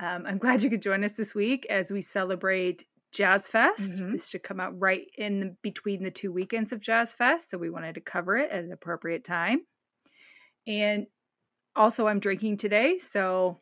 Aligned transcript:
Um, 0.00 0.24
I'm 0.26 0.38
glad 0.38 0.62
you 0.62 0.70
could 0.70 0.82
join 0.82 1.04
us 1.04 1.12
this 1.12 1.34
week 1.34 1.66
as 1.70 1.90
we 1.90 2.02
celebrate 2.02 2.84
Jazz 3.12 3.46
Fest. 3.46 3.80
Mhm. 3.80 4.12
This 4.12 4.28
should 4.28 4.42
come 4.42 4.58
out 4.58 4.78
right 4.78 5.06
in 5.16 5.56
between 5.62 6.02
the 6.02 6.10
two 6.10 6.32
weekends 6.32 6.72
of 6.72 6.80
Jazz 6.80 7.12
Fest, 7.12 7.48
so 7.48 7.58
we 7.58 7.70
wanted 7.70 7.94
to 7.94 8.00
cover 8.00 8.36
it 8.36 8.50
at 8.50 8.64
an 8.64 8.72
appropriate 8.72 9.24
time. 9.24 9.64
And 10.66 11.06
also, 11.76 12.06
I'm 12.08 12.18
drinking 12.20 12.56
today, 12.56 12.98
so 12.98 13.60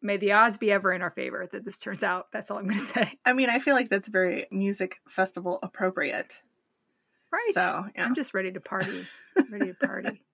may 0.00 0.16
the 0.18 0.32
odds 0.32 0.56
be 0.56 0.70
ever 0.70 0.92
in 0.92 1.02
our 1.02 1.10
favor 1.10 1.48
that 1.52 1.64
this 1.64 1.78
turns 1.78 2.02
out. 2.02 2.26
That's 2.32 2.50
all 2.50 2.58
I'm 2.58 2.66
going 2.68 2.78
to 2.78 2.84
say. 2.84 3.18
I 3.24 3.32
mean, 3.32 3.50
I 3.50 3.58
feel 3.58 3.74
like 3.74 3.88
that's 3.90 4.08
very 4.08 4.46
music 4.50 4.96
festival 5.08 5.58
appropriate. 5.62 6.34
Right. 7.32 7.52
So, 7.54 7.86
yeah. 7.96 8.04
I'm 8.04 8.14
just 8.14 8.34
ready 8.34 8.52
to 8.52 8.60
party. 8.60 9.06
ready 9.50 9.66
to 9.68 9.74
party. 9.74 10.22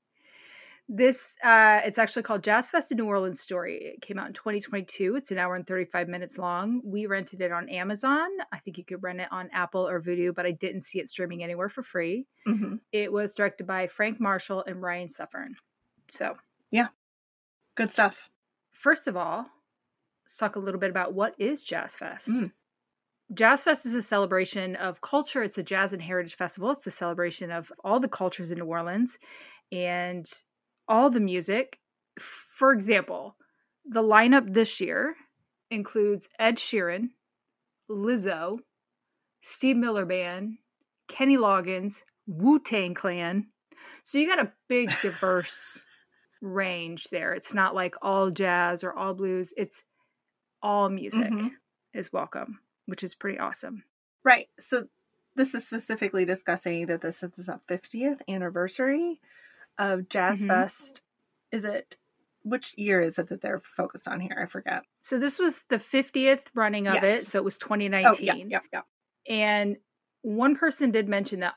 This 0.91 1.19
uh 1.45 1.80
it's 1.84 1.98
actually 1.98 2.23
called 2.23 2.42
Jazz 2.42 2.70
Fest 2.70 2.91
in 2.91 2.97
New 2.97 3.05
Orleans 3.05 3.41
Story. 3.41 3.77
It 3.95 4.01
came 4.01 4.19
out 4.19 4.28
in 4.28 4.33
2022. 4.33 5.16
It's 5.16 5.30
an 5.30 5.37
hour 5.38 5.55
and 5.55 5.66
35 5.66 6.09
minutes 6.09 6.38
long. 6.38 6.80
We 6.83 7.05
rented 7.06 7.42
it 7.42 7.52
on 7.52 7.69
Amazon. 7.69 8.28
I 8.52 8.59
think 8.61 8.78
you 8.78 8.84
could 8.84 9.02
rent 9.02 9.20
it 9.20 9.28
on 9.30 9.50
Apple 9.53 9.86
or 9.86 10.00
Vudu, 10.00 10.34
but 10.34 10.47
I 10.47 10.53
didn't 10.53 10.83
see 10.83 10.98
it 10.98 11.08
streaming 11.11 11.42
anywhere 11.45 11.69
for 11.69 11.83
free. 11.83 12.27
hmm 12.47 12.77
It 12.91 13.12
was 13.12 13.34
directed 13.34 13.67
by 13.67 13.86
Frank 13.89 14.19
Marshall 14.19 14.64
and 14.67 14.80
Ryan 14.80 15.08
Suffern. 15.11 15.56
So, 16.11 16.36
yeah, 16.70 16.89
Good 17.77 17.91
stuff. 17.92 18.17
first 18.73 19.06
of 19.08 19.17
all, 19.17 19.45
let's 20.25 20.36
talk 20.39 20.56
a 20.56 20.58
little 20.58 20.80
bit 20.80 20.89
about 20.91 21.12
what 21.12 21.34
is 21.39 21.62
Jazz 21.62 21.97
Fest. 21.97 22.28
Mm. 22.28 22.50
Jazz 23.34 23.62
Fest 23.62 23.84
is 23.84 23.95
a 23.95 24.00
celebration 24.00 24.75
of 24.77 25.02
culture. 25.02 25.42
It's 25.42 25.58
a 25.58 25.62
jazz 25.62 25.92
and 25.92 26.00
heritage 26.00 26.36
festival. 26.36 26.70
It's 26.70 26.86
a 26.86 26.91
celebration 26.91 27.50
of 27.50 27.70
all 27.84 28.00
the 28.00 28.08
cultures 28.08 28.50
in 28.50 28.58
New 28.58 28.64
Orleans 28.64 29.19
and 29.70 30.27
all 30.89 31.11
the 31.11 31.20
music. 31.20 31.78
For 32.19 32.72
example, 32.72 33.36
the 33.84 34.03
lineup 34.03 34.53
this 34.53 34.81
year 34.81 35.14
includes 35.70 36.28
Ed 36.39 36.56
Sheeran, 36.56 37.11
Lizzo, 37.91 38.58
Steve 39.42 39.77
Miller 39.77 40.05
Band, 40.05 40.58
Kenny 41.08 41.36
Loggins, 41.36 42.03
Wu 42.27 42.58
Tang 42.58 42.95
Clan. 42.95 43.47
So 44.05 44.19
you 44.19 44.27
got 44.27 44.45
a 44.45 44.53
big, 44.69 44.91
diverse 45.03 45.80
range 46.41 47.08
there. 47.11 47.34
It's 47.34 47.55
not 47.55 47.75
like 47.75 47.95
all 48.02 48.30
jazz 48.30 48.84
or 48.84 48.92
all 48.92 49.14
blues. 49.14 49.52
It's 49.56 49.80
all 50.62 50.89
music 50.89 51.30
Mhm. 51.30 51.50
is 51.95 52.12
welcome, 52.12 52.61
which 52.86 53.02
is 53.02 53.14
pretty 53.14 53.39
awesome. 53.39 53.84
Right. 54.25 54.48
So, 54.58 54.89
this 55.36 55.55
is 55.55 55.64
specifically 55.67 56.25
discussing 56.25 56.86
that 56.86 57.00
this 57.00 57.23
is 57.23 57.48
a 57.48 57.61
50th 57.69 58.20
anniversary 58.28 59.20
of 59.79 60.09
Jazz 60.09 60.39
Mhm. 60.39 60.45
Fest. 60.45 61.03
Is 61.53 61.65
it, 61.65 61.97
which 62.43 62.75
year 62.77 63.01
is 63.01 63.19
it 63.19 63.29
that 63.29 63.41
they're 63.41 63.61
focused 63.61 64.09
on 64.09 64.20
here? 64.20 64.39
I 64.41 64.47
forget. 64.47 64.85
So 65.03 65.19
this 65.19 65.39
was 65.39 65.65
the 65.70 65.79
50th 65.79 66.51
running 66.55 66.87
of 66.87 67.03
Yes. 67.03 67.05
it. 67.05 67.27
So 67.27 67.39
it 67.39 67.45
was 67.45 67.57
Oh, 68.05 68.19
2019. 68.19 68.20
yeah, 68.20 68.39
yeah, 68.48 68.61
yeah. 68.73 68.83
And 69.29 69.79
one 70.23 70.57
person 70.57 70.91
did 70.91 71.09
mention 71.09 71.41
that 71.41 71.55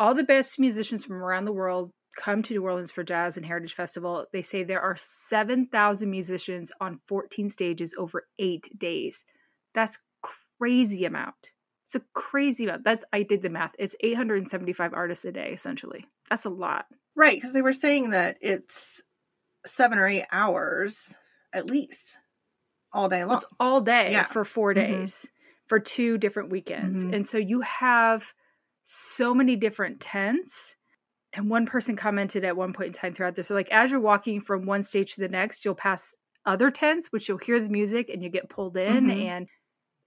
all 0.00 0.14
the 0.14 0.24
best 0.24 0.58
musicians 0.58 1.04
from 1.04 1.16
around 1.22 1.44
the 1.46 1.52
world 1.52 1.92
come 2.16 2.42
to 2.42 2.54
New 2.54 2.64
Orleans 2.64 2.90
for 2.90 3.04
Jazz 3.04 3.36
and 3.36 3.46
Heritage 3.46 3.74
Festival. 3.74 4.26
They 4.32 4.42
say 4.42 4.64
there 4.64 4.82
are 4.82 4.96
7,000 4.98 6.10
musicians 6.10 6.72
on 6.80 7.00
14 7.08 7.50
stages 7.50 7.94
over 7.98 8.28
eight 8.38 8.68
days. 8.78 9.24
That's 9.74 9.98
crazy 10.58 11.04
amount. 11.04 11.52
It's 11.86 11.96
a 11.96 12.02
crazy 12.14 12.64
amount. 12.64 12.84
That's 12.84 13.04
I 13.12 13.22
did 13.24 13.42
the 13.42 13.50
math. 13.50 13.74
It's 13.78 13.96
875 14.00 14.94
artists 14.94 15.24
a 15.24 15.32
day, 15.32 15.52
essentially. 15.52 16.06
That's 16.30 16.44
a 16.44 16.50
lot. 16.50 16.86
Right. 17.20 17.36
Because 17.36 17.52
they 17.52 17.62
were 17.62 17.72
saying 17.74 18.10
that 18.10 18.38
it's 18.40 19.02
seven 19.66 19.98
or 19.98 20.08
eight 20.08 20.26
hours 20.32 21.14
at 21.52 21.66
least 21.66 22.16
all 22.92 23.08
day 23.08 23.24
long. 23.24 23.36
It's 23.36 23.44
all 23.60 23.80
day 23.80 24.12
Yeah. 24.12 24.26
for 24.26 24.44
4 24.44 24.74
Mhm. 24.74 24.80
days 25.02 25.26
for 25.66 25.78
two 25.78 26.18
different 26.18 26.50
weekends. 26.50 27.02
Mhm. 27.02 27.14
And 27.14 27.26
so 27.28 27.38
you 27.38 27.60
have 27.60 28.32
so 28.84 29.34
many 29.34 29.56
different 29.56 30.00
tents. 30.00 30.76
And 31.34 31.50
one 31.50 31.66
person 31.66 31.96
commented 31.96 32.44
at 32.44 32.56
one 32.56 32.72
point 32.72 32.88
in 32.88 32.92
time 32.94 33.14
throughout 33.14 33.36
this, 33.36 33.48
so 33.48 33.54
like 33.54 33.70
as 33.70 33.90
you're 33.90 34.00
walking 34.00 34.40
from 34.42 34.66
one 34.66 34.82
stage 34.82 35.14
to 35.14 35.20
the 35.20 35.28
next, 35.28 35.64
you'll 35.64 35.74
pass 35.76 36.14
other 36.46 36.70
tents, 36.70 37.08
which 37.12 37.28
you'll 37.28 37.38
hear 37.38 37.60
the 37.60 37.68
music 37.68 38.08
and 38.10 38.22
you 38.22 38.30
get 38.30 38.48
pulled 38.50 38.76
in. 38.78 39.10
Mhm. 39.10 39.10
And 39.10 39.48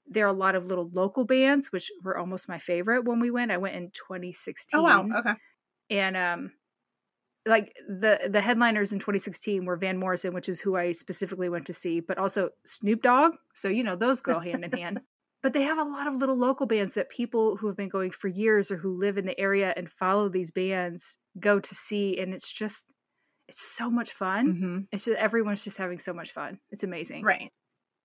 there 0.07 0.25
are 0.25 0.29
a 0.29 0.33
lot 0.33 0.55
of 0.55 0.65
little 0.65 0.89
local 0.91 1.25
bands, 1.25 1.71
which 1.71 1.91
were 2.03 2.17
almost 2.17 2.49
my 2.49 2.59
favorite 2.59 3.05
when 3.05 3.19
we 3.21 3.31
went. 3.31 3.51
I 3.51 3.57
went 3.57 3.75
in 3.77 3.91
2016 3.91 4.33
Oh, 4.73 4.81
wow. 4.83 5.07
Okay. 5.19 5.33
and 5.89 6.17
um 6.17 6.53
like 7.45 7.73
the 7.87 8.19
the 8.29 8.41
headliners 8.41 8.91
in 8.91 8.99
2016 8.99 9.65
were 9.65 9.75
Van 9.75 9.97
Morrison, 9.97 10.33
which 10.33 10.49
is 10.49 10.59
who 10.59 10.75
I 10.75 10.91
specifically 10.93 11.49
went 11.49 11.65
to 11.67 11.73
see, 11.73 11.99
but 11.99 12.17
also 12.17 12.49
Snoop 12.65 13.01
Dogg. 13.01 13.33
So 13.53 13.67
you 13.67 13.83
know 13.83 13.95
those 13.95 14.21
go 14.21 14.39
hand 14.39 14.63
in 14.63 14.71
hand. 14.77 15.01
But 15.41 15.51
they 15.51 15.63
have 15.63 15.77
a 15.77 15.83
lot 15.83 16.07
of 16.07 16.15
little 16.15 16.37
local 16.37 16.65
bands 16.67 16.93
that 16.93 17.09
people 17.09 17.57
who 17.57 17.67
have 17.67 17.75
been 17.75 17.89
going 17.89 18.11
for 18.11 18.29
years 18.29 18.71
or 18.71 18.77
who 18.77 18.97
live 18.97 19.17
in 19.17 19.25
the 19.25 19.37
area 19.37 19.73
and 19.75 19.91
follow 19.91 20.29
these 20.29 20.51
bands 20.51 21.17
go 21.37 21.59
to 21.59 21.75
see, 21.75 22.17
and 22.19 22.33
it's 22.33 22.51
just 22.51 22.85
it's 23.49 23.61
so 23.75 23.89
much 23.89 24.11
fun. 24.13 24.55
hmm 24.55 24.79
It's 24.91 25.05
just 25.05 25.17
everyone's 25.17 25.63
just 25.63 25.77
having 25.77 25.99
so 25.99 26.13
much 26.13 26.31
fun. 26.31 26.59
It's 26.71 26.83
amazing. 26.83 27.23
Right. 27.23 27.51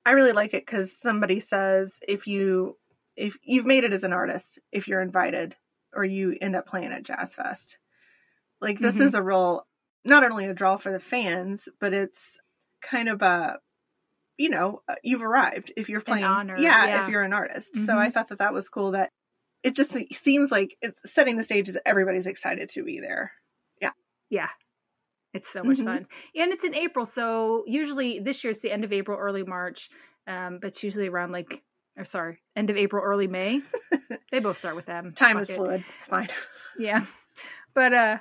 I 0.04 0.12
really 0.12 0.32
like 0.32 0.54
it 0.54 0.66
because 0.66 0.92
somebody 1.00 1.40
says 1.40 1.92
if 2.06 2.26
you 2.26 2.76
if 3.16 3.36
you've 3.42 3.66
made 3.66 3.84
it 3.84 3.92
as 3.92 4.04
an 4.04 4.12
artist, 4.12 4.58
if 4.72 4.88
you're 4.88 5.02
invited 5.02 5.54
or 5.94 6.04
you 6.04 6.36
end 6.40 6.56
up 6.56 6.66
playing 6.66 6.92
at 6.92 7.02
Jazz 7.02 7.34
Fest, 7.34 7.76
like 8.60 8.78
this 8.78 8.96
Mhm. 8.96 9.00
is 9.06 9.14
a 9.14 9.22
real 9.22 9.66
not 10.04 10.24
only 10.24 10.46
a 10.46 10.54
draw 10.54 10.76
for 10.76 10.92
the 10.92 11.00
fans, 11.00 11.68
but 11.80 11.92
it's 11.92 12.38
kind 12.82 13.08
of 13.08 13.22
a 13.22 13.58
you 14.36 14.48
know 14.50 14.82
uh, 14.88 14.94
you've 15.02 15.22
arrived 15.22 15.72
if 15.76 15.88
you're 15.88 16.00
playing. 16.00 16.24
honor, 16.24 16.56
yeah, 16.58 16.86
yeah. 16.86 17.02
if 17.04 17.10
you're 17.10 17.22
an 17.22 17.32
artist. 17.32 17.74
So 17.74 17.80
Mhm. 17.82 17.96
I 17.96 18.10
thought 18.10 18.28
that 18.28 18.38
that 18.38 18.52
was 18.54 18.68
cool. 18.68 18.92
That 18.92 19.10
it 19.62 19.74
just 19.74 19.90
seems 20.14 20.50
like 20.52 20.76
it's 20.80 21.00
setting 21.12 21.36
the 21.36 21.44
stage 21.44 21.68
as 21.68 21.76
everybody's 21.84 22.26
excited 22.28 22.68
to 22.70 22.84
be 22.84 23.00
there. 23.00 23.32
Yeah. 23.80 23.90
Yeah. 24.30 24.48
It's 25.34 25.48
so 25.48 25.62
much 25.64 25.78
Mhm. 25.78 25.84
fun. 25.84 26.06
And 26.36 26.52
it's 26.52 26.64
in 26.64 26.74
April. 26.74 27.04
So 27.04 27.64
usually 27.66 28.20
this 28.20 28.42
year 28.44 28.52
it's 28.52 28.60
the 28.60 28.70
end 28.70 28.84
of 28.84 28.92
April, 28.92 29.18
early 29.18 29.42
March. 29.42 29.90
Um, 30.28 30.58
but 30.60 30.68
it's 30.68 30.82
usually 30.84 31.08
around 31.08 31.32
like, 31.32 31.62
or 31.96 32.04
sorry, 32.04 32.40
end 32.54 32.70
of 32.70 32.76
April, 32.76 33.02
early 33.02 33.26
May. 33.26 33.60
they 34.30 34.38
both 34.38 34.56
start 34.58 34.76
with 34.76 34.86
them. 34.86 35.12
Time 35.14 35.34
Fuck 35.36 35.42
is 35.42 35.50
it. 35.50 35.56
fluid. 35.56 35.84
It's 35.98 36.08
fine. 36.08 36.28
Yeah. 36.78 37.04
But, 37.74 37.92
uh, 37.92 38.18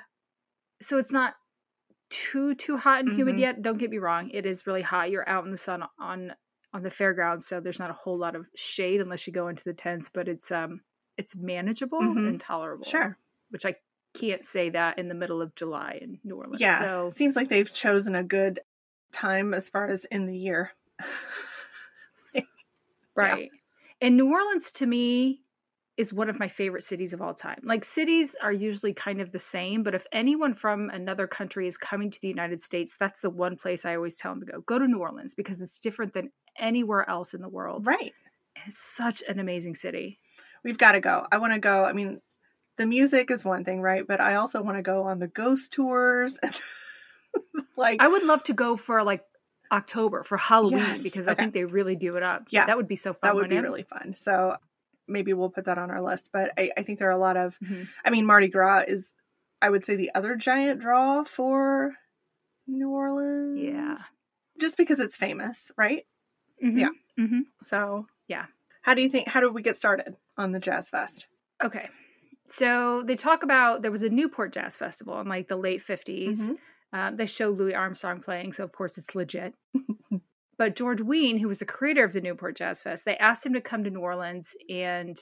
so 0.80 0.98
it's 0.98 1.12
not 1.12 1.34
too, 2.10 2.54
too 2.54 2.76
hot 2.76 3.00
and 3.04 3.14
humid 3.16 3.36
Mhm. 3.36 3.40
yet. 3.40 3.62
Don't 3.62 3.78
get 3.78 3.90
me 3.90 3.98
wrong. 3.98 4.30
It 4.30 4.46
is 4.46 4.66
really 4.66 4.82
hot. 4.82 5.10
You're 5.10 5.28
out 5.28 5.44
in 5.44 5.50
the 5.50 5.58
sun 5.58 5.82
on, 5.98 6.34
on 6.72 6.82
the 6.82 6.90
fairgrounds. 6.90 7.46
So 7.46 7.60
there's 7.60 7.78
not 7.78 7.90
a 7.90 7.94
whole 7.94 8.16
lot 8.18 8.34
of 8.34 8.46
shade 8.54 9.00
unless 9.00 9.26
you 9.26 9.32
go 9.32 9.48
into 9.48 9.64
the 9.64 9.74
tents, 9.74 10.08
but 10.12 10.26
it's, 10.28 10.50
um, 10.50 10.80
it's 11.16 11.34
manageable 11.36 12.00
Mhm. 12.00 12.28
and 12.28 12.40
tolerable. 12.40 12.86
Sure. 12.86 13.16
Which 13.50 13.66
I 13.66 13.76
can't 14.14 14.44
say 14.44 14.70
that 14.70 14.98
in 14.98 15.08
the 15.08 15.14
middle 15.14 15.42
of 15.42 15.54
July 15.54 15.98
in 16.00 16.18
New 16.24 16.36
Orleans. 16.36 16.60
Yeah. 16.60 16.80
So 16.80 17.12
Seems 17.14 17.36
like 17.36 17.48
they've 17.50 17.72
chosen 17.72 18.14
a 18.14 18.22
good 18.24 18.60
time 19.12 19.52
as 19.52 19.68
far 19.68 19.88
as 19.88 20.04
in 20.06 20.26
the 20.26 20.36
year. 20.36 20.72
Right. 23.14 23.50
And 24.00 24.16
New 24.16 24.30
Orleans 24.30 24.70
to 24.72 24.86
me 24.86 25.42
is 25.98 26.12
one 26.12 26.30
of 26.30 26.38
my 26.38 26.48
favorite 26.48 26.84
cities 26.84 27.12
of 27.12 27.20
all 27.20 27.34
time. 27.34 27.60
Like 27.64 27.84
cities 27.84 28.36
are 28.40 28.52
usually 28.52 28.94
kind 28.94 29.20
of 29.20 29.32
the 29.32 29.38
same, 29.40 29.82
but 29.82 29.96
if 29.96 30.06
anyone 30.12 30.54
from 30.54 30.90
another 30.90 31.26
country 31.26 31.66
is 31.66 31.76
coming 31.76 32.08
to 32.12 32.20
the 32.22 32.28
United 32.28 32.62
States, 32.62 32.94
that's 33.00 33.20
the 33.20 33.28
one 33.30 33.56
place 33.56 33.84
I 33.84 33.96
always 33.96 34.14
tell 34.14 34.32
them 34.32 34.40
to 34.46 34.52
go. 34.52 34.60
Go 34.60 34.78
to 34.78 34.86
New 34.86 35.00
Orleans 35.00 35.34
because 35.34 35.60
it's 35.60 35.80
different 35.80 36.14
than 36.14 36.30
anywhere 36.56 37.08
else 37.10 37.34
in 37.34 37.42
the 37.42 37.48
world. 37.48 37.84
Right. 37.84 38.14
It's 38.64 38.78
such 38.78 39.24
an 39.28 39.40
amazing 39.40 39.74
city. 39.74 40.20
We've 40.62 40.78
got 40.78 40.92
to 40.92 41.00
go. 41.00 41.26
I 41.32 41.38
want 41.38 41.52
to 41.52 41.58
go. 41.58 41.84
I 41.84 41.92
mean, 41.92 42.20
the 42.76 42.86
music 42.86 43.32
is 43.32 43.44
one 43.44 43.64
thing, 43.64 43.80
right? 43.80 44.06
But 44.06 44.20
I 44.20 44.36
also 44.36 44.62
want 44.62 44.78
to 44.78 44.82
go 44.82 45.02
on 45.02 45.18
the 45.18 45.26
ghost 45.26 45.72
tours. 45.72 46.38
like, 47.76 48.00
I 48.00 48.06
would 48.06 48.22
love 48.22 48.44
to 48.44 48.52
go 48.52 48.76
for 48.76 49.02
like 49.02 49.24
October 49.72 50.22
for 50.22 50.36
Halloween 50.36 50.78
Yes, 50.78 51.00
because 51.00 51.26
I 51.26 51.34
think 51.34 51.54
they 51.54 51.64
really 51.64 51.96
do 51.96 52.16
it 52.16 52.22
up. 52.22 52.44
Yeah, 52.50 52.66
That 52.66 52.76
would 52.76 52.88
be 52.88 52.96
so 52.96 53.12
fun. 53.12 53.18
that 53.22 53.34
would 53.34 53.50
be 53.50 53.56
it? 53.56 53.62
really 53.62 53.82
fun. 53.82 54.14
So 54.16 54.56
maybe 55.08 55.32
we'll 55.32 55.50
put 55.50 55.64
that 55.66 55.78
on 55.78 55.90
our 55.90 56.02
list. 56.02 56.30
But 56.32 56.52
I, 56.58 56.70
I 56.76 56.82
think 56.82 56.98
there 56.98 57.08
are 57.08 57.12
a 57.12 57.18
lot 57.18 57.36
of, 57.36 57.58
Mhm. 57.60 57.88
I 58.04 58.10
mean, 58.10 58.26
Mardi 58.26 58.48
Gras 58.48 58.84
is, 58.88 59.10
I 59.62 59.70
would 59.70 59.84
say, 59.84 59.96
the 59.96 60.10
other 60.14 60.36
giant 60.36 60.80
draw 60.80 61.24
for 61.24 61.94
New 62.66 62.90
Orleans. 62.90 63.58
Yeah. 63.60 63.96
Just 64.60 64.76
because 64.76 64.98
it's 64.98 65.16
famous, 65.16 65.70
right? 65.76 66.06
Mhm. 66.62 66.78
Yeah. 66.78 66.90
Mhm. 67.18 67.40
So 67.64 68.06
Yeah. 68.28 68.46
How 68.82 68.94
do 68.94 69.02
you 69.02 69.08
think? 69.08 69.28
How 69.28 69.40
did 69.40 69.54
we 69.54 69.62
get 69.62 69.76
started 69.76 70.16
on 70.36 70.52
the 70.52 70.60
Jazz 70.60 70.88
Fest? 70.88 71.26
Okay. 71.62 71.88
So 72.48 73.02
they 73.04 73.16
talk 73.16 73.42
about 73.42 73.82
there 73.82 73.90
was 73.90 74.02
a 74.02 74.08
Newport 74.08 74.52
Jazz 74.52 74.76
Festival 74.76 75.20
in 75.20 75.28
like 75.28 75.48
the 75.48 75.56
late 75.56 75.82
50s. 75.82 76.40
Mhm. 76.40 76.58
Um, 76.92 77.16
they 77.16 77.26
show 77.26 77.50
Louis 77.50 77.74
Armstrong 77.74 78.20
playing, 78.22 78.52
so 78.54 78.64
of 78.64 78.72
course 78.72 78.96
it's 78.98 79.14
legit. 79.14 79.54
but 80.58 80.76
George 80.76 81.00
Wein, 81.00 81.38
who 81.38 81.48
was 81.48 81.60
the 81.60 81.64
creator 81.64 82.04
of 82.04 82.12
the 82.12 82.20
Newport 82.20 82.56
Jazz 82.56 82.82
Fest, 82.82 83.04
they 83.04 83.16
asked 83.16 83.46
him 83.46 83.54
to 83.54 83.60
come 83.60 83.84
to 83.84 83.90
New 83.90 84.00
Orleans 84.00 84.54
and, 84.68 85.16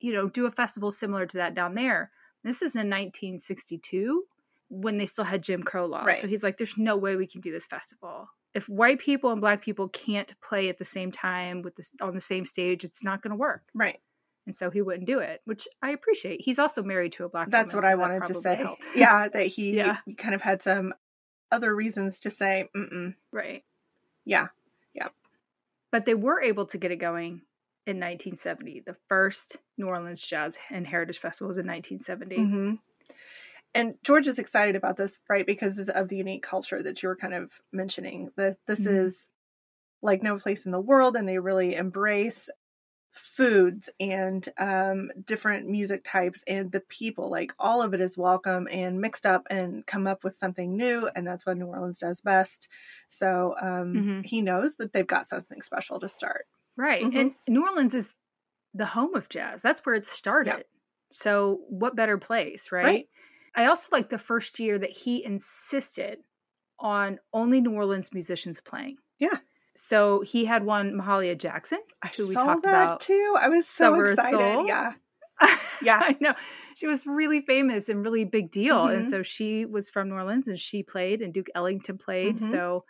you 0.00 0.12
know, 0.12 0.28
do 0.28 0.46
a 0.46 0.50
festival 0.50 0.90
similar 0.90 1.26
to 1.26 1.36
that 1.38 1.54
down 1.54 1.74
there. 1.74 2.10
This 2.44 2.56
is 2.62 2.74
in 2.76 2.88
1962 2.88 4.22
when 4.68 4.98
they 4.98 5.06
still 5.06 5.24
had 5.24 5.42
Jim 5.42 5.62
Crow 5.62 5.86
laws. 5.86 6.06
Right. 6.06 6.20
So 6.20 6.26
he's 6.26 6.42
like, 6.42 6.56
there's 6.58 6.76
no 6.76 6.96
way 6.96 7.16
we 7.16 7.26
can 7.26 7.40
do 7.40 7.52
this 7.52 7.66
festival. 7.66 8.28
If 8.54 8.68
white 8.68 8.98
people 9.00 9.32
and 9.32 9.40
black 9.40 9.62
people 9.62 9.88
can't 9.88 10.32
play 10.40 10.68
at 10.68 10.78
the 10.78 10.84
same 10.84 11.12
time 11.12 11.62
with 11.62 11.76
this 11.76 11.90
on 12.00 12.14
the 12.14 12.20
same 12.20 12.46
stage, 12.46 12.84
it's 12.84 13.04
not 13.04 13.22
going 13.22 13.30
to 13.32 13.36
work. 13.36 13.62
Right. 13.74 14.00
And 14.46 14.54
so 14.56 14.70
he 14.70 14.80
wouldn't 14.80 15.06
do 15.06 15.18
it, 15.18 15.40
which 15.44 15.66
I 15.82 15.90
appreciate. 15.90 16.40
He's 16.40 16.58
also 16.60 16.82
married 16.82 17.12
to 17.12 17.24
a 17.24 17.28
black 17.28 17.50
That's 17.50 17.74
woman, 17.74 17.76
what 17.76 17.84
I 17.84 17.92
so 17.94 17.96
that 17.96 18.20
wanted 18.22 18.34
to 18.34 18.40
say. 18.40 18.54
helped. 18.56 18.86
Yeah, 18.94 19.28
that 19.28 19.46
he 19.56 19.76
Yeah. 19.76 19.96
kind 20.18 20.34
of 20.34 20.40
had 20.40 20.62
some 20.62 20.94
other 21.50 21.74
reasons 21.74 22.20
to 22.20 22.30
say, 22.30 22.68
Mm-mm. 22.74 23.14
Right. 23.32 23.64
yeah, 24.24 24.48
But 25.96 26.04
they 26.04 26.12
were 26.12 26.42
able 26.42 26.66
to 26.66 26.76
get 26.76 26.90
it 26.90 26.96
going 26.96 27.40
in 27.86 27.98
1970. 27.98 28.80
The 28.80 28.98
first 29.08 29.56
New 29.78 29.86
Orleans 29.86 30.20
Jazz 30.20 30.58
and 30.70 30.86
Heritage 30.86 31.20
Festival 31.20 31.48
was 31.48 31.56
in 31.56 31.64
1970. 31.66 32.36
hmm 32.36 32.74
And 33.74 33.94
George 34.04 34.26
is 34.26 34.38
excited 34.38 34.76
about 34.76 34.98
this, 34.98 35.18
right? 35.30 35.46
Because 35.46 35.78
of 35.88 36.08
the 36.08 36.18
unique 36.18 36.42
culture 36.42 36.82
that 36.82 37.02
you 37.02 37.08
were 37.08 37.16
kind 37.16 37.32
of 37.32 37.50
mentioning. 37.72 38.30
That 38.36 38.58
this 38.66 38.80
Mhm. 38.80 39.06
is 39.06 39.30
like 40.02 40.22
no 40.22 40.38
place 40.38 40.66
in 40.66 40.70
the 40.70 40.78
world, 40.80 41.16
and 41.16 41.26
they 41.26 41.38
really 41.38 41.76
embrace 41.76 42.50
foods 43.16 43.90
and 44.00 44.48
um, 44.58 45.10
different 45.24 45.68
music 45.68 46.02
types 46.04 46.42
and 46.46 46.70
the 46.72 46.80
people. 46.80 47.30
Like 47.30 47.52
all 47.58 47.82
of 47.82 47.94
it 47.94 48.00
is 48.00 48.16
welcome 48.18 48.68
and 48.70 49.00
mixed 49.00 49.26
up 49.26 49.46
and 49.50 49.86
come 49.86 50.06
up 50.06 50.24
with 50.24 50.36
something 50.36 50.76
new, 50.76 51.08
and 51.14 51.26
that's 51.26 51.46
what 51.46 51.56
New 51.56 51.66
Orleans 51.66 51.98
does 51.98 52.20
best. 52.20 52.68
So 53.08 53.54
um, 53.60 54.04
Mhm. 54.04 54.22
he 54.22 54.42
knows 54.42 54.76
that 54.76 54.92
they've 54.92 55.06
got 55.06 55.28
something 55.28 55.62
special 55.62 56.00
to 56.00 56.08
start. 56.08 56.46
Right. 56.76 57.08
Mhm. 57.08 57.12
And 57.12 57.34
New 57.48 57.62
Orleans 57.66 57.94
is 57.94 58.14
the 58.74 58.86
home 58.86 59.14
of 59.16 59.28
jazz. 59.28 59.62
That's 59.62 59.80
where 59.86 59.94
it 59.96 60.06
started. 60.06 60.66
So 61.12 61.64
what 61.68 61.96
better 61.96 62.18
place, 62.18 62.72
right? 62.72 63.02
Right. 63.02 63.08
I 63.54 63.66
also 63.66 63.88
like 63.92 64.10
the 64.10 64.18
first 64.18 64.58
year 64.60 64.78
that 64.78 64.90
he 64.90 65.24
insisted 65.24 66.22
on 66.78 67.20
only 67.32 67.60
New 67.60 67.74
Orleans 67.74 68.12
musicians 68.12 68.60
playing. 68.60 68.98
Yeah. 69.18 69.38
So 69.76 70.20
he 70.22 70.44
had 70.44 70.64
one 70.64 70.92
Mahalia 70.92 71.36
Jackson. 71.38 71.80
I 72.02 72.10
Who 72.16 72.28
we 72.28 72.34
saw 72.34 72.44
talked 72.44 72.62
that 72.64 72.68
about 72.68 73.00
too. 73.00 73.34
I 73.38 73.48
was 73.48 73.66
so 73.68 73.94
Summer 73.94 74.12
excited. 74.12 74.38
Soul. 74.38 74.66
Yeah. 74.66 74.92
Yeah. 75.82 75.98
I 76.02 76.16
know. 76.20 76.34
She 76.76 76.86
was 76.86 77.06
really 77.06 77.42
famous 77.42 77.88
and 77.90 78.02
really 78.02 78.24
big 78.24 78.50
deal. 78.50 78.86
And 78.86 79.06
Mhm. 79.06 79.10
so 79.10 79.22
she 79.22 79.66
was 79.66 79.90
from 79.90 80.08
New 80.08 80.14
Orleans 80.14 80.48
and 80.48 80.58
she 80.58 80.82
played 80.82 81.20
and 81.20 81.32
Duke 81.34 81.48
Ellington 81.54 81.98
played. 81.98 82.38
Mhm. 82.38 82.50
So 82.50 82.84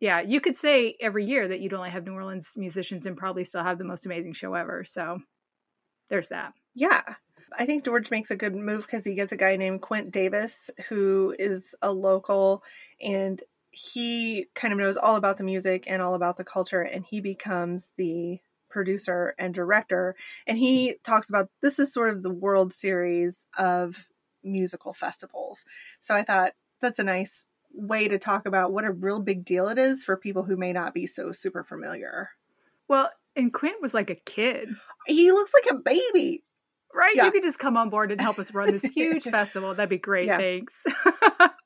yeah, 0.00 0.20
you 0.22 0.40
could 0.40 0.56
say 0.56 0.96
every 1.00 1.26
year 1.26 1.46
that 1.48 1.60
you'd 1.60 1.74
only 1.74 1.90
have 1.90 2.04
New 2.06 2.14
Orleans 2.14 2.54
musicians 2.56 3.04
and 3.04 3.16
probably 3.18 3.44
still 3.44 3.62
have 3.62 3.76
the 3.76 3.84
most 3.84 4.06
amazing 4.06 4.32
show 4.32 4.54
ever. 4.54 4.84
So 4.84 5.20
there's 6.08 6.28
that. 6.28 6.54
Yeah. 6.74 7.02
I 7.58 7.66
think 7.66 7.84
George 7.84 8.10
makes 8.10 8.30
a 8.30 8.36
good 8.36 8.54
move 8.54 8.82
because 8.86 9.04
he 9.04 9.14
gets 9.14 9.32
a 9.32 9.36
guy 9.36 9.56
named 9.56 9.82
Quint 9.82 10.10
Davis 10.12 10.70
who 10.88 11.34
is 11.38 11.74
a 11.82 11.92
local 11.92 12.62
and 13.00 13.42
he 13.70 14.46
kind 14.54 14.72
of 14.72 14.78
knows 14.78 14.96
all 14.96 15.16
about 15.16 15.38
the 15.38 15.44
music 15.44 15.84
and 15.86 16.02
all 16.02 16.14
about 16.14 16.36
the 16.36 16.44
culture 16.44 16.82
and 16.82 17.04
he 17.04 17.20
becomes 17.20 17.90
the 17.96 18.38
producer 18.68 19.34
and 19.38 19.54
director 19.54 20.14
and 20.46 20.58
he 20.58 20.90
hmm. 20.90 20.94
talks 21.04 21.28
about 21.28 21.48
this 21.60 21.78
is 21.78 21.92
sort 21.92 22.10
of 22.10 22.22
the 22.22 22.30
world 22.30 22.72
series 22.72 23.36
of 23.56 23.96
musical 24.42 24.92
festivals. 24.92 25.64
So 26.00 26.14
I 26.14 26.22
thought 26.22 26.52
that's 26.80 26.98
a 26.98 27.04
nice 27.04 27.44
way 27.72 28.08
to 28.08 28.18
talk 28.18 28.46
about 28.46 28.72
what 28.72 28.84
a 28.84 28.90
real 28.90 29.20
big 29.20 29.44
deal 29.44 29.68
it 29.68 29.78
is 29.78 30.04
for 30.04 30.16
people 30.16 30.42
who 30.42 30.56
may 30.56 30.72
not 30.72 30.94
be 30.94 31.06
so 31.06 31.32
super 31.32 31.62
familiar. 31.62 32.30
Well, 32.88 33.10
and 33.36 33.52
Quint 33.52 33.80
was 33.80 33.94
like 33.94 34.10
a 34.10 34.16
kid, 34.16 34.68
He 35.06 35.30
looks 35.30 35.52
like 35.54 35.66
a 35.70 35.74
baby. 35.76 36.42
right? 36.92 37.14
Yeah. 37.14 37.26
You 37.26 37.32
could 37.32 37.42
just 37.42 37.58
come 37.58 37.76
on 37.76 37.90
board 37.90 38.10
and 38.10 38.20
help 38.20 38.38
us 38.38 38.52
run 38.52 38.72
this 38.72 38.82
huge 38.94 39.24
festival. 39.24 39.74
That'd 39.74 39.90
be 39.90 39.98
great. 39.98 40.26
Yeah. 40.26 40.38
Thanks. 40.38 40.74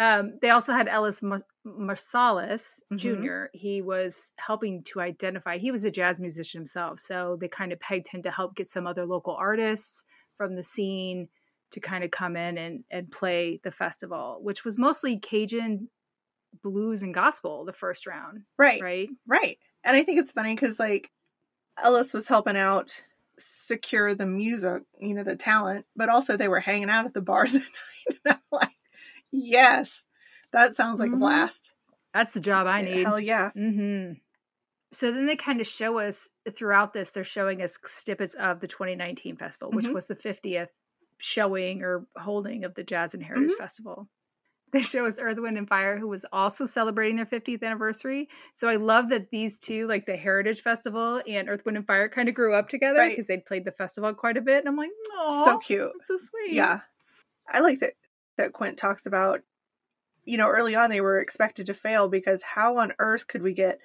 um, 0.00 0.38
they 0.40 0.50
also 0.50 0.72
had 0.72 0.88
Ellis 0.88 1.22
Mar- 1.22 1.46
Marsalis 1.66 2.64
Mhm. 2.90 2.96
Jr. 2.96 3.50
He 3.54 3.82
was 3.82 4.32
helping 4.38 4.82
to 4.84 5.00
identify, 5.00 5.58
he 5.58 5.70
was 5.70 5.84
a 5.84 5.90
jazz 5.90 6.18
musician 6.20 6.60
himself. 6.60 7.00
So 7.00 7.36
they 7.40 7.48
kind 7.48 7.72
of 7.72 7.80
pegged 7.80 8.08
him 8.08 8.22
to 8.24 8.30
help 8.30 8.56
get 8.56 8.68
some 8.68 8.86
other 8.86 9.06
local 9.06 9.34
artists 9.34 10.02
from 10.36 10.56
the 10.56 10.62
scene 10.62 11.28
to 11.72 11.80
kind 11.80 12.04
of 12.04 12.10
come 12.10 12.36
in 12.36 12.58
and, 12.58 12.84
and 12.90 13.10
play 13.10 13.60
the 13.64 13.70
festival, 13.70 14.38
which 14.42 14.64
was 14.64 14.78
mostly 14.78 15.18
Cajun 15.18 15.88
blues 16.62 17.02
and 17.02 17.14
gospel 17.14 17.64
the 17.64 17.72
first 17.72 18.06
round, 18.06 18.44
Right. 18.58 18.80
right? 18.82 19.08
Right. 19.26 19.58
And 19.84 19.96
I 19.96 20.02
think 20.04 20.20
it's 20.20 20.32
funny 20.32 20.54
because, 20.54 20.78
like, 20.78 21.10
Ellis 21.82 22.12
was 22.12 22.28
helping 22.28 22.56
out 22.56 23.02
secure 23.38 24.14
the 24.14 24.26
music, 24.26 24.82
you 25.00 25.14
know, 25.14 25.24
the 25.24 25.36
talent, 25.36 25.86
but 25.96 26.08
also 26.08 26.36
they 26.36 26.48
were 26.48 26.60
hanging 26.60 26.90
out 26.90 27.06
at 27.06 27.14
the 27.14 27.20
bars 27.22 27.54
at 27.56 27.62
night. 27.62 28.18
And 28.24 28.34
I'm 28.34 28.40
like, 28.52 28.71
yes, 29.32 30.02
that 30.52 30.76
sounds 30.76 31.00
like 31.00 31.10
Mhm. 31.10 31.14
a 31.14 31.16
blast. 31.18 31.72
That's 32.14 32.32
the 32.34 32.40
job 32.40 32.66
I 32.66 32.82
need. 32.82 33.04
Hell 33.06 33.18
yeah. 33.20 33.50
Mm-hmm. 33.56 34.14
So 34.92 35.10
then 35.10 35.26
they 35.26 35.36
kind 35.36 35.60
of 35.60 35.66
show 35.66 35.98
us 35.98 36.28
throughout 36.50 36.92
this, 36.92 37.10
they're 37.10 37.24
showing 37.24 37.62
us 37.62 37.78
snippets 37.86 38.34
of 38.34 38.60
the 38.60 38.68
2019 38.68 39.36
festival, 39.36 39.72
which 39.72 39.86
Mhm. 39.86 39.94
was 39.94 40.06
the 40.06 40.14
50th 40.16 40.68
showing 41.18 41.82
or 41.82 42.06
holding 42.16 42.64
of 42.64 42.74
the 42.74 42.84
Jazz 42.84 43.14
and 43.14 43.22
Heritage 43.22 43.56
Festival. 43.56 44.08
They 44.72 44.82
show 44.82 45.06
us 45.06 45.18
Earth, 45.18 45.38
Wind, 45.38 45.58
and 45.58 45.68
Fire, 45.68 45.98
who 45.98 46.08
was 46.08 46.24
also 46.32 46.66
celebrating 46.66 47.16
their 47.16 47.26
50th 47.26 47.62
anniversary. 47.62 48.28
So 48.54 48.68
I 48.68 48.76
love 48.76 49.08
that 49.10 49.30
these 49.30 49.58
two, 49.58 49.86
like 49.86 50.06
the 50.06 50.16
Heritage 50.16 50.62
Festival 50.62 51.22
and 51.26 51.48
Earth, 51.48 51.64
Wind, 51.64 51.76
and 51.76 51.86
Fire, 51.86 52.08
kind 52.08 52.28
of 52.28 52.34
grew 52.34 52.54
up 52.54 52.68
together 52.70 52.98
Right. 52.98 53.10
because 53.10 53.26
they'd 53.28 53.44
played 53.46 53.64
the 53.64 53.72
festival 53.72 54.14
quite 54.14 54.36
a 54.36 54.40
bit. 54.42 54.58
And 54.60 54.68
I'm 54.68 54.76
like, 54.76 54.90
oh, 55.12 55.44
So 55.44 55.58
cute. 55.58 55.92
so 56.04 56.16
sweet. 56.16 56.52
Yeah. 56.52 56.80
I 57.48 57.60
like 57.60 57.80
that, 57.80 57.94
that 58.36 58.52
Quint 58.52 58.78
talks 58.78 59.06
about, 59.06 59.40
you 60.24 60.36
know, 60.38 60.48
early 60.48 60.74
on 60.74 60.90
they 60.90 61.00
were 61.00 61.20
expected 61.20 61.66
to 61.66 61.74
fail 61.74 62.08
because 62.08 62.42
how 62.42 62.78
on 62.78 62.92
earth 62.98 63.26
could 63.26 63.42
we 63.42 63.52
get 63.54 63.78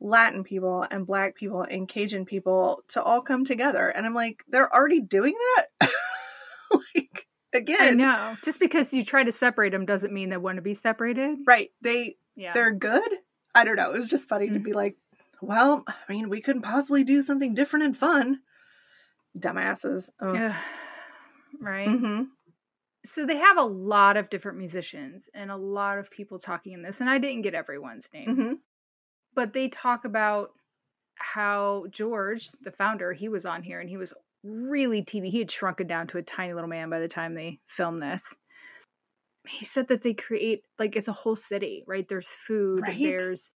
Latin 0.00 0.44
people 0.44 0.86
and 0.90 1.06
Black 1.06 1.34
people 1.34 1.62
and 1.62 1.88
Cajun 1.88 2.24
people 2.26 2.82
to 2.88 3.02
all 3.02 3.20
come 3.22 3.44
together? 3.44 3.88
And 3.88 4.06
I'm 4.06 4.14
like, 4.14 4.42
they're 4.48 4.72
already 4.74 5.00
doing 5.00 5.34
that? 5.56 5.90
like, 6.70 7.26
again. 7.52 7.76
I 7.80 7.90
know. 7.90 8.36
Just 8.44 8.58
because 8.60 8.92
you 8.92 9.04
try 9.04 9.24
to 9.24 9.32
separate 9.32 9.72
them 9.72 9.86
doesn't 9.86 10.12
mean 10.12 10.30
they 10.30 10.36
want 10.36 10.56
to 10.56 10.62
be 10.62 10.74
separated. 10.74 11.38
Right. 11.46 11.70
They 11.82 12.16
Yeah. 12.34 12.52
they're 12.52 12.72
good. 12.74 13.08
I 13.54 13.64
don't 13.64 13.76
know. 13.76 13.92
It 13.92 13.98
was 13.98 14.06
just 14.06 14.28
funny 14.28 14.48
to 14.50 14.58
Mhm. 14.58 14.64
be 14.64 14.72
like, 14.74 14.96
well, 15.40 15.84
I 15.86 16.12
mean, 16.12 16.28
we 16.28 16.40
couldn't 16.42 16.62
possibly 16.62 17.04
do 17.04 17.22
something 17.22 17.54
different 17.54 17.84
and 17.86 17.96
fun. 17.96 18.40
Dumbasses. 19.38 20.08
Oh. 20.20 20.34
Ugh. 20.34 20.54
right. 21.60 21.88
hmm 21.88 22.22
So 23.06 23.24
they 23.26 23.36
have 23.38 23.56
a 23.58 23.62
lot 23.62 24.16
of 24.16 24.30
different 24.30 24.58
musicians 24.58 25.28
and 25.34 25.50
a 25.50 25.56
lot 25.56 25.98
of 25.98 26.10
people 26.10 26.38
talking 26.38 26.72
in 26.72 26.82
this, 26.82 27.00
and 27.00 27.08
I 27.08 27.18
didn't 27.18 27.42
get 27.42 27.54
everyone's 27.54 28.08
name, 28.12 28.34
hmm 28.34 28.54
but 29.34 29.52
they 29.52 29.68
talk 29.68 30.04
about 30.04 30.50
how 31.16 31.86
George, 31.90 32.50
the 32.62 32.72
founder, 32.72 33.12
he 33.12 33.28
was 33.28 33.46
on 33.46 33.62
here 33.62 33.80
and 33.80 33.88
he 33.88 33.96
was 33.96 34.12
really 34.44 35.02
teeny. 35.02 35.30
He 35.30 35.38
had 35.40 35.50
shrunken 35.50 35.86
down 35.86 36.08
to 36.08 36.18
a 36.18 36.22
tiny 36.22 36.54
little 36.54 36.68
man 36.70 36.90
by 36.90 37.00
the 37.00 37.08
time 37.08 37.34
they 37.34 37.60
filmed 37.66 38.02
this. 38.02 38.22
He 39.48 39.64
said 39.64 39.88
that 39.88 40.02
they 40.02 40.14
create 40.14 40.64
like 40.78 40.96
it's 40.96 41.08
a 41.08 41.12
whole 41.12 41.36
city, 41.36 41.84
right? 41.86 42.06
There's 42.08 42.28
food, 42.46 42.82
Right. 42.82 43.00
there's 43.02 43.50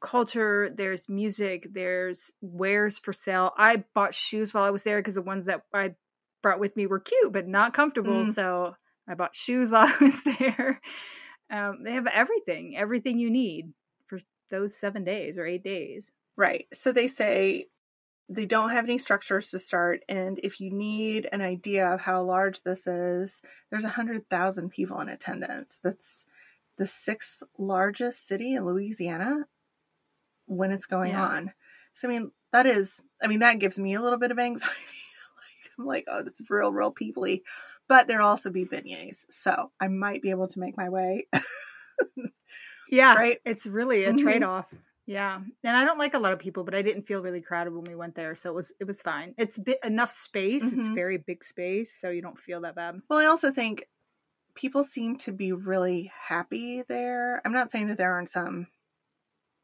culture, 0.00 0.70
there's 0.74 1.08
music, 1.08 1.68
there's 1.72 2.30
wares 2.40 2.98
for 2.98 3.12
sale. 3.12 3.52
I 3.56 3.84
bought 3.94 4.14
shoes 4.14 4.54
while 4.54 4.64
I 4.64 4.70
was 4.70 4.84
there 4.84 4.98
because 4.98 5.14
the 5.16 5.22
ones 5.22 5.46
that 5.46 5.62
I 5.74 5.94
brought 6.42 6.60
with 6.60 6.76
me 6.76 6.86
were 6.86 7.00
cute 7.00 7.32
but 7.32 7.46
not 7.48 7.74
comfortable. 7.74 8.24
Mm. 8.24 8.34
So 8.34 8.76
I 9.08 9.14
bought 9.14 9.36
shoes 9.36 9.70
while 9.72 9.86
I 9.88 10.04
was 10.04 10.20
there. 10.38 10.80
Um, 11.50 11.82
they 11.84 11.92
have 11.92 12.06
everything, 12.06 12.76
everything 12.76 13.18
you 13.18 13.30
need 13.30 13.72
for 14.06 14.18
those 14.50 14.76
seven 14.76 15.04
days 15.04 15.38
or 15.38 15.46
eight 15.46 15.62
days. 15.64 16.10
Right. 16.36 16.66
So 16.74 16.92
they 16.92 17.08
say 17.08 17.68
they 18.28 18.46
don't 18.46 18.70
have 18.70 18.84
any 18.84 18.98
structures 18.98 19.50
to 19.50 19.58
start, 19.58 20.02
and 20.08 20.40
if 20.42 20.60
you 20.60 20.70
need 20.72 21.28
an 21.32 21.42
idea 21.42 21.88
of 21.88 22.00
how 22.00 22.22
large 22.24 22.62
this 22.62 22.86
is, 22.86 23.40
there's 23.70 23.84
a 23.84 23.90
hundred 23.90 24.28
thousand 24.30 24.70
people 24.70 25.00
in 25.00 25.08
attendance. 25.08 25.78
That's 25.82 26.26
the 26.78 26.86
sixth 26.86 27.42
largest 27.58 28.26
city 28.26 28.54
in 28.54 28.64
Louisiana 28.66 29.46
when 30.46 30.72
it's 30.72 30.86
going 30.86 31.12
Yeah. 31.12 31.16
on. 31.16 31.52
So 31.94 32.08
I 32.08 32.12
mean, 32.12 32.30
that 32.52 32.66
is, 32.66 33.00
I 33.22 33.26
mean, 33.26 33.40
that 33.40 33.58
gives 33.58 33.78
me 33.78 33.94
a 33.94 34.02
little 34.02 34.18
bit 34.18 34.30
of 34.30 34.38
anxiety. 34.38 34.74
like, 35.36 35.72
I'm 35.78 35.86
like, 35.86 36.04
oh, 36.08 36.22
that's 36.22 36.42
real, 36.50 36.72
real 36.72 36.92
peoply. 36.92 37.42
But 37.88 38.08
there'll 38.08 38.28
also 38.28 38.50
be 38.50 38.64
beignets, 38.64 39.24
so 39.30 39.70
I 39.80 39.88
might 39.88 40.22
be 40.22 40.30
able 40.30 40.48
to 40.48 40.58
make 40.60 40.76
my 40.76 40.88
way. 40.88 41.28
Yeah, 42.90 43.14
Right? 43.16 43.40
It's 43.44 43.66
really 43.66 44.04
a 44.04 44.12
trade 44.12 44.42
off. 44.42 44.66
Yeah, 45.06 45.36
and 45.62 45.76
I 45.76 45.84
don't 45.84 45.98
like 45.98 46.14
a 46.14 46.18
lot 46.18 46.32
of 46.32 46.40
people, 46.40 46.64
but 46.64 46.74
I 46.74 46.82
didn't 46.82 47.06
feel 47.06 47.20
really 47.20 47.40
crowded 47.40 47.72
when 47.72 47.84
we 47.84 47.94
went 47.94 48.16
there, 48.16 48.34
so 48.34 48.50
it 48.50 48.54
was 48.54 48.72
it 48.80 48.84
was 48.84 49.00
fine. 49.02 49.34
It's 49.38 49.56
bit 49.56 49.78
enough 49.84 50.10
space. 50.10 50.72
It's 50.72 50.88
Mhm. 50.88 50.94
very 50.94 51.16
big 51.16 51.44
space, 51.44 51.94
so 51.94 52.10
you 52.10 52.22
don't 52.22 52.38
feel 52.38 52.60
that 52.62 52.74
bad. 52.74 52.96
Well, 53.08 53.18
I 53.18 53.26
also 53.26 53.50
think 53.50 53.88
people 54.54 54.84
seem 54.84 55.18
to 55.18 55.32
be 55.32 55.52
really 55.52 56.12
happy 56.14 56.82
there. 56.82 57.42
I'm 57.44 57.52
not 57.52 57.70
saying 57.72 57.88
that 57.88 57.98
there 57.98 58.12
aren't 58.14 58.30
some 58.30 58.68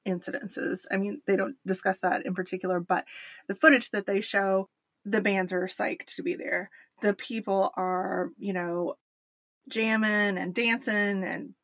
incidences. 0.06 0.84
I 0.90 0.96
mean, 0.96 1.22
they 1.26 1.36
don't 1.36 1.56
discuss 1.66 1.98
that 1.98 2.26
in 2.26 2.34
particular, 2.34 2.80
but 2.80 3.04
the 3.48 3.54
footage 3.54 3.90
that 3.90 4.06
they 4.06 4.20
show, 4.20 4.68
the 5.04 5.20
bands 5.20 5.52
are 5.52 5.66
psyched 5.66 6.06
to 6.16 6.22
be 6.22 6.34
there. 6.34 6.70
The 7.02 7.14
people 7.14 7.72
are, 7.76 8.30
you 8.38 8.54
know, 8.54 8.96
jamming 9.68 10.38
and 10.38 10.54
dancing 10.54 11.24
and 11.24 11.54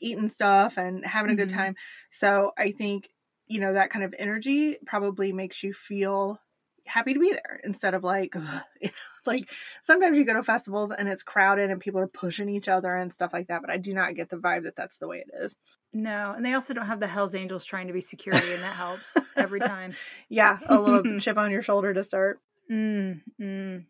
eating 0.00 0.28
stuff 0.28 0.78
and 0.78 1.04
having 1.04 1.30
a 1.30 1.36
good 1.36 1.48
Mhm. 1.48 1.50
time. 1.50 1.76
So 2.10 2.52
I 2.58 2.72
think, 2.72 3.10
you 3.46 3.60
know, 3.60 3.74
that 3.74 3.90
kind 3.90 4.04
of 4.04 4.14
energy 4.18 4.78
probably 4.86 5.32
makes 5.32 5.62
you 5.62 5.74
feel 5.74 6.40
happy 6.86 7.14
to 7.14 7.20
be 7.20 7.30
there 7.32 7.60
instead 7.64 7.94
of 7.94 8.02
like 8.04 8.34
like 9.26 9.50
sometimes 9.82 10.16
you 10.16 10.24
go 10.24 10.34
to 10.34 10.42
festivals 10.42 10.90
and 10.92 11.08
it's 11.08 11.22
crowded 11.22 11.70
and 11.70 11.80
people 11.80 12.00
are 12.00 12.08
pushing 12.08 12.48
each 12.48 12.68
other 12.68 12.96
and 12.96 13.12
stuff 13.12 13.32
like 13.32 13.48
that 13.48 13.60
but 13.60 13.70
i 13.70 13.76
do 13.76 13.94
not 13.94 14.16
get 14.16 14.28
the 14.30 14.36
vibe 14.36 14.64
that 14.64 14.74
that's 14.76 14.98
the 14.98 15.06
way 15.06 15.18
it 15.18 15.30
is 15.44 15.54
No, 15.92 16.32
and 16.32 16.44
they 16.44 16.54
also 16.54 16.72
don't 16.74 16.86
have 16.86 17.00
the 17.00 17.06
Hell's 17.08 17.34
Angels 17.34 17.64
trying 17.64 17.88
to 17.88 17.92
be 17.92 18.00
security, 18.00 18.52
and 18.52 18.62
that 18.62 18.76
helps 18.76 19.24
every 19.36 19.60
time. 19.60 19.96
yeah 20.28 20.60
a 20.66 20.80
little 20.80 21.04
chip 21.18 21.36
on 21.36 21.50
your 21.50 21.62
shoulder 21.62 21.92
to 21.94 22.04
start 22.04 22.40
Mm, 22.70 23.22
mm. 23.38 23.86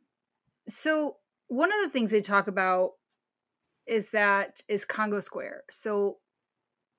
So 0.70 1.16
one 1.48 1.70
of 1.72 1.82
the 1.82 1.90
things 1.90 2.10
they 2.10 2.20
talk 2.20 2.46
about 2.48 2.92
is 3.86 4.08
that 4.12 4.60
is 4.68 4.84
Congo 4.84 5.20
Square. 5.20 5.64
So 5.70 6.18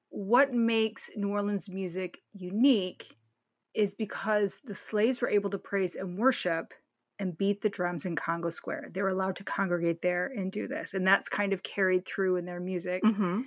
what 0.10 0.54
makes 0.54 1.10
New 1.16 1.30
Orleans 1.30 1.70
music 1.70 2.18
unique 2.34 3.16
is 3.74 3.96
because 3.96 4.60
the 4.66 4.76
slaves 4.76 5.22
were 5.22 5.30
able 5.30 5.50
to 5.50 5.58
praise 5.58 5.96
and 5.96 6.18
worship 6.18 6.74
and 7.20 7.38
beat 7.38 7.62
the 7.62 7.70
drums 7.70 8.06
in 8.06 8.16
Congo 8.16 8.50
Square. 8.50 8.92
They 8.94 9.02
were 9.02 9.10
allowed 9.10 9.38
to 9.38 9.44
congregate 9.44 10.02
there 10.02 10.32
and 10.36 10.52
do 10.52 10.68
this. 10.68 10.94
And 10.94 11.08
that's 11.08 11.30
kind 11.30 11.54
of 11.54 11.64
carried 11.64 12.06
through 12.06 12.38
in 12.38 12.46
their 12.46 12.60
music. 12.60 13.04
mm-hmm. 13.04 13.42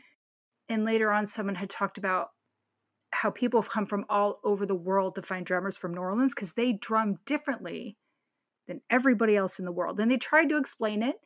And 0.71 0.85
later 0.87 1.13
on, 1.13 1.27
someone 1.27 1.57
had 1.57 1.69
talked 1.69 1.99
about 1.99 2.29
how 3.11 3.31
people 3.31 3.61
have 3.61 3.71
come 3.71 3.85
from 3.85 4.07
all 4.09 4.41
over 4.45 4.65
the 4.65 4.75
world 4.75 5.15
to 5.17 5.23
find 5.23 5.45
drummers 5.45 5.77
from 5.77 5.93
New 5.93 6.01
Orleans 6.01 6.35
because 6.35 6.53
they 6.55 6.73
drum 6.73 7.19
differently 7.27 7.99
than 8.67 8.81
everybody 8.91 9.37
else 9.37 9.59
in 9.59 9.65
the 9.65 9.73
world. 9.73 10.01
And 10.01 10.11
they 10.11 10.17
tried 10.17 10.49
to 10.51 10.59
explain 10.59 11.03
it, 11.03 11.17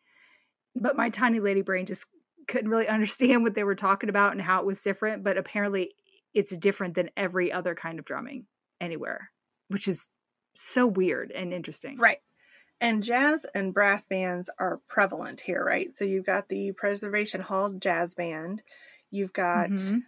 but 0.75 0.97
my 0.97 1.11
tiny 1.11 1.41
lady 1.41 1.63
brain 1.63 1.87
just 1.87 2.07
couldn't 2.49 2.71
really 2.71 2.89
understand 2.97 3.43
what 3.43 3.55
they 3.55 3.65
were 3.65 3.75
talking 3.75 4.09
about 4.11 4.33
and 4.33 4.43
how 4.43 4.61
it 4.61 4.67
was 4.67 4.81
different. 4.83 5.25
But 5.25 5.39
apparently, 5.39 5.95
it's 6.35 6.57
different 6.57 6.95
than 6.95 7.11
every 7.17 7.53
other 7.53 7.75
kind 7.75 7.99
of 7.99 8.05
drumming 8.05 8.47
anywhere, 8.81 9.31
which 9.69 9.89
is 9.89 10.09
so 10.57 10.87
weird 10.87 11.31
and 11.33 11.53
interesting. 11.53 11.99
right 11.99 12.19
and 12.81 13.03
jazz 13.03 13.45
and 13.55 13.75
brass 13.75 14.05
bands 14.05 14.51
are 14.59 14.81
prevalent 14.89 15.41
here 15.41 15.65
right 15.65 15.97
so 15.97 16.05
you've 16.05 16.27
got 16.27 16.49
the 16.49 16.73
preservation 16.73 17.41
hall 17.41 17.71
jazz 17.71 18.15
band 18.15 18.63
you've 19.11 19.33
got 19.33 19.71
Mhm. 19.71 20.07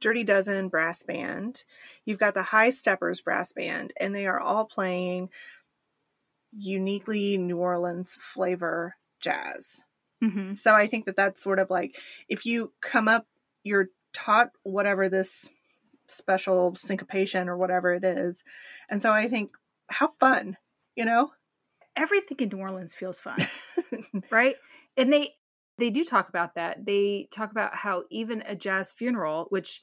dirty 0.00 0.22
dozen 0.24 0.68
brass 0.68 1.02
band 1.02 1.64
you've 2.04 2.20
got 2.20 2.34
the 2.34 2.42
high 2.42 2.70
steppers 2.70 3.20
brass 3.20 3.52
band 3.52 3.92
and 3.98 4.14
they 4.14 4.26
are 4.26 4.38
all 4.40 4.64
playing 4.66 5.28
uniquely 6.52 7.36
new 7.38 7.58
orleans 7.58 8.16
flavor 8.20 8.94
jazz 9.20 9.82
Mhm. 10.22 10.58
So 10.58 10.74
I 10.74 10.88
think 10.88 11.06
that 11.06 11.16
that's 11.16 11.42
sort 11.42 11.58
of 11.58 11.70
like 11.70 11.96
if 12.28 12.44
you 12.44 12.72
come 12.80 13.08
up, 13.08 13.26
you're 13.62 13.88
taught 14.12 14.50
whatever 14.62 15.08
this 15.08 15.48
special 16.08 16.74
syncopation 16.74 17.48
or 17.48 17.56
whatever 17.56 17.94
it 17.94 18.04
is. 18.04 18.42
And 18.88 19.02
so 19.02 19.12
I 19.12 19.28
think, 19.28 19.50
how 19.88 20.12
fun, 20.18 20.56
you 20.96 21.04
know? 21.04 21.30
Everything 21.96 22.38
in 22.40 22.48
New 22.48 22.58
Orleans 22.58 22.94
feels 22.94 23.20
fun. 23.20 23.38
right 24.30 24.56
and 24.96 25.12
they 25.12 25.34
they 25.78 25.90
do 25.90 26.04
talk 26.04 26.28
about 26.28 26.54
that 26.56 26.84
they 26.84 27.28
talk 27.30 27.50
about 27.50 27.74
how 27.74 28.02
even 28.10 28.42
a 28.42 28.54
jazz 28.54 28.92
funeral 28.92 29.46
which 29.50 29.80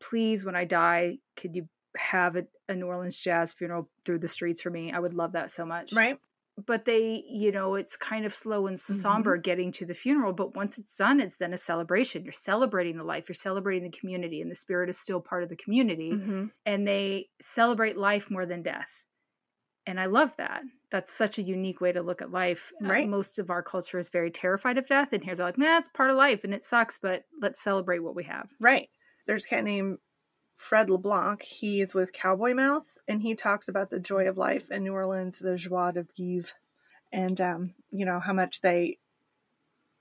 please 0.00 0.44
when 0.44 0.56
i 0.56 0.64
die 0.64 1.18
could 1.36 1.54
you 1.54 1.68
have 1.96 2.36
a, 2.36 2.46
a 2.68 2.74
new 2.74 2.86
orleans 2.86 3.18
jazz 3.18 3.52
funeral 3.52 3.90
through 4.04 4.18
the 4.18 4.28
streets 4.28 4.60
for 4.60 4.70
me 4.70 4.92
i 4.92 4.98
would 4.98 5.14
love 5.14 5.32
that 5.32 5.50
so 5.50 5.64
much 5.64 5.92
right? 5.92 6.18
but 6.66 6.84
they 6.86 7.22
you 7.28 7.52
know 7.52 7.74
it's 7.74 7.96
kind 7.96 8.24
of 8.24 8.34
slow 8.34 8.66
and 8.66 8.80
somber 8.80 9.36
getting 9.36 9.70
to 9.72 9.84
the 9.84 9.94
funeral 9.94 10.32
but 10.32 10.56
once 10.56 10.78
it's 10.78 10.96
done 10.96 11.20
it's 11.20 11.36
then 11.36 11.52
a 11.52 11.58
celebration 11.58 12.24
you're 12.24 12.32
celebrating 12.32 12.96
the 12.96 13.04
life 13.04 13.28
you're 13.28 13.34
celebrating 13.34 13.90
the 13.90 13.98
community 13.98 14.40
and 14.40 14.50
the 14.50 14.54
spirit 14.54 14.88
is 14.88 14.98
still 14.98 15.20
part 15.20 15.42
of 15.42 15.48
the 15.50 15.56
community 15.56 16.10
hmm 16.10 16.46
and 16.64 16.86
they 16.88 17.28
celebrate 17.40 17.96
life 17.96 18.28
more 18.28 18.44
than 18.44 18.60
death. 18.62 18.88
And 19.86 20.00
I 20.00 20.06
love 20.06 20.32
that. 20.38 20.62
That's 20.90 21.12
such 21.12 21.38
a 21.38 21.42
unique 21.42 21.80
way 21.80 21.92
to 21.92 22.02
look 22.02 22.20
at 22.20 22.30
life. 22.32 22.72
Uh, 22.84 22.88
Right. 22.88 23.06
most 23.06 23.38
of 23.38 23.50
our 23.50 23.62
culture 23.62 23.98
is 23.98 24.08
very 24.08 24.30
terrified 24.30 24.78
of 24.78 24.86
death, 24.86 25.12
and 25.12 25.22
here's 25.22 25.38
like, 25.38 25.58
nah, 25.58 25.78
it's 25.78 25.88
part 25.88 26.10
of 26.10 26.16
life 26.16 26.42
and 26.44 26.52
it 26.52 26.64
sucks, 26.64 26.98
but 26.98 27.24
let's 27.40 27.62
celebrate 27.62 28.00
what 28.00 28.16
we 28.16 28.24
have. 28.24 28.50
Right. 28.58 28.88
There's 29.26 29.44
a 29.44 29.48
cat 29.48 29.64
named 29.64 29.98
Fred 30.56 30.90
LeBlanc. 30.90 31.40
He 31.42 31.80
is 31.80 31.94
with 31.94 32.12
Cowboy 32.12 32.52
Mouth, 32.54 32.98
and 33.08 33.22
he 33.22 33.34
talks 33.34 33.68
about 33.68 33.88
the 33.90 34.00
joy 34.00 34.28
of 34.28 34.36
life 34.36 34.70
in 34.70 34.84
New 34.84 34.92
Orleans, 34.92 35.38
the 35.38 35.56
joie 35.56 35.92
de 35.92 36.02
vivre, 36.16 36.50
and 37.12 37.40
um, 37.40 37.74
you 37.90 38.04
know 38.06 38.20
how 38.20 38.32
much 38.32 38.60
they 38.60 38.98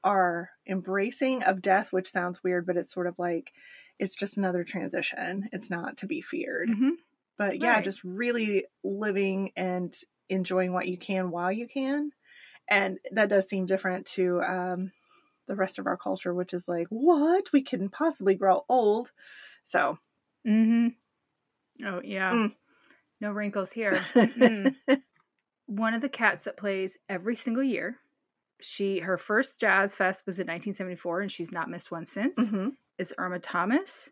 are 0.04 0.52
embracing 0.68 1.44
of 1.44 1.62
death, 1.62 1.92
which 1.92 2.12
sounds 2.12 2.44
weird, 2.44 2.66
but 2.66 2.78
it's 2.78 2.94
sort 2.94 3.08
of 3.08 3.18
like 3.18 3.54
it's 3.98 4.16
just 4.16 4.38
another 4.38 4.64
transition. 4.64 5.50
It's 5.52 5.70
not 5.70 5.98
to 5.98 6.06
be 6.06 6.22
feared. 6.22 6.70
Mhm. 6.70 6.98
But 7.38 7.60
yeah, 7.60 7.78
Right. 7.78 7.86
just 7.86 8.04
really 8.04 8.68
living 8.84 9.52
and 9.56 9.96
enjoying 10.30 10.74
what 10.74 10.88
you 10.88 10.98
can 10.98 11.32
while 11.32 11.52
you 11.52 11.68
can. 11.68 12.12
And 12.70 13.00
that 13.12 13.30
does 13.30 13.50
seem 13.50 13.66
different 13.68 14.08
to 14.08 14.42
um, 14.44 14.94
the 15.48 15.56
rest 15.56 15.80
of 15.80 15.88
our 15.88 15.98
culture, 15.98 16.34
which 16.34 16.54
is 16.54 16.68
like, 16.68 16.88
what? 16.90 17.52
We 17.54 17.64
couldn't 17.64 17.92
possibly 17.92 18.36
grow 18.36 18.66
old. 18.70 19.12
So, 19.64 20.00
Mm-hmm. 20.48 21.86
Oh, 21.86 22.02
yeah. 22.04 22.32
Mm. 22.34 22.54
No 23.22 23.32
wrinkles 23.32 23.72
here. 23.72 24.02
Mm. 24.16 24.76
One 25.68 25.94
of 25.94 26.02
the 26.02 26.10
cats 26.10 26.46
that 26.46 26.58
plays 26.58 26.98
every 27.10 27.36
single 27.36 27.64
year, 27.64 27.98
she 28.62 29.00
her 29.00 29.18
first 29.18 29.60
jazz 29.60 29.96
fest 29.96 30.24
was 30.26 30.38
in 30.40 30.44
1974, 30.48 31.22
and 31.22 31.32
she's 31.32 31.52
not 31.52 31.70
missed 31.70 31.92
one 31.92 32.06
since. 32.06 32.38
Mhm. 32.40 32.72
is 32.98 33.14
Irma 33.18 33.40
Thomas. 33.40 34.10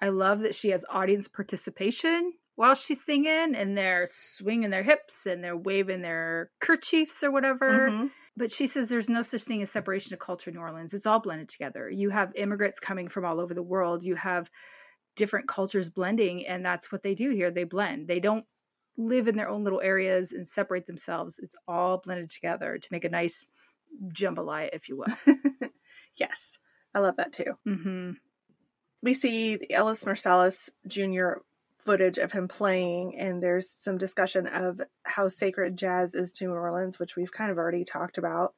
I 0.00 0.08
love 0.08 0.40
that 0.40 0.54
she 0.54 0.70
has 0.70 0.84
audience 0.88 1.28
participation 1.28 2.32
while 2.54 2.74
she's 2.74 3.04
singing 3.04 3.54
and 3.54 3.76
they're 3.76 4.08
swinging 4.10 4.70
their 4.70 4.82
hips 4.82 5.26
and 5.26 5.42
they're 5.44 5.56
waving 5.56 6.00
their 6.02 6.50
kerchiefs 6.60 7.22
or 7.22 7.30
whatever. 7.30 7.90
Mhm. 7.90 8.10
But 8.36 8.52
she 8.52 8.66
says 8.66 8.88
there's 8.88 9.08
no 9.10 9.22
such 9.22 9.42
thing 9.44 9.60
as 9.62 9.70
separation 9.70 10.14
of 10.14 10.20
culture 10.20 10.50
in 10.50 10.56
New 10.56 10.62
Orleans. 10.62 10.94
It's 10.94 11.06
all 11.06 11.20
blended 11.20 11.48
together. 11.48 11.90
You 11.90 12.10
have 12.10 12.32
immigrants 12.36 12.78
coming 12.80 13.08
from 13.08 13.24
all 13.24 13.40
over 13.40 13.52
the 13.54 13.62
world. 13.62 14.02
You 14.02 14.14
have 14.16 14.50
different 15.16 15.48
cultures 15.48 15.88
blending, 15.88 16.46
and 16.46 16.64
that's 16.64 16.92
what 16.92 17.02
they 17.02 17.14
do 17.14 17.30
here. 17.30 17.50
They 17.50 17.64
blend. 17.64 18.06
They 18.06 18.20
don't 18.20 18.44
live 18.96 19.28
in 19.28 19.36
their 19.36 19.48
own 19.48 19.64
little 19.64 19.80
areas 19.80 20.32
and 20.32 20.46
separate 20.46 20.86
themselves. 20.86 21.38
It's 21.42 21.56
all 21.66 21.98
blended 21.98 22.30
together 22.30 22.78
to 22.78 22.88
make 22.90 23.04
a 23.04 23.08
nice 23.08 23.46
jambalaya, 24.12 24.70
if 24.72 24.88
you 24.88 24.96
will. 24.96 25.36
yes, 26.16 26.40
I 26.94 27.00
love 27.00 27.16
that 27.16 27.32
too. 27.32 27.58
hmm 27.64 28.12
We 29.02 29.14
see 29.14 29.56
the 29.56 29.72
Ellis 29.72 30.04
Marsalis 30.04 30.56
Jr. 30.86 31.40
footage 31.84 32.18
of 32.18 32.32
him 32.32 32.48
playing, 32.48 33.18
and 33.18 33.42
there's 33.42 33.70
some 33.80 33.98
discussion 33.98 34.46
of 34.46 34.80
how 35.04 35.28
sacred 35.28 35.76
jazz 35.76 36.14
is 36.14 36.32
to 36.32 36.46
New 36.46 36.52
Orleans, 36.52 36.98
which 36.98 37.16
we've 37.16 37.32
kind 37.32 37.50
of 37.50 37.58
already 37.58 37.84
talked 37.84 38.18
about. 38.18 38.54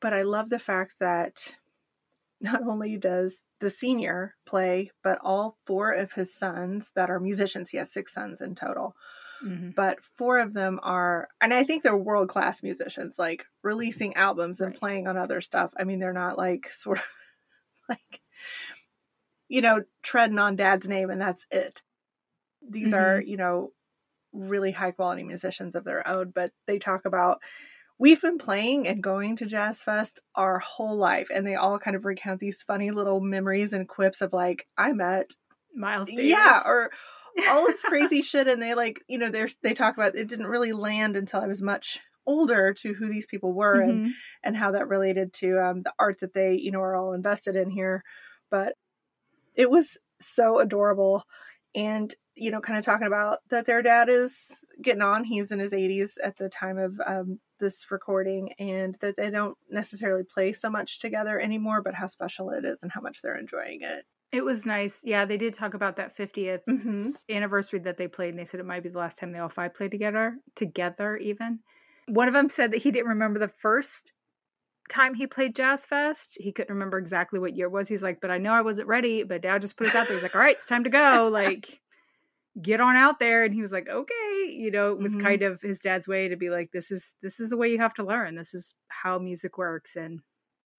But 0.00 0.12
I 0.12 0.22
love 0.22 0.48
the 0.50 0.58
fact 0.58 0.92
that 1.00 1.54
not 2.40 2.62
only 2.62 2.96
does 2.96 3.34
the 3.60 3.70
senior 3.70 4.36
play, 4.46 4.90
but 5.02 5.18
all 5.22 5.58
four 5.66 5.92
of 5.92 6.12
his 6.12 6.34
sons 6.34 6.90
that 6.94 7.10
are 7.10 7.20
musicians, 7.20 7.70
he 7.70 7.76
has 7.78 7.92
six 7.92 8.12
sons 8.14 8.40
in 8.40 8.54
total, 8.54 8.96
hmm 9.40 9.70
but 9.76 9.98
four 10.16 10.38
of 10.40 10.54
them 10.54 10.80
are, 10.82 11.28
and 11.40 11.54
I 11.54 11.64
think 11.64 11.82
they're 11.82 11.96
world 11.96 12.28
class 12.28 12.62
musicians, 12.62 13.18
like 13.18 13.46
releasing 13.62 14.14
albums 14.16 14.60
and 14.60 14.74
Right. 14.74 14.74
playing 14.74 15.06
on 15.08 15.16
other 15.16 15.40
stuff. 15.40 15.72
I 15.78 15.84
mean, 15.84 16.00
they're 16.00 16.12
not 16.12 16.38
like 16.38 16.72
sort 16.72 16.98
of 16.98 17.04
like, 17.88 18.20
you 19.48 19.60
know, 19.60 19.84
treading 20.02 20.38
on 20.38 20.56
dad's 20.56 20.86
name 20.88 21.10
and 21.10 21.20
that's 21.20 21.46
it. 21.50 21.82
These 22.68 22.92
are, 22.92 23.20
you 23.20 23.36
know, 23.38 23.72
really 24.32 24.72
high 24.72 24.92
quality 24.92 25.24
musicians 25.24 25.74
of 25.76 25.84
their 25.84 26.06
own, 26.08 26.30
but 26.32 26.52
they 26.66 26.78
talk 26.78 27.04
about 27.06 27.40
we've 27.98 28.20
been 28.20 28.38
playing 28.38 28.86
and 28.86 29.02
going 29.02 29.36
to 29.36 29.46
Jazz 29.46 29.82
Fest 29.82 30.20
our 30.34 30.58
whole 30.58 30.96
life, 30.96 31.28
and 31.34 31.46
they 31.46 31.54
all 31.56 31.78
kind 31.78 31.96
of 31.96 32.04
recount 32.04 32.40
these 32.40 32.62
funny 32.62 32.90
little 32.90 33.20
memories 33.20 33.72
and 33.72 33.88
quips 33.88 34.20
of 34.20 34.32
like, 34.32 34.66
I 34.76 34.92
met 34.92 35.30
Miles 35.74 36.08
Davis. 36.08 36.24
yeah, 36.30 36.62
or 36.64 36.90
all 37.48 37.66
this 37.66 37.82
crazy 37.84 38.22
shit, 38.22 38.48
and 38.48 38.60
they 38.62 38.74
like, 38.74 39.00
you 39.08 39.18
know, 39.18 39.30
there's 39.30 39.56
they 39.62 39.74
talk 39.74 39.96
about 39.96 40.16
it 40.16 40.28
didn't 40.28 40.46
really 40.46 40.72
land 40.72 41.16
until 41.16 41.40
I 41.40 41.46
was 41.46 41.62
much 41.62 41.98
older 42.26 42.74
to 42.74 42.92
who 42.92 43.08
these 43.08 43.26
people 43.26 43.52
were 43.52 43.80
and 43.80 44.02
Mhm. 44.02 44.12
and 44.44 44.56
how 44.56 44.72
that 44.72 44.88
related 44.88 45.32
to 45.34 45.58
um, 45.64 45.82
the 45.82 45.92
art 45.98 46.18
that 46.20 46.34
they 46.34 46.54
you 46.54 46.70
know 46.70 46.80
are 46.80 46.94
all 46.94 47.12
invested 47.14 47.56
in 47.56 47.70
here, 47.70 48.02
but 48.50 48.74
it 49.54 49.70
was 49.70 49.96
so 50.20 50.58
adorable, 50.58 51.24
and 51.74 52.14
you 52.36 52.50
know, 52.50 52.60
kind 52.60 52.78
of 52.78 52.84
talking 52.84 53.06
about 53.06 53.38
that 53.50 53.66
their 53.66 53.82
dad 53.82 54.08
is 54.08 54.36
getting 54.80 55.02
on. 55.02 55.24
He's 55.24 55.50
in 55.50 55.58
his 55.58 55.72
80s 55.72 56.12
at 56.22 56.36
the 56.36 56.48
time 56.48 56.78
of 56.78 57.00
um, 57.04 57.40
this 57.58 57.90
recording, 57.90 58.52
and 58.58 58.96
that 59.00 59.16
they 59.16 59.30
don't 59.30 59.56
necessarily 59.70 60.24
play 60.24 60.52
so 60.52 60.70
much 60.70 61.00
together 61.00 61.38
anymore, 61.40 61.82
but 61.82 61.94
how 61.94 62.06
special 62.06 62.50
it 62.50 62.64
is 62.64 62.78
and 62.82 62.90
how 62.92 63.00
much 63.00 63.20
they're 63.22 63.38
enjoying 63.38 63.80
it. 63.82 64.04
It 64.30 64.44
was 64.44 64.66
nice. 64.66 65.00
Yeah, 65.02 65.24
they 65.24 65.38
did 65.38 65.54
talk 65.54 65.74
about 65.74 65.96
that 65.96 66.16
50th 66.16 66.60
Mm-hmm. 66.68 67.10
anniversary 67.30 67.78
that 67.80 67.96
they 67.96 68.08
played, 68.08 68.30
and 68.30 68.38
they 68.38 68.44
said 68.44 68.60
it 68.60 68.66
might 68.66 68.82
be 68.82 68.90
the 68.90 68.98
last 68.98 69.18
time 69.18 69.32
they 69.32 69.38
all 69.38 69.48
five 69.48 69.74
played 69.74 69.90
together, 69.90 70.36
together 70.54 71.16
even. 71.16 71.60
One 72.06 72.28
of 72.28 72.34
them 72.34 72.48
said 72.48 72.72
that 72.72 72.82
he 72.82 72.90
didn't 72.90 73.08
remember 73.08 73.38
the 73.38 73.52
first 73.62 74.12
time 74.90 75.14
he 75.14 75.26
played 75.26 75.54
Jazz 75.54 75.84
Fest. 75.84 76.38
He 76.40 76.52
couldn't 76.52 76.72
remember 76.74 76.98
exactly 76.98 77.38
what 77.38 77.54
year 77.56 77.66
it 77.66 77.72
was. 77.72 77.88
He's 77.88 78.02
like, 78.02 78.20
but 78.20 78.30
I 78.30 78.38
know 78.38 78.52
I 78.52 78.62
wasn't 78.62 78.88
ready, 78.88 79.22
but 79.22 79.42
dad 79.42 79.60
just 79.62 79.76
put 79.76 79.86
us 79.88 79.94
out 79.94 80.08
there. 80.08 80.16
He's 80.16 80.22
like, 80.22 80.34
all 80.34 80.40
right, 80.40 80.56
it's 80.56 80.66
time 80.66 80.84
to 80.84 80.90
go. 80.90 81.28
Like, 81.32 81.80
get 82.60 82.80
on 82.80 82.96
out 82.96 83.18
there. 83.18 83.44
And 83.44 83.54
he 83.54 83.60
was 83.60 83.72
like, 83.72 83.88
okay. 83.88 84.27
You 84.48 84.70
know, 84.70 84.92
it 84.92 84.98
was 85.00 85.14
Mhm. 85.14 85.16
kind 85.16 85.42
of 85.42 85.60
his 85.62 85.80
dad's 85.80 86.08
way 86.08 86.28
to 86.28 86.36
be 86.36 86.50
like, 86.50 86.70
this 86.72 86.90
is 86.90 87.12
this 87.22 87.40
is 87.40 87.50
the 87.50 87.56
way 87.56 87.70
you 87.70 87.78
have 87.78 87.94
to 87.94 88.04
learn. 88.04 88.36
This 88.36 88.54
is 88.54 88.74
how 88.88 89.18
music 89.18 89.58
works. 89.58 89.96
And 89.96 90.22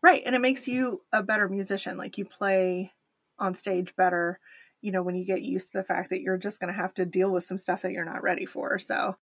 Right. 0.01 0.23
And 0.25 0.35
it 0.35 0.39
makes 0.39 0.67
you 0.67 1.03
a 1.11 1.23
better 1.23 1.49
musician. 1.49 1.97
Like 1.97 2.17
you 2.17 2.25
play 2.25 2.93
on 3.37 3.55
stage 3.55 3.95
better, 3.95 4.39
you 4.81 4.91
know, 4.91 5.03
when 5.03 5.15
you 5.15 5.25
get 5.25 5.41
used 5.41 5.71
to 5.71 5.77
the 5.79 5.83
fact 5.83 6.09
that 6.09 6.21
you're 6.21 6.37
just 6.37 6.59
going 6.59 6.73
to 6.73 6.79
have 6.79 6.93
to 6.95 7.05
deal 7.05 7.31
with 7.31 7.43
some 7.43 7.57
stuff 7.57 7.81
that 7.81 7.91
you're 7.91 8.05
not 8.05 8.23
ready 8.23 8.45
for. 8.45 8.79
So, 8.79 9.17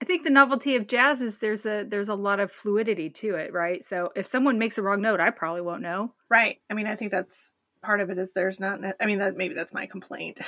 I 0.00 0.04
think 0.04 0.24
the 0.24 0.30
novelty 0.30 0.76
of 0.76 0.86
jazz 0.86 1.20
is 1.22 1.38
there's 1.38 1.64
a 1.66 1.82
there's 1.84 2.08
a 2.08 2.14
lot 2.14 2.40
of 2.40 2.52
fluidity 2.52 3.08
to 3.10 3.34
it, 3.36 3.52
right? 3.52 3.82
So 3.84 4.10
if 4.14 4.26
someone 4.28 4.58
makes 4.58 4.78
a 4.78 4.82
wrong 4.82 5.00
note, 5.00 5.20
I 5.20 5.30
probably 5.30 5.62
won't 5.62 5.82
know. 5.82 6.14
right. 6.28 6.60
I 6.70 6.74
mean, 6.74 6.86
I 6.86 6.96
think 6.96 7.10
that's 7.10 7.52
part 7.82 8.00
of 8.00 8.10
it 8.10 8.18
is 8.18 8.32
there's 8.32 8.60
not, 8.60 8.80
I 9.00 9.06
mean, 9.06 9.18
that 9.18 9.36
maybe 9.36 9.54
that's 9.54 9.72
my 9.72 9.86
complaint. 9.86 10.38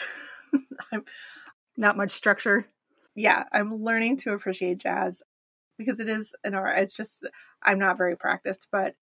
I'm, 0.93 1.05
Not 1.77 1.97
much 1.97 2.13
structure. 2.13 2.67
Yeah, 3.15 3.45
I'm 3.53 3.83
learning 3.83 4.19
to 4.19 4.33
appreciate 4.33 4.79
jazz 4.79 5.23
because 5.79 6.01
it 6.01 6.09
is 6.09 6.29
an 6.45 6.55
art. 6.55 6.79
It's 6.79 6.95
just, 6.95 7.27
I'm 7.63 7.79
not 7.79 7.99
very 7.99 8.17
practiced, 8.17 8.67
but 8.71 8.95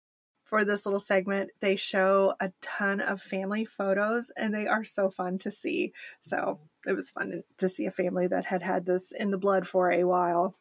for 0.44 0.64
this 0.64 0.84
little 0.84 1.00
segment, 1.00 1.50
they 1.60 1.76
show 1.76 2.34
a 2.40 2.52
ton 2.60 3.00
of 3.00 3.22
family 3.22 3.64
photos 3.64 4.30
and 4.36 4.52
they 4.52 4.66
are 4.66 4.84
so 4.84 5.10
fun 5.10 5.38
to 5.38 5.50
see. 5.50 5.92
So 6.20 6.60
it 6.86 6.92
was 6.92 7.10
fun 7.10 7.42
to 7.58 7.68
see 7.68 7.86
a 7.86 7.90
family 7.90 8.26
that 8.26 8.44
had 8.44 8.62
had 8.62 8.84
this 8.84 9.12
in 9.18 9.30
the 9.30 9.38
blood 9.38 9.66
for 9.66 9.90
a 9.90 10.04
while. 10.04 10.54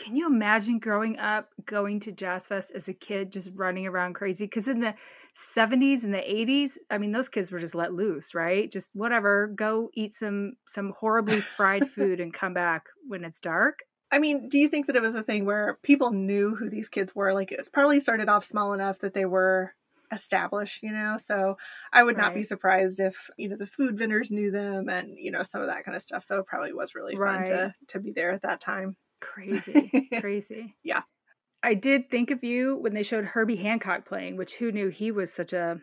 Can 0.00 0.16
you 0.16 0.26
imagine 0.26 0.78
growing 0.78 1.18
up 1.18 1.52
going 1.66 2.00
to 2.00 2.12
Jazz 2.12 2.46
Fest 2.46 2.70
as 2.74 2.88
a 2.88 2.94
kid, 2.94 3.30
just 3.30 3.50
running 3.54 3.86
around 3.86 4.14
crazy? 4.14 4.46
Because 4.46 4.66
in 4.66 4.80
the 4.80 4.94
70s 5.34 6.02
and 6.04 6.14
the 6.14 6.28
80s, 6.32 6.78
I 6.90 6.96
mean, 6.98 7.12
those 7.12 7.28
kids 7.28 7.50
were 7.52 7.58
just 7.60 7.74
let 7.74 7.92
loose, 7.92 8.34
right? 8.34 8.70
Just 8.70 8.90
whatever, 8.94 9.48
go 9.48 9.90
eat 9.94 10.14
some 10.14 10.54
some 10.66 10.94
horribly 10.98 11.42
fried 11.42 11.86
food 11.86 12.18
and 12.18 12.32
come 12.32 12.54
back 12.54 12.86
when 13.06 13.24
it's 13.24 13.40
dark. 13.40 13.80
I 14.10 14.18
mean, 14.18 14.48
do 14.48 14.58
you 14.58 14.68
think 14.68 14.86
that 14.86 14.96
it 14.96 15.02
was 15.02 15.14
a 15.14 15.22
thing 15.22 15.44
where 15.44 15.78
people 15.82 16.10
knew 16.10 16.54
who 16.56 16.68
these 16.68 16.88
kids 16.88 17.14
were? 17.14 17.32
Like 17.32 17.52
it 17.52 17.58
was 17.58 17.68
probably 17.68 18.00
started 18.00 18.28
off 18.28 18.44
small 18.44 18.72
enough 18.72 18.98
that 19.00 19.14
they 19.14 19.24
were 19.24 19.74
established, 20.12 20.82
you 20.82 20.90
know? 20.92 21.16
So 21.18 21.56
I 21.92 22.02
would 22.02 22.16
not 22.16 22.34
be 22.34 22.42
surprised 22.42 22.98
if, 22.98 23.30
you 23.36 23.48
know, 23.48 23.56
the 23.56 23.68
food 23.68 23.96
vendors 23.96 24.30
knew 24.30 24.50
them 24.50 24.88
and, 24.88 25.16
you 25.16 25.30
know, 25.30 25.44
some 25.44 25.60
of 25.60 25.68
that 25.68 25.84
kind 25.84 25.94
of 25.96 26.02
stuff. 26.02 26.24
So 26.24 26.40
it 26.40 26.46
probably 26.46 26.72
was 26.72 26.94
really 26.96 27.16
fun 27.16 27.44
Right. 27.44 27.44
to 27.44 27.72
to 27.88 28.00
be 28.00 28.10
there 28.12 28.32
at 28.32 28.42
that 28.42 28.60
time. 28.60 28.96
Crazy, 29.20 30.08
crazy. 30.20 30.74
Yeah. 30.82 31.02
I 31.62 31.74
did 31.74 32.10
think 32.10 32.30
of 32.30 32.42
you 32.42 32.76
when 32.76 32.94
they 32.94 33.02
showed 33.02 33.24
Herbie 33.24 33.56
Hancock 33.56 34.06
playing, 34.06 34.36
which 34.36 34.54
who 34.54 34.72
knew 34.72 34.88
he 34.88 35.10
was 35.10 35.32
such 35.32 35.52
a 35.52 35.78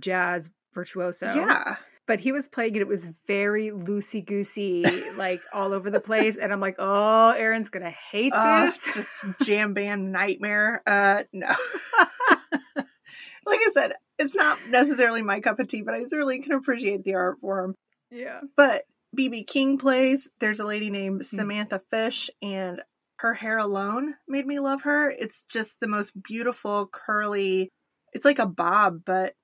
jazz 0.00 0.50
virtuoso. 0.74 1.32
Yeah. 1.34 1.76
but 2.06 2.18
he 2.20 2.32
was 2.32 2.48
playing 2.48 2.74
it. 2.76 2.82
It 2.82 2.88
was 2.88 3.06
very 3.26 3.70
loosey 3.70 4.24
goosey, 4.26 4.84
like 5.16 5.40
all 5.52 5.72
over 5.72 5.88
the 5.90 6.00
place. 6.00 6.36
And 6.40 6.52
I'm 6.52 6.60
like, 6.60 6.76
oh, 6.78 7.30
Erin's 7.30 7.68
gonna 7.68 7.94
hate 8.10 8.32
Uh, 8.34 8.66
this. 8.70 8.94
just 8.94 9.10
jam 9.44 9.72
band 9.74 10.10
nightmare. 10.10 10.82
Uh 10.86 11.22
no. 11.32 11.46
like 12.76 13.60
I 13.60 13.70
said, 13.72 13.92
it's 14.18 14.34
not 14.34 14.58
necessarily 14.68 15.22
my 15.22 15.40
cup 15.40 15.60
of 15.60 15.68
tea, 15.68 15.82
but 15.82 15.94
I 15.94 16.04
certainly 16.04 16.40
can 16.40 16.52
appreciate 16.52 17.04
the 17.04 17.14
art 17.14 17.38
form. 17.40 17.74
yeah. 18.10 18.40
But 18.56 18.84
BB 19.16 19.46
King 19.46 19.78
plays. 19.78 20.28
There's 20.40 20.60
a 20.60 20.64
lady 20.64 20.90
named 20.90 21.26
Hmm. 21.30 21.36
Samantha 21.36 21.80
Fish, 21.90 22.30
and 22.42 22.82
her 23.16 23.34
hair 23.34 23.58
alone 23.58 24.14
made 24.28 24.46
me 24.46 24.60
love 24.60 24.82
her. 24.82 25.10
It's 25.10 25.42
just 25.48 25.74
the 25.80 25.88
most 25.88 26.12
beautiful, 26.22 26.86
curly. 26.86 27.70
It's 28.12 28.24
like 28.24 28.38
a 28.38 28.46
bob, 28.46 29.02
but 29.04 29.34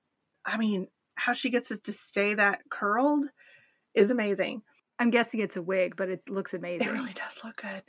I 0.44 0.58
mean, 0.58 0.88
how 1.16 1.32
she 1.32 1.50
gets 1.50 1.70
it 1.70 1.84
to 1.84 1.92
stay 1.92 2.34
that 2.34 2.60
curled 2.70 3.26
is 3.94 4.10
amazing. 4.10 4.62
I'm 4.98 5.10
guessing 5.10 5.40
it's 5.40 5.56
a 5.56 5.62
wig, 5.62 5.96
but 5.96 6.08
it 6.08 6.22
looks 6.28 6.54
amazing. 6.54 6.86
It 6.86 6.92
really 6.92 7.12
does 7.12 7.36
look 7.42 7.56
good. 7.60 7.82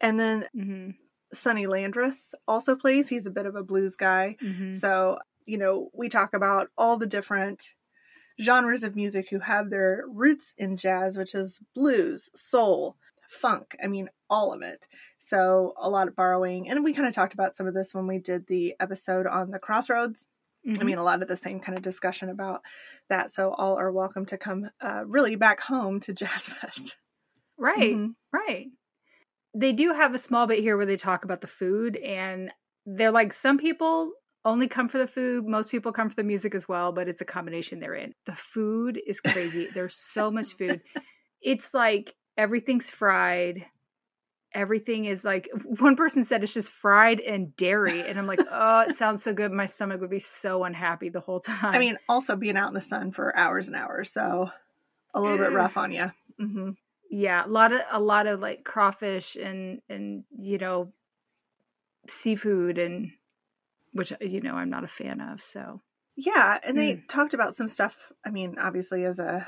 And 0.00 0.18
then 0.18 0.46
hmm 0.54 0.90
Sonny 1.34 1.66
Landreth 1.66 2.18
also 2.46 2.76
plays. 2.76 3.08
He's 3.08 3.26
a 3.26 3.30
bit 3.30 3.46
of 3.46 3.56
a 3.56 3.62
blues 3.62 3.96
guy. 3.96 4.36
hmm 4.40 4.72
So, 4.74 5.18
you 5.46 5.58
know, 5.58 5.90
we 5.94 6.08
talk 6.08 6.34
about 6.34 6.68
all 6.76 6.98
the 6.98 7.06
different 7.06 7.64
genres 8.42 8.82
of 8.82 8.96
music 8.96 9.28
who 9.30 9.38
have 9.38 9.70
their 9.70 10.04
roots 10.08 10.52
in 10.58 10.76
jazz, 10.76 11.16
which 11.16 11.34
is 11.34 11.58
blues, 11.74 12.28
soul, 12.34 12.96
funk. 13.28 13.76
I 13.82 13.86
mean, 13.86 14.08
all 14.28 14.52
of 14.52 14.62
it. 14.62 14.86
So, 15.18 15.72
a 15.78 15.88
lot 15.88 16.08
of 16.08 16.16
borrowing. 16.16 16.68
And 16.68 16.84
we 16.84 16.92
kind 16.92 17.08
of 17.08 17.14
talked 17.14 17.34
about 17.34 17.56
some 17.56 17.66
of 17.66 17.74
this 17.74 17.94
when 17.94 18.06
we 18.06 18.18
did 18.18 18.46
the 18.46 18.74
episode 18.80 19.26
on 19.26 19.50
the 19.50 19.58
crossroads. 19.58 20.26
Mm-hmm. 20.66 20.80
I 20.80 20.84
mean, 20.84 20.98
a 20.98 21.02
lot 21.02 21.22
of 21.22 21.28
the 21.28 21.36
same 21.36 21.60
kind 21.60 21.76
of 21.78 21.82
discussion 21.84 22.28
about 22.28 22.60
that. 23.08 23.32
So, 23.34 23.50
all 23.52 23.78
are 23.78 23.90
welcome 23.92 24.26
to 24.26 24.36
come 24.38 24.68
uh, 24.80 25.04
really 25.06 25.36
back 25.36 25.60
home 25.60 26.00
to 26.00 26.12
Jazz 26.20 26.42
Fest. 26.42 26.96
right, 27.56 27.94
Mhm. 27.94 28.14
right. 28.32 28.66
They 29.54 29.72
do 29.72 29.92
have 29.92 30.14
a 30.14 30.18
small 30.18 30.46
bit 30.46 30.60
here 30.60 30.76
where 30.76 30.86
they 30.86 30.96
talk 30.96 31.24
about 31.24 31.40
the 31.40 31.46
food, 31.46 31.96
and 31.96 32.50
they're 32.86 33.10
like, 33.12 33.32
some 33.32 33.58
people 33.58 34.12
only 34.44 34.68
come 34.68 34.88
for 34.88 34.98
the 34.98 35.06
food. 35.06 35.46
Most 35.46 35.70
people 35.70 35.92
come 35.92 36.08
for 36.08 36.16
the 36.16 36.22
music 36.22 36.54
as 36.54 36.68
well, 36.68 36.92
but 36.92 37.08
it's 37.08 37.20
a 37.20 37.26
combination 37.26 37.80
they're 37.80 37.94
in. 37.94 38.12
The 38.26 38.36
food 38.36 39.00
is 39.06 39.20
crazy. 39.20 39.68
There's 39.74 39.94
so 39.94 40.30
much 40.30 40.52
food. 40.58 40.80
It's 41.40 41.72
like 41.74 42.14
everything's 42.36 42.90
fried. 42.90 43.66
Everything 44.54 45.06
is 45.06 45.24
like 45.24 45.48
one 45.78 45.96
person 45.96 46.24
said 46.24 46.42
it's 46.42 46.52
just 46.52 46.70
fried 46.70 47.20
and 47.20 47.56
dairy, 47.56 48.06
and 48.06 48.18
I'm 48.18 48.26
like, 48.26 48.40
oh, 48.50 48.80
it 48.80 48.94
sounds 48.94 49.22
so 49.22 49.32
good. 49.32 49.50
My 49.50 49.66
stomach 49.66 50.00
would 50.00 50.10
be 50.10 50.20
so 50.20 50.64
unhappy 50.64 51.08
the 51.08 51.20
whole 51.20 51.40
time. 51.40 51.74
I 51.74 51.78
mean, 51.78 51.96
also 52.08 52.36
being 52.36 52.56
out 52.56 52.68
in 52.68 52.74
the 52.74 52.82
sun 52.82 53.12
for 53.12 53.34
hours 53.36 53.66
and 53.66 53.76
hours. 53.76 54.12
So, 54.12 54.50
a 55.14 55.20
little 55.20 55.38
bit 55.38 55.52
rough 55.52 55.76
on 55.76 55.92
you. 55.92 56.10
hmm 56.38 56.70
yeah, 57.12 57.44
a 57.44 57.46
lot 57.46 57.72
of 57.72 57.80
a 57.92 58.00
lot 58.00 58.26
of 58.26 58.40
like 58.40 58.64
crawfish 58.64 59.36
and 59.36 59.82
and 59.90 60.24
you 60.38 60.56
know 60.56 60.92
seafood 62.08 62.78
and 62.78 63.12
which 63.92 64.12
you 64.20 64.40
know 64.40 64.54
I'm 64.54 64.70
not 64.70 64.84
a 64.84 64.88
fan 64.88 65.20
of. 65.20 65.44
So 65.44 65.82
Yeah, 66.16 66.58
and 66.62 66.76
they 66.78 66.96
Mm. 66.96 67.06
talked 67.08 67.32
about 67.34 67.56
some 67.56 67.68
stuff. 67.68 68.12
I 68.24 68.30
mean, 68.30 68.58
obviously, 68.58 69.04
as 69.04 69.18
a 69.18 69.46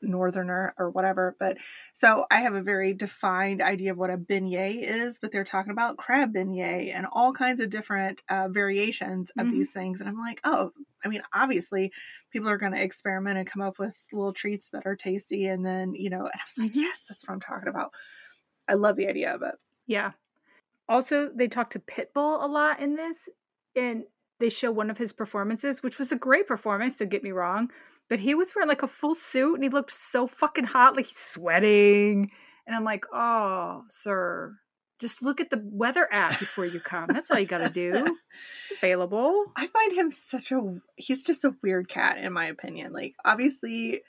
northerner 0.00 0.74
or 0.78 0.90
whatever, 0.90 1.36
but 1.40 1.56
so 1.94 2.26
I 2.30 2.40
have 2.42 2.54
a 2.54 2.62
very 2.62 2.94
defined 2.94 3.60
idea 3.60 3.92
of 3.92 3.98
what 3.98 4.10
a 4.10 4.16
beignet 4.16 4.80
is, 4.82 5.18
but 5.20 5.32
they're 5.32 5.44
talking 5.44 5.72
about 5.72 5.96
crab 5.98 6.32
beignet 6.34 6.94
and 6.94 7.06
all 7.10 7.32
kinds 7.32 7.60
of 7.60 7.70
different 7.70 8.22
uh, 8.28 8.48
variations 8.48 9.30
of 9.38 9.48
Mhm. 9.48 9.50
these 9.50 9.72
things. 9.72 10.00
And 10.00 10.08
I'm 10.08 10.18
like, 10.18 10.40
oh, 10.44 10.70
I 11.04 11.08
mean, 11.08 11.22
obviously, 11.34 11.92
people 12.32 12.48
are 12.48 12.58
going 12.58 12.72
to 12.72 12.82
experiment 12.82 13.38
and 13.38 13.46
come 13.50 13.62
up 13.62 13.78
with 13.78 13.94
little 14.12 14.32
treats 14.32 14.68
that 14.70 14.86
are 14.86 14.96
tasty. 14.96 15.46
And 15.46 15.64
then, 15.66 15.94
you 15.94 16.10
know, 16.10 16.20
and 16.20 16.28
I 16.34 16.40
was 16.46 16.58
like, 16.62 16.72
Mhm. 16.74 16.80
yes, 16.80 17.00
that's 17.08 17.22
what 17.26 17.34
I'm 17.34 17.40
talking 17.40 17.68
about. 17.68 17.92
I 18.68 18.74
love 18.74 18.96
the 18.96 19.08
idea 19.08 19.34
of 19.34 19.42
it. 19.42 19.56
yeah. 19.86 20.12
Also, 20.88 21.30
they 21.34 21.48
talk 21.48 21.70
to 21.70 21.80
Pitbull 21.80 22.42
a 22.42 22.46
lot 22.46 22.80
in 22.80 22.96
this, 22.96 23.18
and 23.76 24.04
they 24.40 24.48
show 24.48 24.70
one 24.70 24.90
of 24.90 24.98
his 24.98 25.12
performances, 25.12 25.82
which 25.82 25.98
was 25.98 26.12
a 26.12 26.16
great 26.16 26.46
performance. 26.46 26.98
Don't 26.98 27.10
get 27.10 27.22
me 27.22 27.32
wrong, 27.32 27.68
but 28.08 28.20
he 28.20 28.34
was 28.34 28.54
wearing 28.54 28.68
like 28.68 28.82
a 28.82 28.88
full 28.88 29.14
suit 29.14 29.54
and 29.54 29.62
he 29.62 29.68
looked 29.68 29.92
so 29.92 30.26
fucking 30.26 30.64
hot, 30.64 30.96
like 30.96 31.06
he's 31.06 31.18
sweating. 31.18 32.30
And 32.66 32.76
I'm 32.76 32.84
like, 32.84 33.04
oh, 33.12 33.82
sir, 33.88 34.54
just 34.98 35.22
look 35.22 35.40
at 35.40 35.50
the 35.50 35.60
weather 35.64 36.08
app 36.12 36.38
before 36.38 36.66
you 36.66 36.80
come. 36.80 37.06
That's 37.08 37.30
all 37.30 37.38
you 37.38 37.46
got 37.46 37.58
to 37.58 37.70
do. 37.70 37.92
It's 37.94 38.78
available. 38.82 39.46
I 39.56 39.66
find 39.66 39.92
him 39.92 40.10
such 40.10 40.52
a 40.52 40.60
he's 40.96 41.22
just 41.22 41.44
a 41.44 41.54
weird 41.62 41.88
cat 41.88 42.18
in 42.18 42.32
my 42.32 42.46
opinion. 42.46 42.92
Like 42.92 43.14
obviously 43.24 44.02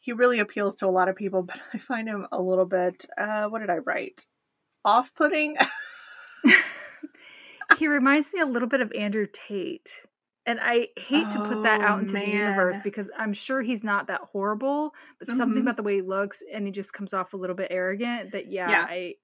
he 0.00 0.12
really 0.12 0.38
appeals 0.38 0.76
to 0.76 0.86
a 0.86 0.90
lot 0.90 1.08
of 1.08 1.16
people, 1.16 1.42
but 1.46 1.60
I 1.72 1.78
find 1.78 2.08
him 2.08 2.26
a 2.32 2.40
little 2.40 2.64
bit 2.66 3.06
uh 3.16 3.48
what 3.48 3.60
did 3.60 3.70
I 3.70 3.78
write? 3.78 4.24
Off-putting. 4.84 5.56
he 7.78 7.86
reminds 7.88 8.32
me 8.32 8.40
a 8.40 8.46
little 8.46 8.68
bit 8.68 8.80
of 8.80 8.92
Andrew 8.92 9.26
Tate. 9.48 9.90
And 10.46 10.58
I 10.62 10.88
hate 10.96 11.30
to 11.32 11.38
put 11.40 11.62
that 11.64 11.82
out 11.82 11.98
Oh, 11.98 12.00
into 12.00 12.12
the 12.14 12.26
universe 12.26 12.78
because 12.82 13.10
I'm 13.18 13.34
sure 13.34 13.60
he's 13.60 13.84
not 13.84 14.06
that 14.06 14.22
horrible, 14.32 14.94
but 15.18 15.28
something 15.28 15.58
Mhm. 15.58 15.60
about 15.60 15.76
the 15.76 15.82
way 15.82 15.96
he 15.96 16.02
looks 16.02 16.42
and 16.52 16.64
he 16.64 16.72
just 16.72 16.92
comes 16.94 17.12
off 17.12 17.34
a 17.34 17.36
little 17.36 17.54
bit 17.56 17.68
arrogant 17.70 18.32
that 18.32 18.50
yeah, 18.50 18.70
Yeah. 18.70 18.86
I 18.88 19.14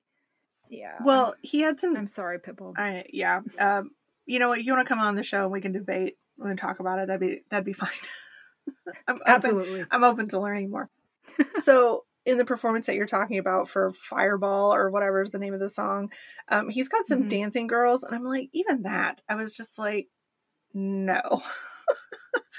yeah. 0.69 0.99
well, 1.03 1.35
he 1.41 1.61
had 1.61 1.81
some 1.81 1.97
I'm 1.97 2.07
sorry, 2.07 2.41
Pitbull. 2.41 2.75
I 2.77 3.05
yeah. 3.11 3.41
Um 3.59 3.93
you 4.27 4.39
know 4.39 4.51
what, 4.51 4.63
you 4.63 4.73
want 4.75 4.87
to 4.87 4.89
come 4.89 5.01
on 5.01 5.15
the 5.17 5.23
show 5.23 5.45
and 5.45 5.51
we 5.53 5.63
can 5.63 5.73
debate 5.73 6.19
and 6.39 6.59
talk 6.59 6.81
about 6.81 6.99
it, 6.99 7.07
that'd 7.07 7.21
be 7.21 7.43
that'd 7.51 7.65
be 7.65 7.73
fine. 7.73 7.89
I'm 9.09 9.17
open 9.17 9.27
Absolutely. 9.27 9.85
I'm 9.91 10.05
open 10.05 10.29
to 10.29 10.41
learning 10.41 10.71
more. 10.71 10.91
so 11.63 12.05
in 12.27 12.39
the 12.39 12.45
performance 12.45 12.87
that 12.87 12.95
you're 12.97 13.07
talking 13.07 13.39
about 13.39 13.69
for 13.69 13.93
Fireball 13.93 14.75
or 14.75 14.91
whatever 14.91 15.23
is 15.23 15.31
the 15.31 15.39
name 15.39 15.55
of 15.55 15.61
the 15.61 15.69
song, 15.69 16.11
um, 16.49 16.69
he's 16.69 16.89
got 16.89 17.07
some 17.07 17.25
Mhm. 17.25 17.29
dancing 17.29 17.67
girls, 17.67 18.03
and 18.03 18.15
I'm 18.15 18.25
like, 18.25 18.49
even 18.53 18.83
that, 18.83 19.23
I 19.29 19.35
was 19.37 19.53
just 19.53 19.79
like, 19.79 20.09
no. 20.75 21.43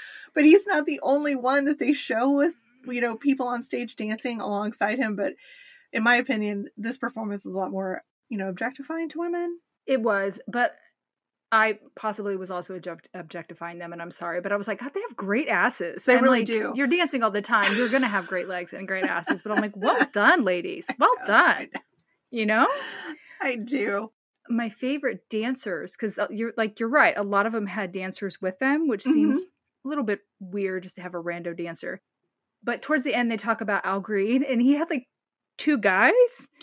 but 0.34 0.44
he's 0.44 0.66
not 0.66 0.86
the 0.86 1.00
only 1.02 1.34
one 1.34 1.64
that 1.66 1.78
they 1.78 1.92
show 1.92 2.30
with 2.32 2.54
you 2.86 3.00
know 3.00 3.16
people 3.16 3.46
on 3.48 3.62
stage 3.62 3.96
dancing 3.96 4.40
alongside 4.40 4.98
him. 4.98 5.16
But 5.16 5.34
in 5.92 6.02
my 6.02 6.16
opinion, 6.16 6.68
this 6.76 6.98
performance 6.98 7.46
is 7.46 7.52
a 7.52 7.58
lot 7.58 7.70
more 7.72 8.02
you 8.28 8.38
know 8.38 8.48
objectifying 8.48 9.08
to 9.10 9.20
women. 9.20 9.58
It 9.86 10.02
was, 10.02 10.38
but 10.48 10.76
I 11.56 11.78
possibly 11.96 12.36
was 12.36 12.50
also 12.50 12.74
object- 12.74 13.08
objectifying 13.14 13.78
them, 13.78 13.92
and 13.92 14.02
I'm 14.02 14.10
sorry, 14.10 14.40
but 14.40 14.52
I 14.52 14.56
was 14.56 14.68
like, 14.68 14.80
God, 14.80 14.90
they 14.94 15.00
have 15.08 15.16
great 15.16 15.48
asses. 15.48 16.04
They 16.04 16.14
And, 16.14 16.22
really 16.22 16.40
like, 16.40 16.46
do. 16.46 16.72
You're 16.74 16.86
dancing 16.86 17.22
all 17.22 17.30
the 17.30 17.40
time. 17.42 17.74
You're 17.76 17.88
gonna 17.88 18.08
have 18.08 18.26
great 18.26 18.48
legs 18.48 18.72
and 18.72 18.86
great 18.86 19.04
asses. 19.04 19.40
But 19.42 19.52
I'm 19.52 19.60
like, 19.60 19.76
well 19.76 19.98
done, 20.12 20.44
ladies. 20.44 20.86
Well 20.98 21.14
know, 21.20 21.26
done. 21.26 21.68
You 22.30 22.46
know, 22.46 22.66
I 23.40 23.56
do. 23.56 24.10
my 24.48 24.68
favorite 24.68 25.20
dancers, 25.30 25.92
because 25.92 26.18
you're 26.30 26.52
like 26.56 26.78
you're 26.80 26.88
right. 26.88 27.16
A 27.16 27.22
lot 27.22 27.46
of 27.46 27.52
them 27.52 27.66
had 27.66 27.92
dancers 27.92 28.40
with 28.40 28.58
them, 28.58 28.88
which 28.88 29.02
seems 29.04 29.38
Mm-hmm. 29.38 29.86
a 29.86 29.88
little 29.88 30.04
bit 30.04 30.20
weird 30.40 30.82
just 30.82 30.96
to 30.96 31.02
have 31.02 31.14
a 31.14 31.22
rando 31.22 31.56
dancer. 31.56 32.00
But 32.62 32.82
towards 32.82 33.04
the 33.04 33.14
end, 33.14 33.30
they 33.30 33.36
talk 33.36 33.60
about 33.60 33.86
Al 33.86 34.00
Green, 34.00 34.42
and 34.42 34.60
he 34.60 34.74
had 34.74 34.90
like 34.90 35.06
two 35.58 35.78
guys 35.78 36.12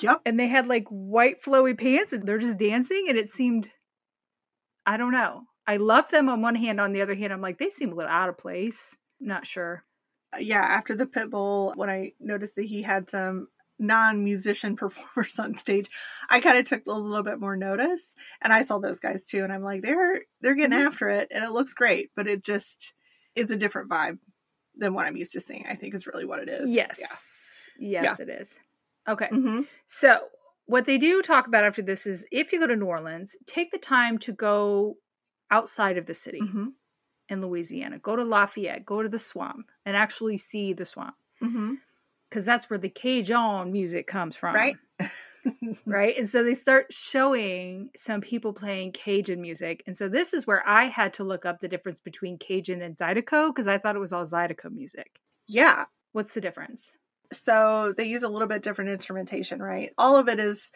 Yep. 0.02 0.22
and 0.26 0.40
they 0.40 0.48
had 0.48 0.68
like 0.68 0.86
white 0.90 1.42
flowy 1.44 1.76
pants 1.76 2.14
and 2.14 2.28
they're 2.28 2.38
just 2.38 2.60
dancing 2.60 3.06
and 3.10 3.18
it 3.18 3.28
seemed 3.30 3.68
I 4.86 4.98
don't 4.98 5.12
know. 5.12 5.44
I 5.66 5.78
love 5.78 6.10
them 6.10 6.28
on 6.30 6.42
one 6.42 6.56
hand, 6.56 6.80
on 6.82 6.92
the 6.92 7.02
other 7.02 7.16
hand, 7.16 7.32
I'm 7.32 7.42
like, 7.42 7.58
they 7.58 7.70
seem 7.70 7.92
a 7.92 7.96
little 7.96 8.12
out 8.12 8.30
of 8.30 8.38
place. 8.38 8.96
Not 9.20 9.48
sure. 9.48 9.84
yeah, 10.40 10.60
after 10.62 10.96
the 10.96 11.06
Pitbull, 11.06 11.76
when 11.78 11.90
I 11.90 12.14
noticed 12.20 12.56
that 12.56 12.66
he 12.66 12.82
had 12.82 13.10
some 13.10 13.48
non-musician 13.80 14.76
performers 14.78 15.40
on 15.40 15.58
stage, 15.58 15.90
I 16.30 16.40
kind 16.42 16.58
of 16.58 16.66
took 16.66 16.86
a 16.86 16.92
little 16.92 17.24
bit 17.24 17.40
more 17.40 17.56
notice, 17.56 18.02
and 18.42 18.52
I 18.52 18.64
saw 18.64 18.80
those 18.80 19.00
guys 19.00 19.24
too, 19.24 19.44
and 19.44 19.54
I'm 19.54 19.64
like, 19.64 19.82
they're 19.84 20.22
they're 20.42 20.56
getting 20.56 20.78
Mhm. 20.78 20.86
after 20.88 21.08
it, 21.10 21.30
and 21.32 21.44
it 21.44 21.52
looks 21.52 21.74
great, 21.74 22.12
but 22.16 22.28
it 22.28 22.44
just 22.44 22.92
is 23.36 23.50
a 23.52 23.56
different 23.56 23.90
vibe 23.90 24.20
than 24.76 24.94
what 24.94 25.06
I'm 25.06 25.16
used 25.18 25.34
to 25.34 25.40
seeing. 25.42 25.66
I 25.68 25.76
think 25.76 25.94
is 25.96 26.08
really 26.08 26.26
what 26.26 26.40
it 26.40 26.50
is. 26.50 26.70
Yes. 26.70 27.00
Yeah. 27.80 28.04
Yes, 28.04 28.20
it 28.20 28.30
is. 28.30 28.48
Okay. 29.08 29.28
hmm 29.28 29.62
So, 29.88 30.28
what 30.66 30.86
they 30.86 30.98
do 30.98 31.22
talk 31.22 31.48
about 31.48 31.64
after 31.64 31.82
this 31.82 32.06
is 32.06 32.26
if 32.32 32.52
you 32.52 32.60
go 32.60 32.68
to 32.68 32.76
New 32.76 32.86
Orleans, 32.86 33.36
take 33.46 33.72
the 33.72 33.78
time 33.78 34.18
to 34.20 34.32
go 34.32 34.96
outside 35.52 35.98
of 35.98 36.06
the 36.06 36.14
city 36.14 36.40
hmm 36.40 36.68
in 37.30 37.42
Louisiana. 37.42 38.00
Go 38.00 38.18
to 38.18 38.24
Lafayette, 38.24 38.86
go 38.86 39.02
to 39.02 39.08
the 39.08 39.18
swamp, 39.18 39.68
and 39.86 39.96
actually 39.96 40.38
see 40.38 40.74
the 40.74 40.86
swamp. 40.86 41.16
Because 42.30 42.46
that's 42.46 42.70
where 42.70 42.78
the 42.78 42.90
Cajun 42.90 43.72
music 43.72 44.08
comes 44.08 44.36
from. 44.36 44.56
Right. 44.56 44.76
right? 45.86 46.16
And 46.18 46.30
so 46.30 46.44
they 46.44 46.54
start 46.54 46.88
showing 46.92 47.90
some 47.98 48.22
people 48.22 48.54
playing 48.54 48.92
Cajun 48.92 49.42
music. 49.42 49.84
And 49.88 49.98
so 49.98 50.08
this 50.08 50.34
is 50.34 50.48
where 50.48 50.68
I 50.68 50.88
had 50.90 51.14
to 51.14 51.24
look 51.24 51.46
up 51.46 51.60
the 51.60 51.68
difference 51.68 52.00
between 52.04 52.38
Cajun 52.38 52.82
and 52.82 52.98
Zydeco 52.98 53.54
because 53.54 53.68
I 53.68 53.78
thought 53.78 53.96
it 53.96 54.00
was 54.00 54.14
all 54.14 54.26
Zydeco 54.26 54.72
music. 54.72 55.20
yeah. 55.48 55.86
What's 56.12 56.34
the 56.34 56.42
difference? 56.42 56.92
So 57.46 57.94
they 57.98 58.06
use 58.06 58.24
a 58.24 58.30
little 58.30 58.48
bit 58.48 58.64
different 58.64 58.92
instrumentation, 58.92 59.62
right? 59.62 59.92
All 59.98 60.18
of 60.18 60.28
it 60.28 60.40
is 60.40 60.70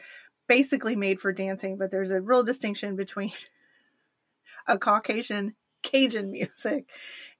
basically 0.47 0.95
made 0.95 1.19
for 1.19 1.31
dancing, 1.31 1.77
but 1.77 1.91
there's 1.91 2.11
a 2.11 2.21
real 2.21 2.43
distinction 2.43 2.95
between 2.95 3.31
a 4.67 4.77
Caucasian 4.77 5.55
Cajun 5.83 6.31
music 6.31 6.85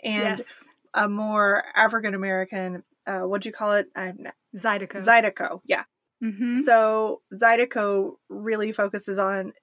and 0.04 0.40
yes, 0.40 0.48
a 0.94 1.08
more 1.08 1.64
African 1.76 2.14
American, 2.14 2.84
uh, 3.06 3.20
what'd 3.20 3.46
you 3.46 3.52
call 3.52 3.74
it? 3.74 3.88
I'm 3.96 4.28
Zydeco. 4.56 5.04
Zydeco. 5.04 5.62
Yeah. 5.66 5.84
hmm 6.22 6.64
So 6.66 7.22
Zydeco 7.34 8.14
really 8.30 8.72
focuses 8.72 9.20
on 9.20 9.54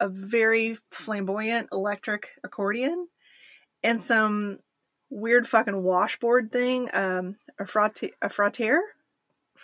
a 0.00 0.08
very 0.08 0.78
flamboyant 0.90 1.68
electric 1.72 2.28
accordion 2.42 3.06
and 3.82 4.02
some 4.02 4.58
weird 5.10 5.46
fucking 5.46 5.82
washboard 5.82 6.50
thing, 6.52 6.88
um, 6.92 7.36
a 7.58 7.64
fratte- 7.64 8.12
a 8.22 8.28
fratere. 8.28 8.80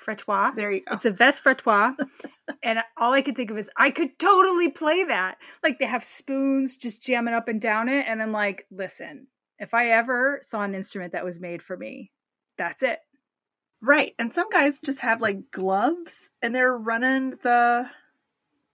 Frottoir. 0.04 0.54
There 0.54 0.70
you 0.72 0.82
go. 0.84 0.94
It's 0.96 1.04
a 1.04 1.10
vest 1.10 1.42
frottoir. 1.44 1.94
and 2.62 2.78
all 2.96 3.12
I 3.12 3.22
could 3.22 3.36
think 3.36 3.50
of 3.50 3.58
is 3.58 3.70
I 3.76 3.90
could 3.90 4.18
totally 4.18 4.70
play 4.70 5.04
that. 5.04 5.38
Like 5.62 5.78
they 5.78 5.86
have 5.86 6.04
spoons 6.04 6.76
just 6.76 7.02
jamming 7.02 7.34
up 7.34 7.48
and 7.48 7.60
down 7.60 7.88
it. 7.88 8.04
And 8.08 8.22
I'm 8.22 8.32
like, 8.32 8.66
listen, 8.70 9.26
if 9.58 9.74
I 9.74 9.90
ever 9.90 10.40
saw 10.42 10.62
an 10.62 10.74
instrument 10.74 11.12
that 11.12 11.24
was 11.24 11.40
made 11.40 11.62
for 11.62 11.76
me, 11.76 12.10
that's 12.58 12.82
it. 12.82 12.98
Right. 13.82 14.14
And 14.18 14.32
some 14.32 14.48
guys 14.50 14.78
just 14.84 15.00
have 15.00 15.20
like 15.20 15.50
gloves 15.50 16.14
and 16.42 16.54
they're 16.54 16.76
running 16.76 17.30
the 17.42 17.88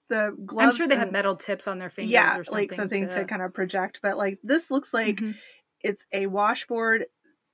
the 0.09 0.37
gloves. 0.45 0.71
I'm 0.73 0.77
sure 0.77 0.89
they 0.89 0.97
have 0.97 1.13
metal 1.13 1.37
tips 1.37 1.67
on 1.67 1.79
their 1.79 1.91
fingers 1.91 2.13
Yeah, 2.13 2.37
or 2.37 2.45
something. 2.45 2.69
like 2.69 2.75
something 2.75 3.09
to... 3.09 3.25
kind 3.25 3.43
of 3.43 3.55
project. 3.55 4.01
But 4.03 4.17
like 4.17 4.39
this 4.43 4.71
looks 4.71 4.93
like 4.93 5.17
Mhm. 5.17 5.35
it's 5.81 6.05
a 6.13 6.27
washboard. 6.27 7.07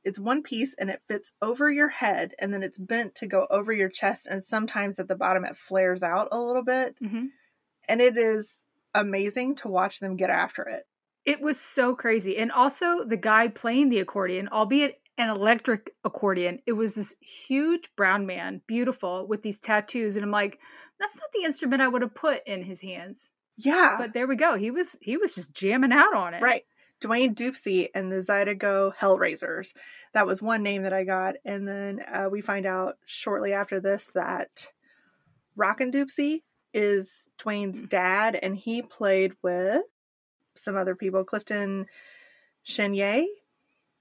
It's 0.05 0.19
one 0.19 0.43
piece 0.43 0.75
and 0.79 0.91
it 0.91 1.03
fits 1.09 1.33
over 1.43 1.71
your 1.71 1.89
head 1.89 2.35
and 2.39 2.53
then 2.53 2.63
it's 2.63 2.79
bent 2.79 3.15
to 3.17 3.27
go 3.27 3.47
over 3.51 3.73
your 3.73 3.89
chest 3.89 4.27
and 4.27 4.43
sometimes 4.43 4.99
at 4.99 5.09
the 5.09 5.15
bottom 5.15 5.45
it 5.45 5.57
flares 5.57 6.03
out 6.03 6.29
a 6.33 6.41
little 6.41 6.65
bit. 6.65 6.97
Mhm. 7.03 7.29
And 7.89 8.01
it 8.01 8.17
is 8.17 8.63
amazing 8.95 9.57
to 9.57 9.69
watch 9.69 10.01
them 10.01 10.17
get 10.17 10.31
after 10.31 10.63
it. 10.63 10.87
It 11.25 11.41
was 11.41 11.61
so 11.61 11.95
crazy. 11.95 12.39
And 12.39 12.51
also 12.53 13.05
the 13.05 13.17
guy 13.17 13.49
playing 13.49 13.91
the 13.91 13.99
accordion, 13.99 14.49
albeit 14.49 15.01
an 15.19 15.29
electric 15.31 15.95
accordion, 16.05 16.61
it 16.67 16.73
was 16.73 16.95
this 16.95 17.15
huge 17.21 17.91
brown 17.97 18.25
man, 18.25 18.63
beautiful, 18.67 19.27
with 19.27 19.43
these 19.43 19.59
tattoos. 19.59 20.17
And 20.17 20.25
I'm 20.25 20.31
like, 20.31 20.59
that's 20.99 21.17
not 21.17 21.29
the 21.35 21.45
instrument 21.45 21.83
I 21.83 21.89
would 21.89 22.03
have 22.03 22.15
put 22.15 22.47
in 22.47 22.63
his 22.63 22.81
hands. 22.81 23.29
Yeah. 23.57 23.97
But 23.99 24.13
there 24.15 24.27
we 24.29 24.37
go. 24.37 24.57
He 24.57 24.71
was 24.71 24.97
he 25.01 25.17
was 25.17 25.35
just 25.35 25.53
jamming 25.53 25.93
out 25.93 26.15
on 26.15 26.35
it. 26.35 26.43
Right. 26.43 26.65
Dwayne 27.01 27.35
Dopsie 27.35 27.89
and 27.95 28.11
the 28.11 28.17
Zydeco 28.17 28.93
Hellraisers. 28.95 29.73
That 30.15 30.27
was 30.27 30.43
one 30.43 30.63
name 30.63 30.83
that 30.83 30.93
I 30.93 31.05
got. 31.05 31.37
And 31.45 31.67
then 31.67 32.01
uh, 32.13 32.29
we 32.31 32.41
find 32.41 32.67
out 32.67 32.99
shortly 33.07 33.53
after 33.53 33.81
this 33.81 34.05
that 34.15 34.67
Rockin' 35.57 35.93
Dopsie 35.93 36.43
is 36.75 37.29
Dwayne's 37.41 37.83
dad, 37.83 38.39
and 38.41 38.57
he 38.57 38.83
played 38.83 39.33
with 39.43 39.83
some 40.57 40.77
other 40.77 40.95
people, 40.95 41.25
Clifton 41.25 41.87
Chenier, 42.65 43.25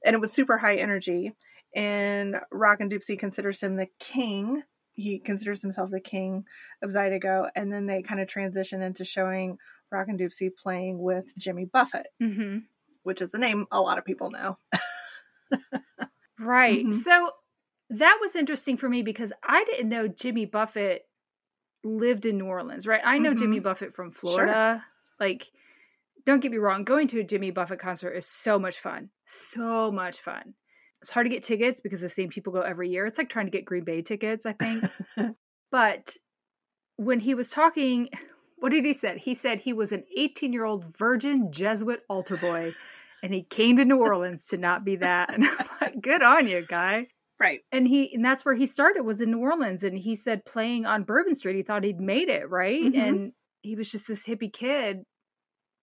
and 0.06 0.14
it 0.16 0.20
was 0.20 0.34
super 0.34 0.58
high 0.58 0.76
energy. 0.76 1.34
And 1.76 2.38
Rockin' 2.52 2.90
Dopsie 2.90 3.20
considers 3.20 3.62
him 3.62 3.76
the 3.76 3.90
king. 4.00 4.64
He 4.94 5.20
considers 5.20 5.62
himself 5.62 5.92
the 5.92 6.00
king 6.00 6.46
of 6.82 6.90
Zydeco, 6.90 7.50
and 7.56 7.72
then 7.72 7.86
they 7.86 8.02
kind 8.02 8.20
of 8.20 8.28
transition 8.28 8.82
into 8.82 9.06
showing 9.06 9.60
Rockin' 9.92 10.18
Dopsie 10.18 10.52
playing 10.56 11.00
with 11.00 11.26
Jimmy 11.38 11.66
Buffett 11.66 12.08
hmm 12.20 12.60
which 13.08 13.22
is 13.22 13.34
a 13.34 13.38
name 13.40 13.66
a 13.72 13.82
lot 13.82 13.98
of 13.98 14.06
people 14.06 14.30
know. 14.30 14.58
Right. 16.40 16.86
Mhm. 16.86 16.94
So 16.94 17.32
that 17.90 18.18
was 18.22 18.36
interesting 18.36 18.78
for 18.78 18.88
me 18.88 19.02
because 19.02 19.32
I 19.44 19.64
didn't 19.64 19.90
know 19.90 20.08
Jimmy 20.08 20.46
Buffett 20.46 21.08
lived 21.84 22.26
in 22.26 22.38
New 22.38 22.46
Orleans, 22.46 22.86
right? 22.86 23.02
I 23.04 23.18
know 23.18 23.32
Mhm. 23.32 23.40
Jimmy 23.40 23.60
Buffett 23.60 23.96
from 23.96 24.12
Florida. 24.12 24.84
Like, 25.20 25.48
don't 26.26 26.42
get 26.42 26.52
me 26.52 26.58
wrong, 26.58 26.84
going 26.84 27.08
to 27.10 27.20
a 27.22 27.24
Jimmy 27.24 27.52
Buffett 27.52 27.80
concert 27.80 28.12
is 28.12 28.28
so 28.28 28.60
much 28.60 28.80
fun. 28.80 29.10
So 29.26 29.92
much 29.92 30.20
fun. 30.20 30.54
It's 31.02 31.12
hard 31.12 31.26
to 31.26 31.30
get 31.30 31.44
tickets 31.44 31.80
because 31.80 32.02
the 32.02 32.10
same 32.10 32.30
people 32.30 32.54
go 32.54 32.62
every 32.62 32.90
year. 32.90 33.06
It's 33.06 33.18
like 33.18 33.30
trying 33.30 33.46
to 33.48 33.52
get 33.52 33.66
Green 33.66 33.84
Bay 33.84 34.02
tickets, 34.02 34.46
I 34.46 34.54
think. 34.54 34.84
but 35.72 36.16
when 36.98 37.20
he 37.20 37.36
was 37.36 37.50
talking, 37.50 38.10
what 38.60 38.72
did 38.72 38.86
he 38.86 38.94
say? 38.94 39.18
He 39.24 39.34
said 39.36 39.60
he 39.60 39.74
was 39.74 39.92
an 39.92 40.04
18 40.16 40.54
year 40.54 40.66
old 40.66 40.98
virgin 40.98 41.52
Jesuit 41.52 42.02
altar 42.10 42.38
boy 42.38 42.74
and 43.24 43.34
he 43.34 43.44
came 43.44 43.78
to 43.78 43.86
New 43.86 43.98
Orleans 44.00 44.46
to 44.48 44.58
not 44.58 44.84
be 44.86 44.98
that. 44.98 45.34
And 45.34 45.44
I'm 45.46 45.58
like, 45.82 46.02
good 46.02 46.22
on 46.24 46.48
you, 46.48 46.66
guy. 46.68 47.08
right. 47.40 47.60
And 47.72 47.88
he 47.88 48.14
and 48.14 48.24
that's 48.26 48.44
where 48.46 48.56
he 48.56 48.66
started 48.66 49.02
was 49.04 49.22
in 49.22 49.32
New 49.32 49.40
Orleans. 49.40 49.84
And 49.84 49.98
he 49.98 50.16
said 50.16 50.46
playing 50.46 50.86
on 50.86 51.04
Bourbon 51.04 51.36
Street, 51.36 51.56
he 51.56 51.64
thought 51.64 51.84
he'd 51.84 52.00
made 52.00 52.30
it, 52.30 52.50
right? 52.50 52.82
Mhm. 52.82 52.98
And 53.08 53.32
he 53.62 53.76
was 53.76 53.92
just 53.92 54.08
this 54.08 54.26
hippie 54.26 54.52
kid. 54.54 55.04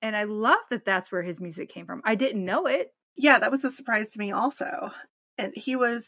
And 0.03 0.15
I 0.17 0.25
love 0.25 0.59
that 0.71 0.85
that's 0.85 1.11
where 1.11 1.23
his 1.23 1.41
music 1.41 1.71
came 1.71 1.87
from. 1.87 2.03
I 2.05 2.15
didn't 2.15 2.45
know 2.45 2.67
it. 2.67 2.89
Yeah, 3.17 3.39
that 3.39 3.51
was 3.51 3.65
a 3.65 3.71
surprise 3.71 4.11
to 4.11 4.19
me 4.19 4.33
also. 4.33 4.91
And 5.39 5.53
he 5.57 5.77
was 5.77 6.07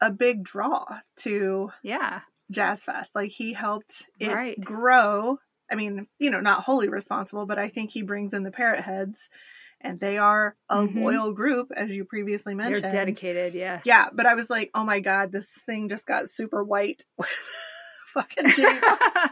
a 0.00 0.10
big 0.10 0.42
draw 0.44 0.84
to 1.20 1.70
Yeah. 1.82 2.20
Jazz 2.50 2.84
Fest. 2.84 3.10
Like 3.14 3.30
he 3.30 3.52
helped 3.52 4.04
it 4.20 4.28
Right. 4.32 4.60
grow. 4.60 5.38
I 5.72 5.74
mean, 5.74 6.06
you 6.18 6.30
know, 6.30 6.40
not 6.40 6.62
wholly 6.64 6.88
responsible, 6.88 7.46
but 7.46 7.58
I 7.58 7.68
think 7.70 7.90
he 7.90 8.02
brings 8.02 8.34
in 8.34 8.42
the 8.42 8.50
Parrot 8.52 8.82
Heads 8.82 9.28
and 9.80 9.98
they 9.98 10.18
are 10.18 10.54
a 10.68 10.82
Mhm. 10.82 10.94
loyal 11.02 11.32
group, 11.32 11.72
as 11.76 11.90
you 11.90 12.04
previously 12.04 12.54
mentioned. 12.54 12.84
They're 12.84 12.92
dedicated, 12.92 13.54
yes. 13.54 13.82
Yeah, 13.84 14.08
but 14.12 14.26
I 14.26 14.34
was 14.34 14.48
like, 14.50 14.70
oh 14.74 14.84
my 14.84 15.00
god, 15.00 15.32
this 15.32 15.48
thing 15.66 15.88
just 15.88 16.06
got 16.06 16.30
super 16.30 16.62
white. 16.62 17.04
Fucking. 18.14 18.52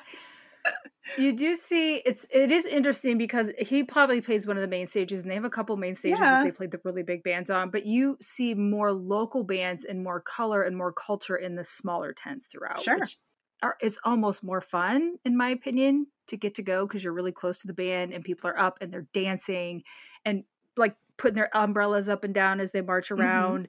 You 1.19 1.33
do 1.33 1.57
see 1.57 1.97
it's 1.97 2.25
it 2.31 2.53
is 2.53 2.65
interesting 2.67 3.19
because 3.19 3.51
he 3.59 3.83
probably 3.83 4.21
plays 4.21 4.47
one 4.47 4.57
of 4.57 4.61
the 4.61 4.69
main 4.69 4.87
stages 4.87 5.23
and 5.23 5.31
they 5.31 5.35
have 5.35 5.45
a 5.45 5.51
couple 5.51 5.77
main 5.77 5.95
stages 5.97 6.21
Yeah. 6.21 6.37
that 6.37 6.45
they 6.45 6.53
played 6.53 6.71
the 6.71 6.81
really 6.85 7.03
big 7.03 7.25
bands 7.25 7.51
on, 7.51 7.71
but 7.71 7.85
you 7.85 8.17
see 8.23 8.55
more 8.55 8.93
local 8.93 9.43
bands 9.43 9.83
and 9.85 10.05
more 10.05 10.21
color 10.21 10.63
and 10.63 10.77
more 10.77 10.93
culture 10.93 11.37
in 11.37 11.57
the 11.57 11.65
smaller 11.65 12.13
tents 12.13 12.47
throughout. 12.47 12.81
Sure. 12.81 12.99
Which 12.99 13.17
are, 13.63 13.77
is 13.83 13.99
almost 14.05 14.43
more 14.43 14.61
fun, 14.61 15.17
in 15.25 15.37
my 15.37 15.51
opinion, 15.51 16.07
to 16.29 16.37
get 16.37 16.55
to 16.57 16.63
go 16.63 16.87
because 16.87 17.03
you're 17.05 17.13
really 17.13 17.33
close 17.33 17.59
to 17.59 17.67
the 17.67 17.73
band 17.75 18.13
and 18.13 18.25
people 18.25 18.49
are 18.51 18.59
up 18.59 18.79
and 18.81 18.93
they're 18.93 19.07
dancing 19.15 19.83
and 20.25 20.45
like 20.77 20.97
putting 21.19 21.35
their 21.35 21.55
umbrellas 21.57 22.09
up 22.09 22.25
and 22.25 22.35
down 22.35 22.61
as 22.61 22.73
they 22.73 22.81
march 22.81 23.09
Mhm. 23.11 23.19
around. 23.19 23.69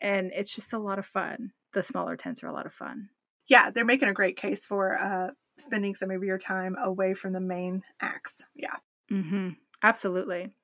And 0.00 0.32
it's 0.34 0.54
just 0.54 0.72
a 0.72 0.78
lot 0.78 0.98
of 0.98 1.06
fun. 1.06 1.52
The 1.72 1.82
smaller 1.82 2.16
tents 2.16 2.42
are 2.42 2.48
a 2.48 2.52
lot 2.52 2.66
of 2.66 2.72
fun. 2.74 3.08
Yeah, 3.48 3.70
they're 3.70 3.84
making 3.84 4.08
a 4.08 4.14
great 4.14 4.36
case 4.36 4.64
for 4.64 4.98
uh, 4.98 5.30
spending 5.58 5.94
some 5.94 6.10
of 6.10 6.24
your 6.24 6.38
time 6.38 6.76
away 6.82 7.14
from 7.14 7.32
the 7.32 7.40
main 7.40 7.82
acts. 8.00 8.34
Yeah. 8.54 8.76
mm-hmm. 9.10 9.50
Absolutely. 9.82 10.54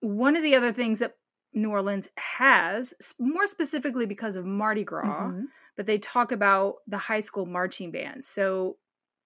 One 0.00 0.36
of 0.36 0.42
the 0.42 0.54
other 0.56 0.72
things 0.72 0.98
that 1.00 1.14
New 1.54 1.70
Orleans 1.70 2.08
has, 2.16 2.92
more 3.18 3.46
specifically 3.46 4.06
because 4.06 4.36
of 4.36 4.44
Mardi 4.44 4.84
Gras, 4.84 5.28
Mhm. 5.30 5.46
But 5.78 5.86
they 5.86 5.98
talk 5.98 6.32
about 6.32 6.78
the 6.88 6.98
high 6.98 7.20
school 7.22 7.46
marching 7.46 7.92
band. 7.92 8.26
So, 8.26 8.78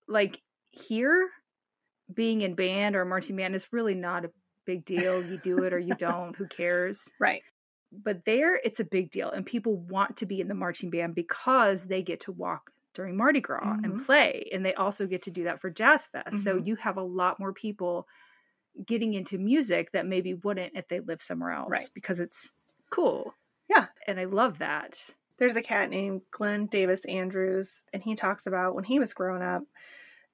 like 0.09 0.43
here, 0.73 1.31
being 2.13 2.43
in 2.43 2.55
band 2.55 2.97
or 2.97 3.05
marching 3.05 3.37
band 3.37 3.55
is 3.55 3.73
really 3.73 3.95
not 3.95 4.25
a 4.25 4.33
big 4.67 4.85
deal. 4.85 5.23
You 5.23 5.39
do 5.39 5.63
it 5.63 5.73
or 5.73 5.79
you 5.79 5.95
don't, 5.97 6.37
who 6.37 6.47
cares? 6.47 7.11
Right. 7.19 7.45
But 7.93 8.25
there, 8.25 8.57
it's 8.57 8.81
a 8.81 8.85
big 8.85 9.11
deal, 9.11 9.31
and 9.31 9.45
people 9.47 9.77
want 9.77 10.17
to 10.19 10.27
be 10.27 10.41
in 10.41 10.49
the 10.49 10.55
marching 10.55 10.91
band 10.91 11.15
because 11.15 11.85
they 11.85 12.03
get 12.03 12.21
to 12.21 12.33
walk 12.33 12.73
during 12.95 13.17
Mardi 13.17 13.41
Gras 13.41 13.77
and 13.85 13.97
Mhm. 13.97 13.99
play, 13.99 14.49
and 14.53 14.65
they 14.65 14.75
also 14.75 15.07
get 15.07 15.23
to 15.23 15.31
do 15.31 15.45
that 15.45 15.61
for 15.61 15.71
Jazz 15.71 16.07
Fest. 16.07 16.43
So 16.43 16.57
Mhm. 16.57 16.65
you 16.65 16.77
have 16.77 16.97
a 16.97 17.03
lot 17.03 17.39
more 17.39 17.53
people 17.53 18.09
getting 18.87 19.15
into 19.15 19.39
music 19.39 19.93
that 19.93 20.07
maybe 20.07 20.35
wouldn't 20.35 20.75
if 20.77 20.89
they 20.89 21.01
live 21.01 21.23
somewhere 21.23 21.53
else 21.53 21.89
Right. 21.89 21.93
because 21.95 22.21
it's 22.21 22.51
cool. 22.91 23.35
Yeah. 23.69 23.89
And 24.07 24.21
I 24.21 24.25
love 24.25 24.59
that. 24.59 24.99
There's 25.39 25.57
a 25.57 25.63
cat 25.63 25.91
named 25.91 26.23
Glen 26.31 26.67
David 26.67 27.05
Andrews, 27.09 27.71
and 27.93 28.03
he 28.03 28.15
talks 28.15 28.47
about 28.47 28.75
when 28.75 28.85
he 28.85 28.99
was 28.99 29.15
growing 29.15 29.43
up, 29.43 29.63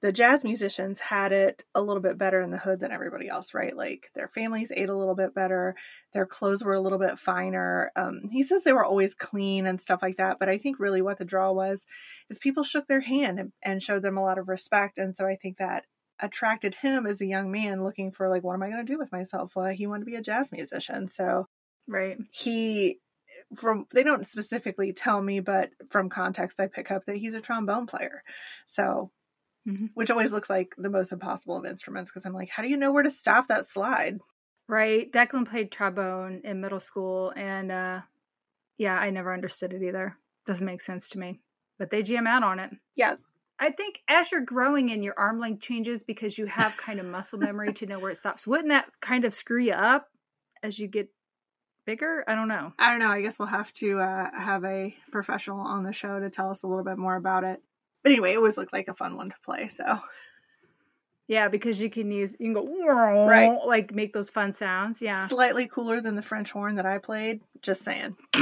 the 0.01 0.11
jazz 0.13 0.43
musicians 0.43 0.99
had 0.99 1.33
it 1.33 1.63
a 1.75 1.81
little 1.81 2.01
bit 2.01 2.17
better 2.17 2.41
in 2.41 2.51
the 2.51 2.57
hood 2.57 2.79
than 2.79 2.91
everybody 2.91 3.27
else, 3.27 3.53
right? 3.53 3.75
Like 3.75 4.09
their 4.15 4.29
families 4.29 4.71
ate 4.73 4.87
a 4.89 4.95
little 4.95 5.15
bit 5.15 5.33
better, 5.33 5.75
their 6.13 6.25
clothes 6.25 6.63
were 6.63 6.73
a 6.73 6.79
little 6.79 6.99
bit 6.99 7.19
finer. 7.19 7.91
Um, 7.97 8.29
he 8.31 8.43
says 8.43 8.63
they 8.63 8.71
were 8.73 8.85
always 8.85 9.13
clean 9.13 9.65
and 9.67 9.81
stuff 9.81 10.01
like 10.01 10.17
that, 10.17 10.37
but 10.39 10.47
I 10.49 10.57
think 10.57 10.79
really 10.79 11.01
what 11.01 11.17
the 11.17 11.25
draw 11.25 11.51
was 11.51 11.85
is 12.29 12.39
people 12.39 12.63
shook 12.63 12.87
their 12.87 13.01
hand 13.01 13.39
and, 13.39 13.51
and 13.61 13.83
showed 13.83 14.01
them 14.01 14.17
a 14.17 14.23
lot 14.23 14.37
of 14.37 14.47
respect, 14.47 14.97
and 14.99 15.15
so 15.15 15.25
I 15.25 15.35
think 15.35 15.57
that 15.57 15.85
attracted 16.21 16.75
him 16.75 17.05
as 17.05 17.21
a 17.21 17.25
young 17.25 17.51
man 17.51 17.83
looking 17.83 18.11
for 18.11 18.29
like 18.29 18.43
what 18.43 18.53
am 18.53 18.63
I 18.63 18.69
going 18.69 18.85
to 18.85 18.91
do 18.93 18.99
with 18.99 19.11
myself? 19.11 19.53
Well, 19.55 19.67
he 19.67 19.87
wanted 19.87 20.01
to 20.05 20.11
be 20.11 20.15
a 20.15 20.21
jazz 20.21 20.51
musician, 20.51 21.09
so 21.09 21.47
Right. 21.87 22.17
he 22.31 22.99
from 23.55 23.87
they 23.93 24.03
don't 24.03 24.27
specifically 24.27 24.93
tell 24.93 25.21
me 25.21 25.39
but 25.39 25.71
from 25.89 26.09
context 26.09 26.59
i 26.59 26.67
pick 26.67 26.91
up 26.91 27.05
that 27.05 27.17
he's 27.17 27.33
a 27.33 27.41
trombone 27.41 27.87
player 27.87 28.23
so 28.67 29.11
Mhm. 29.67 29.89
which 29.95 30.11
always 30.11 30.31
looks 30.31 30.49
like 30.49 30.73
the 30.77 30.89
most 30.89 31.11
impossible 31.11 31.57
of 31.57 31.65
instruments 31.65 32.11
because 32.11 32.25
i'm 32.25 32.33
like 32.33 32.49
how 32.49 32.63
do 32.63 32.69
you 32.69 32.77
know 32.77 32.91
where 32.91 33.03
to 33.03 33.11
stop 33.11 33.47
that 33.47 33.67
slide 33.67 34.19
Right. 34.67 35.11
Declan 35.11 35.47
played 35.47 35.71
trombone 35.71 36.41
in 36.43 36.61
middle 36.61 36.79
school 36.79 37.33
and 37.35 37.71
uh 37.71 38.01
yeah, 38.77 38.95
I 38.97 39.09
never 39.09 39.33
understood 39.33 39.73
it 39.73 39.83
either. 39.83 40.17
Doesn't 40.45 40.65
make 40.65 40.81
sense 40.81 41.09
to 41.09 41.19
me. 41.19 41.41
But 41.77 41.89
they 41.91 42.03
jam 42.03 42.27
out 42.27 42.43
on 42.43 42.59
it. 42.59 42.71
Yeah. 42.95 43.17
I 43.59 43.71
think 43.71 43.99
as 44.07 44.31
you're 44.31 44.41
growing 44.41 44.91
and 44.91 45.03
your 45.03 45.19
arm 45.19 45.39
length 45.39 45.61
changes 45.61 46.03
because 46.03 46.37
you 46.37 46.45
have 46.45 46.77
kind 46.77 46.99
of 46.99 47.05
muscle 47.05 47.39
memory 47.39 47.73
to 47.73 47.85
know 47.85 47.99
where 47.99 48.11
it 48.11 48.17
stops. 48.17 48.47
Wouldn't 48.47 48.69
that 48.69 48.89
kind 49.01 49.25
of 49.25 49.35
screw 49.35 49.61
you 49.61 49.73
up 49.73 50.07
as 50.63 50.79
you 50.79 50.87
get 50.87 51.09
bigger? 51.85 52.23
I 52.27 52.35
don't 52.35 52.47
know. 52.47 52.73
i 52.79 52.89
don't 52.91 52.99
know 52.99 53.09
i 53.09 53.21
guess 53.21 53.37
we'll 53.39 53.47
have 53.47 53.71
to 53.73 53.99
uh, 53.99 54.29
have 54.33 54.63
a 54.65 54.95
professional 55.11 55.59
on 55.61 55.83
the 55.83 55.93
show 55.93 56.19
to 56.19 56.29
tell 56.29 56.51
us 56.51 56.63
a 56.63 56.67
little 56.67 56.83
bit 56.83 56.97
more 56.97 57.15
about 57.15 57.43
it 57.43 57.61
but 58.03 58.11
anyway 58.11 58.33
it 58.33 58.37
always 58.37 58.57
looked 58.57 58.73
like 58.73 58.87
a 58.87 58.93
fun 58.93 59.15
one 59.17 59.29
to 59.29 59.35
play 59.43 59.69
so 59.75 59.99
Yeah, 61.27 61.47
because 61.47 61.79
you 61.79 61.89
can 61.91 62.11
use 62.11 62.35
you 62.39 62.47
can 62.47 62.53
go 62.53 63.25
Right. 63.27 63.55
like 63.65 63.93
make 63.93 64.13
those 64.13 64.29
fun 64.31 64.55
sounds. 64.55 64.99
Yeah. 65.01 65.27
slightly 65.27 65.67
cooler 65.67 66.01
than 66.01 66.15
the 66.15 66.21
french 66.23 66.49
horn 66.51 66.75
that 66.75 66.85
i 66.87 66.97
played 66.97 67.41
just 67.61 67.83
saying 67.83 68.15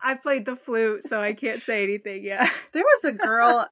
I 0.00 0.14
played 0.14 0.46
the 0.46 0.54
flute, 0.54 1.08
so 1.08 1.20
I 1.20 1.32
can't 1.32 1.60
say 1.64 1.82
anything. 1.82 2.22
Yeah. 2.24 2.48
there 2.72 2.84
was 2.84 3.04
a 3.04 3.12
girl 3.12 3.66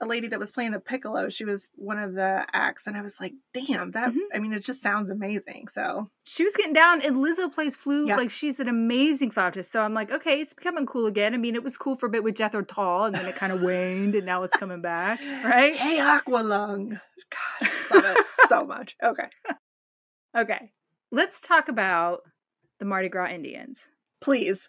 a 0.00 0.06
lady 0.06 0.28
that 0.28 0.38
was 0.38 0.50
playing 0.52 0.70
the 0.70 0.78
piccolo 0.78 1.28
she 1.28 1.44
was 1.44 1.66
one 1.74 1.98
of 1.98 2.14
the 2.14 2.46
acts 2.52 2.86
and 2.86 2.96
i 2.96 3.00
was 3.02 3.14
like 3.20 3.32
damn 3.52 3.90
that 3.90 4.10
Mhm. 4.10 4.18
i 4.32 4.38
mean 4.38 4.52
it 4.52 4.64
just 4.64 4.80
sounds 4.82 5.10
amazing 5.10 5.66
so 5.72 6.08
She 6.24 6.44
was 6.44 6.54
getting 6.54 6.72
down, 6.74 7.00
and 7.02 7.16
Lizzo 7.16 7.52
plays 7.52 7.74
flute. 7.74 8.08
Yeah. 8.08 8.16
Like 8.16 8.30
she's 8.30 8.60
an 8.60 8.68
amazing 8.68 9.30
flautist. 9.30 9.72
So 9.72 9.80
I'm 9.80 9.94
like, 9.94 10.10
okay, 10.10 10.42
it's 10.42 10.52
becoming 10.52 10.84
cool 10.84 11.06
again. 11.06 11.32
I 11.32 11.38
mean, 11.38 11.54
it 11.54 11.64
was 11.64 11.78
cool 11.78 11.96
for 11.96 12.04
a 12.04 12.10
bit 12.10 12.22
with 12.22 12.36
Jethro 12.36 12.62
Tull, 12.62 13.06
and 13.06 13.14
then 13.14 13.24
it 13.26 13.34
kind 13.34 13.50
of 13.50 13.62
waned, 13.62 14.14
and 14.14 14.26
now 14.26 14.42
it's 14.44 14.54
coming 14.54 14.82
back, 14.82 15.20
right? 15.44 15.74
Hey, 15.74 15.96
Aqualung. 15.98 17.00
God, 17.30 17.70
I 17.90 17.94
love 17.94 18.16
it 18.18 18.26
so 18.50 18.64
much. 18.66 18.94
Okay. 19.02 19.24
Okay, 20.36 20.70
let's 21.10 21.40
talk 21.40 21.68
about 21.68 22.20
the 22.78 22.84
Mardi 22.84 23.08
Gras 23.08 23.30
Indians. 23.30 23.78
Please. 24.20 24.68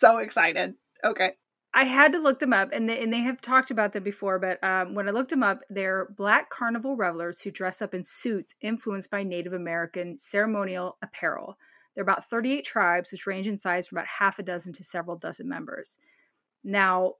So 0.00 0.18
excited. 0.18 0.74
Okay. 1.04 1.32
I 1.74 1.84
had 1.84 2.12
to 2.12 2.18
look 2.18 2.38
them 2.38 2.52
up, 2.52 2.68
and 2.72 2.88
they, 2.88 3.02
and 3.02 3.12
they 3.12 3.20
have 3.20 3.40
talked 3.40 3.70
about 3.70 3.92
them 3.94 4.02
before. 4.02 4.38
But 4.38 4.62
um, 4.62 4.94
when 4.94 5.08
I 5.08 5.10
looked 5.12 5.30
them 5.30 5.42
up, 5.42 5.60
they're 5.70 6.06
black 6.16 6.50
carnival 6.50 6.96
revelers 6.96 7.40
who 7.40 7.50
dress 7.50 7.80
up 7.80 7.94
in 7.94 8.04
suits 8.04 8.54
influenced 8.60 9.10
by 9.10 9.22
Native 9.22 9.54
American 9.54 10.18
ceremonial 10.18 10.98
apparel. 11.02 11.58
There 11.94 12.02
are 12.02 12.04
about 12.08 12.28
38 12.28 12.64
tribes, 12.66 13.10
which 13.10 13.26
range 13.26 13.46
in 13.46 13.58
size 13.58 13.86
from 13.86 13.98
about 13.98 14.06
half 14.08 14.38
a 14.38 14.42
dozen 14.42 14.72
to 14.74 14.84
several 14.84 15.16
dozen 15.16 15.48
members. 15.48 15.98
Now, 16.64 17.16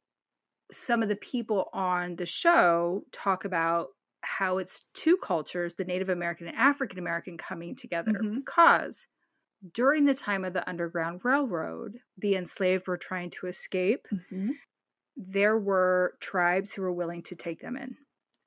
some 0.72 1.02
of 1.02 1.08
the 1.08 1.16
people 1.16 1.68
on 1.72 2.16
the 2.16 2.26
show 2.26 3.04
talk 3.12 3.44
about 3.44 3.88
how 4.22 4.58
it's 4.58 4.84
two 4.94 5.16
cultures, 5.18 5.74
the 5.74 5.84
Native 5.84 6.08
American 6.08 6.48
and 6.48 6.56
African 6.56 6.98
American, 6.98 7.38
coming 7.38 7.76
together 7.76 8.24
Mhm. 8.24 8.44
because 8.44 9.06
during 9.72 10.04
the 10.04 10.14
time 10.14 10.44
of 10.44 10.52
the 10.52 10.68
Underground 10.68 11.20
Railroad, 11.24 11.98
the 12.18 12.34
enslaved 12.36 12.88
were 12.88 12.96
trying 12.96 13.30
to 13.30 13.46
escape 13.46 14.06
there 15.16 15.58
were 15.58 16.16
tribes 16.20 16.72
who 16.72 16.82
were 16.82 16.92
willing 16.92 17.22
to 17.22 17.36
take 17.36 17.60
them 17.60 17.76
in 17.76 17.96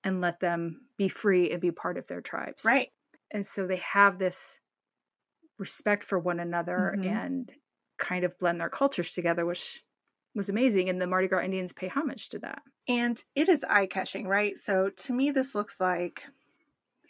and 0.04 0.20
let 0.20 0.40
them 0.40 0.88
be 0.98 1.08
free 1.08 1.52
and 1.52 1.62
be 1.62 1.72
part 1.72 1.98
of 1.98 2.08
their 2.08 2.22
tribes. 2.22 2.66
Right. 2.66 2.90
And 3.32 3.46
so 3.46 3.68
they 3.68 3.78
have 3.78 4.18
this 4.18 4.60
respect 5.58 6.04
for 6.04 6.20
one 6.20 6.40
another 6.40 6.96
Mhm. 6.98 7.06
and 7.06 7.56
kind 7.98 8.26
of 8.26 8.38
blend 8.40 8.60
their 8.60 8.70
cultures 8.70 9.14
together, 9.14 9.46
which 9.46 9.84
was 10.34 10.50
amazing. 10.50 10.90
And 10.90 11.02
the 11.02 11.08
Mardi 11.08 11.28
Gras 11.28 11.44
Indians 11.44 11.72
pay 11.72 11.88
homage 11.88 12.30
to 12.30 12.40
that. 12.40 12.62
And 12.88 13.24
it 13.36 13.48
is 13.48 13.64
eye 13.64 13.88
catching, 13.88 14.28
right? 14.28 14.58
So 14.58 14.90
to 14.90 15.14
me, 15.14 15.32
this 15.32 15.56
looks 15.56 15.80
like 15.80 16.24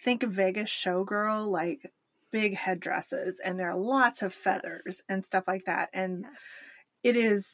think 0.04 0.24
Vegas 0.24 0.70
showgirl, 0.70 1.48
like 1.48 1.92
big 2.32 2.56
headdresses, 2.56 3.40
and 3.44 3.60
there 3.60 3.70
are 3.72 3.78
lots 3.78 4.22
of 4.22 4.34
feathers 4.34 5.02
and 5.10 5.26
stuff 5.26 5.46
like 5.48 5.66
that. 5.66 5.90
And 5.94 6.24
Yes. 6.24 6.42
it 7.04 7.18
is 7.18 7.48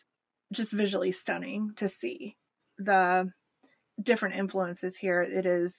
just 0.54 0.72
visually 0.74 1.12
stunning 1.12 1.74
to 1.78 1.88
see 1.90 2.38
the 2.78 3.30
different 4.02 4.36
influences 4.36 4.98
here. 4.98 5.22
It 5.22 5.46
is 5.46 5.76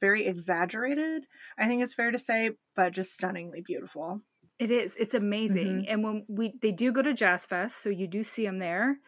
very 0.00 0.26
exaggerated, 0.26 1.26
I 1.58 1.68
think 1.68 1.82
it's 1.82 1.94
fair 1.94 2.10
to 2.10 2.18
say, 2.18 2.52
but 2.76 2.92
just 2.92 3.12
stunningly 3.14 3.62
beautiful. 3.66 4.22
It 4.58 4.70
is. 4.70 4.96
It's 4.96 5.14
amazing. 5.14 5.86
Mhm. 5.86 5.92
And 5.92 6.02
when 6.04 6.26
we 6.28 6.54
they 6.62 6.72
do 6.72 6.92
go 6.92 7.02
to 7.02 7.14
Jazz 7.14 7.46
Fest, 7.46 7.82
so 7.82 7.88
you 7.90 8.06
do 8.08 8.24
see 8.24 8.44
them 8.44 8.58
there. 8.58 8.98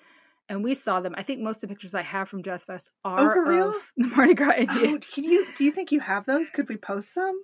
And 0.48 0.64
we 0.64 0.74
saw 0.74 1.00
them. 1.00 1.14
I 1.16 1.22
think 1.22 1.40
most 1.40 1.56
of 1.62 1.68
the 1.68 1.74
pictures 1.74 1.94
I 1.94 2.02
have 2.02 2.28
from 2.28 2.42
Jazz 2.42 2.64
Fest 2.64 2.90
are 3.04 3.32
for 3.34 3.46
real? 3.46 3.68
of 3.70 3.74
the 3.96 4.08
Mardi 4.08 4.34
Gras 4.34 4.66
Oh, 4.68 4.98
can 5.14 5.24
you 5.24 5.52
do 5.54 5.64
you 5.64 5.72
think 5.72 5.92
you 5.92 6.00
have 6.00 6.26
those? 6.26 6.50
Could 6.50 6.68
we 6.68 6.76
post 6.76 7.12
some? 7.14 7.40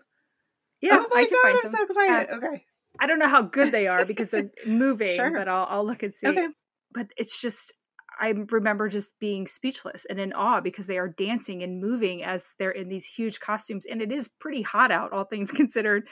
Yeah, 0.81 0.99
oh 1.01 1.07
my 1.13 1.21
I 1.21 1.25
can 1.25 1.33
god, 1.33 1.43
find 1.43 1.59
I'm 1.65 1.71
some. 1.73 1.75
so 1.75 1.83
excited. 1.85 2.35
okay. 2.37 2.65
I 3.01 3.07
don't 3.07 3.19
know 3.19 3.29
how 3.29 3.43
good 3.43 3.73
they 3.73 3.87
are 3.87 4.05
because 4.05 4.31
they're 4.31 4.51
moving, 4.67 5.17
Sure. 5.17 5.31
but 5.33 5.49
I'll 5.49 5.67
I'll 5.69 5.87
look 5.87 6.03
and 6.03 6.15
see. 6.15 6.27
Okay. 6.29 6.49
But 6.93 7.09
it's 7.17 7.41
just 7.41 7.73
I 8.21 8.31
remember 8.51 8.89
just 8.89 9.13
being 9.21 9.47
speechless 9.47 10.05
and 10.11 10.19
in 10.19 10.33
awe 10.33 10.61
because 10.61 10.87
they 10.87 10.99
are 10.99 11.09
dancing 11.09 11.63
and 11.63 11.81
moving 11.81 12.25
as 12.25 12.45
they're 12.59 12.73
in 12.73 12.89
these 12.89 13.05
huge 13.07 13.39
costumes 13.39 13.85
and 13.89 14.03
it 14.03 14.11
is 14.11 14.29
pretty 14.41 14.63
hot 14.63 14.91
out, 14.91 15.13
all 15.13 15.25
things 15.25 15.51
considered. 15.63 16.05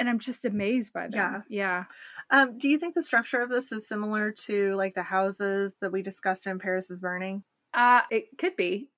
And 0.00 0.08
I'm 0.08 0.18
just 0.20 0.44
amazed 0.44 0.92
by 0.92 1.08
them. 1.08 1.12
Yeah. 1.14 1.40
Yeah. 1.48 1.84
Um, 2.30 2.58
do 2.58 2.68
you 2.68 2.78
think 2.78 2.94
the 2.94 3.02
structure 3.02 3.40
of 3.40 3.50
this 3.50 3.72
is 3.72 3.88
similar 3.88 4.30
to 4.46 4.74
like 4.76 4.94
the 4.94 5.02
houses 5.02 5.72
that 5.80 5.90
we 5.92 6.02
discussed 6.02 6.46
in 6.46 6.58
Paris 6.58 6.90
is 6.90 6.98
Burning? 6.98 7.42
Uh 7.74 8.00
it 8.10 8.24
could 8.38 8.56
be. 8.56 8.88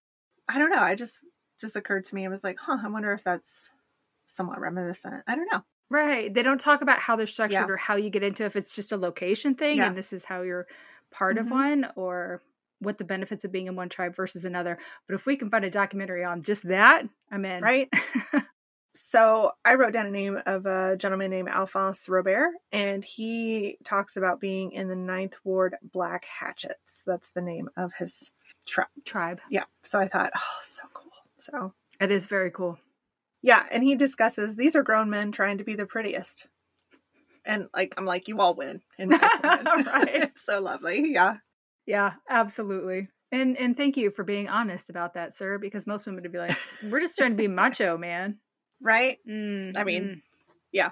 I 0.49 0.59
don't 0.59 0.71
know. 0.71 0.81
I 0.81 0.95
just 0.95 1.15
just 1.61 1.77
occurred 1.77 2.05
to 2.07 2.15
me. 2.15 2.25
I 2.25 2.29
was 2.31 2.43
like, 2.45 2.57
huh, 2.59 2.79
I 2.83 2.89
wonder 2.89 3.13
if 3.13 3.23
that's 3.25 3.51
somewhat 4.35 4.61
reminiscent. 4.61 5.23
I 5.27 5.35
don't 5.37 5.49
know. 5.53 5.63
Right. 5.91 6.33
They 6.33 6.43
don't 6.43 6.61
talk 6.61 6.83
about 6.83 7.01
how 7.01 7.17
they're 7.17 7.27
structured 7.27 7.67
Yeah. 7.69 7.73
or 7.73 7.77
how 7.77 7.97
you 7.97 8.11
get 8.11 8.23
into 8.23 8.45
if 8.45 8.55
it's 8.57 8.73
just 8.73 8.93
a 8.93 8.97
location 8.97 9.55
thing 9.57 9.79
Yeah. 9.79 9.89
and 9.89 9.97
this 9.97 10.13
is 10.13 10.25
how 10.25 10.43
you're 10.43 10.67
part 11.11 11.37
of 11.39 11.47
Mhm. 11.47 11.51
one 11.51 11.87
or 11.97 12.43
what 12.79 12.97
the 12.97 13.05
benefits 13.05 13.45
of 13.45 13.53
being 13.53 13.67
in 13.67 13.75
one 13.77 13.89
tribe 13.89 14.15
versus 14.15 14.45
another. 14.45 14.79
But 15.07 15.15
if 15.17 15.27
we 15.27 15.37
can 15.37 15.51
find 15.51 15.65
a 15.65 15.71
documentary 15.71 16.25
on 16.25 16.43
just 16.43 16.63
that, 16.69 17.05
I'm 17.31 17.45
in. 17.45 17.63
Right. 17.63 17.91
so 19.11 19.53
I 19.65 19.75
wrote 19.75 19.93
down 19.93 20.07
a 20.07 20.11
name 20.11 20.41
of 20.47 20.65
a 20.67 20.97
gentleman 20.97 21.31
named 21.31 21.49
Alphonse 21.49 22.09
Robert, 22.09 22.53
and 22.73 23.05
he 23.05 23.77
talks 23.85 24.17
about 24.17 24.41
being 24.41 24.73
in 24.73 24.89
the 24.89 24.97
Ninth 24.97 25.35
Ward 25.45 25.75
Black 25.83 26.25
Hatchets. 26.25 27.03
That's 27.05 27.31
the 27.31 27.43
name 27.43 27.69
of 27.77 27.93
his 27.95 28.31
tribe. 28.67 28.87
Tribe. 29.05 29.41
Yeah. 29.51 29.65
So 29.85 29.99
I 29.99 30.07
thought, 30.09 30.31
oh, 30.37 30.61
so 30.63 30.83
cool. 30.95 31.11
So 31.39 31.75
it 32.01 32.11
is 32.11 32.27
very 32.27 32.51
cool. 32.53 32.79
Yeah, 33.43 33.65
and 33.71 33.83
he 33.83 33.95
discusses 33.95 34.55
these 34.55 34.77
are 34.77 34.83
grown 34.83 35.11
men 35.11 35.33
trying 35.33 35.59
to 35.59 35.65
be 35.65 35.75
the 35.75 35.87
prettiest. 35.87 36.47
And 37.45 37.69
like 37.75 37.95
I'm 37.97 38.05
like, 38.05 38.29
you 38.29 38.41
all 38.41 38.55
win. 38.55 38.83
And 38.99 39.11
right. 39.13 39.31
it's 39.43 40.45
so 40.45 40.61
lovely. 40.61 41.13
Yeah. 41.13 41.37
Yeah, 41.87 42.13
absolutely. 42.29 43.09
And 43.33 43.57
and 43.57 43.77
thank 43.77 43.97
you 43.97 44.11
for 44.11 44.25
being 44.25 44.49
honest 44.49 44.91
about 44.91 45.15
that, 45.15 45.35
sir, 45.35 45.59
because 45.59 45.87
most 45.87 46.05
women 46.07 46.23
would 46.23 46.33
be 46.33 46.39
like, 46.39 46.57
We're 46.83 47.01
just 47.01 47.17
trying 47.17 47.31
to 47.31 47.37
be 47.37 47.49
macho, 47.49 47.97
man. 47.97 48.39
Right? 48.83 49.19
Mm, 49.29 49.77
I 49.77 49.85
mean, 49.85 50.23
yeah. 50.73 50.91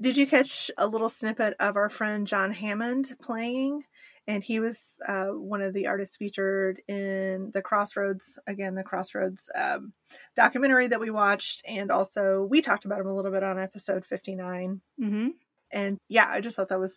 Did 0.00 0.16
you 0.16 0.26
catch 0.26 0.70
a 0.76 0.86
little 0.86 1.08
snippet 1.08 1.54
of 1.58 1.76
our 1.76 1.88
friend 1.88 2.26
John 2.26 2.52
Hammond 2.52 3.16
playing? 3.22 3.82
And 4.28 4.42
he 4.42 4.60
was 4.60 4.82
uh, 5.06 5.26
one 5.26 5.62
of 5.62 5.72
the 5.72 5.86
artists 5.86 6.16
featured 6.16 6.80
in 6.88 7.50
the 7.54 7.62
Crossroads 7.62 8.38
again, 8.46 8.74
the 8.74 8.82
Crossroads 8.82 9.48
um, 9.54 9.92
documentary 10.34 10.88
that 10.88 11.00
we 11.00 11.10
watched, 11.10 11.62
and 11.66 11.90
also 11.90 12.46
we 12.48 12.60
talked 12.60 12.84
about 12.84 13.00
him 13.00 13.06
a 13.06 13.14
little 13.14 13.30
bit 13.30 13.42
on 13.42 13.58
episode 13.58 14.04
fifty 14.04 14.34
nine. 14.34 14.80
mm-hmm. 15.00 15.28
And 15.72 15.98
yeah, 16.08 16.28
I 16.28 16.40
just 16.40 16.56
thought 16.56 16.68
that 16.68 16.80
was 16.80 16.94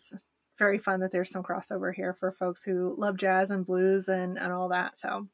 very 0.58 0.78
fun 0.78 1.00
that 1.00 1.10
there's 1.10 1.30
some 1.30 1.42
crossover 1.42 1.92
here 1.94 2.16
for 2.20 2.32
folks 2.32 2.62
who 2.62 2.94
love 2.98 3.16
jazz 3.16 3.50
and 3.50 3.66
blues 3.66 4.08
and 4.08 4.38
and 4.38 4.52
all 4.52 4.68
that. 4.68 4.98
So 4.98 5.28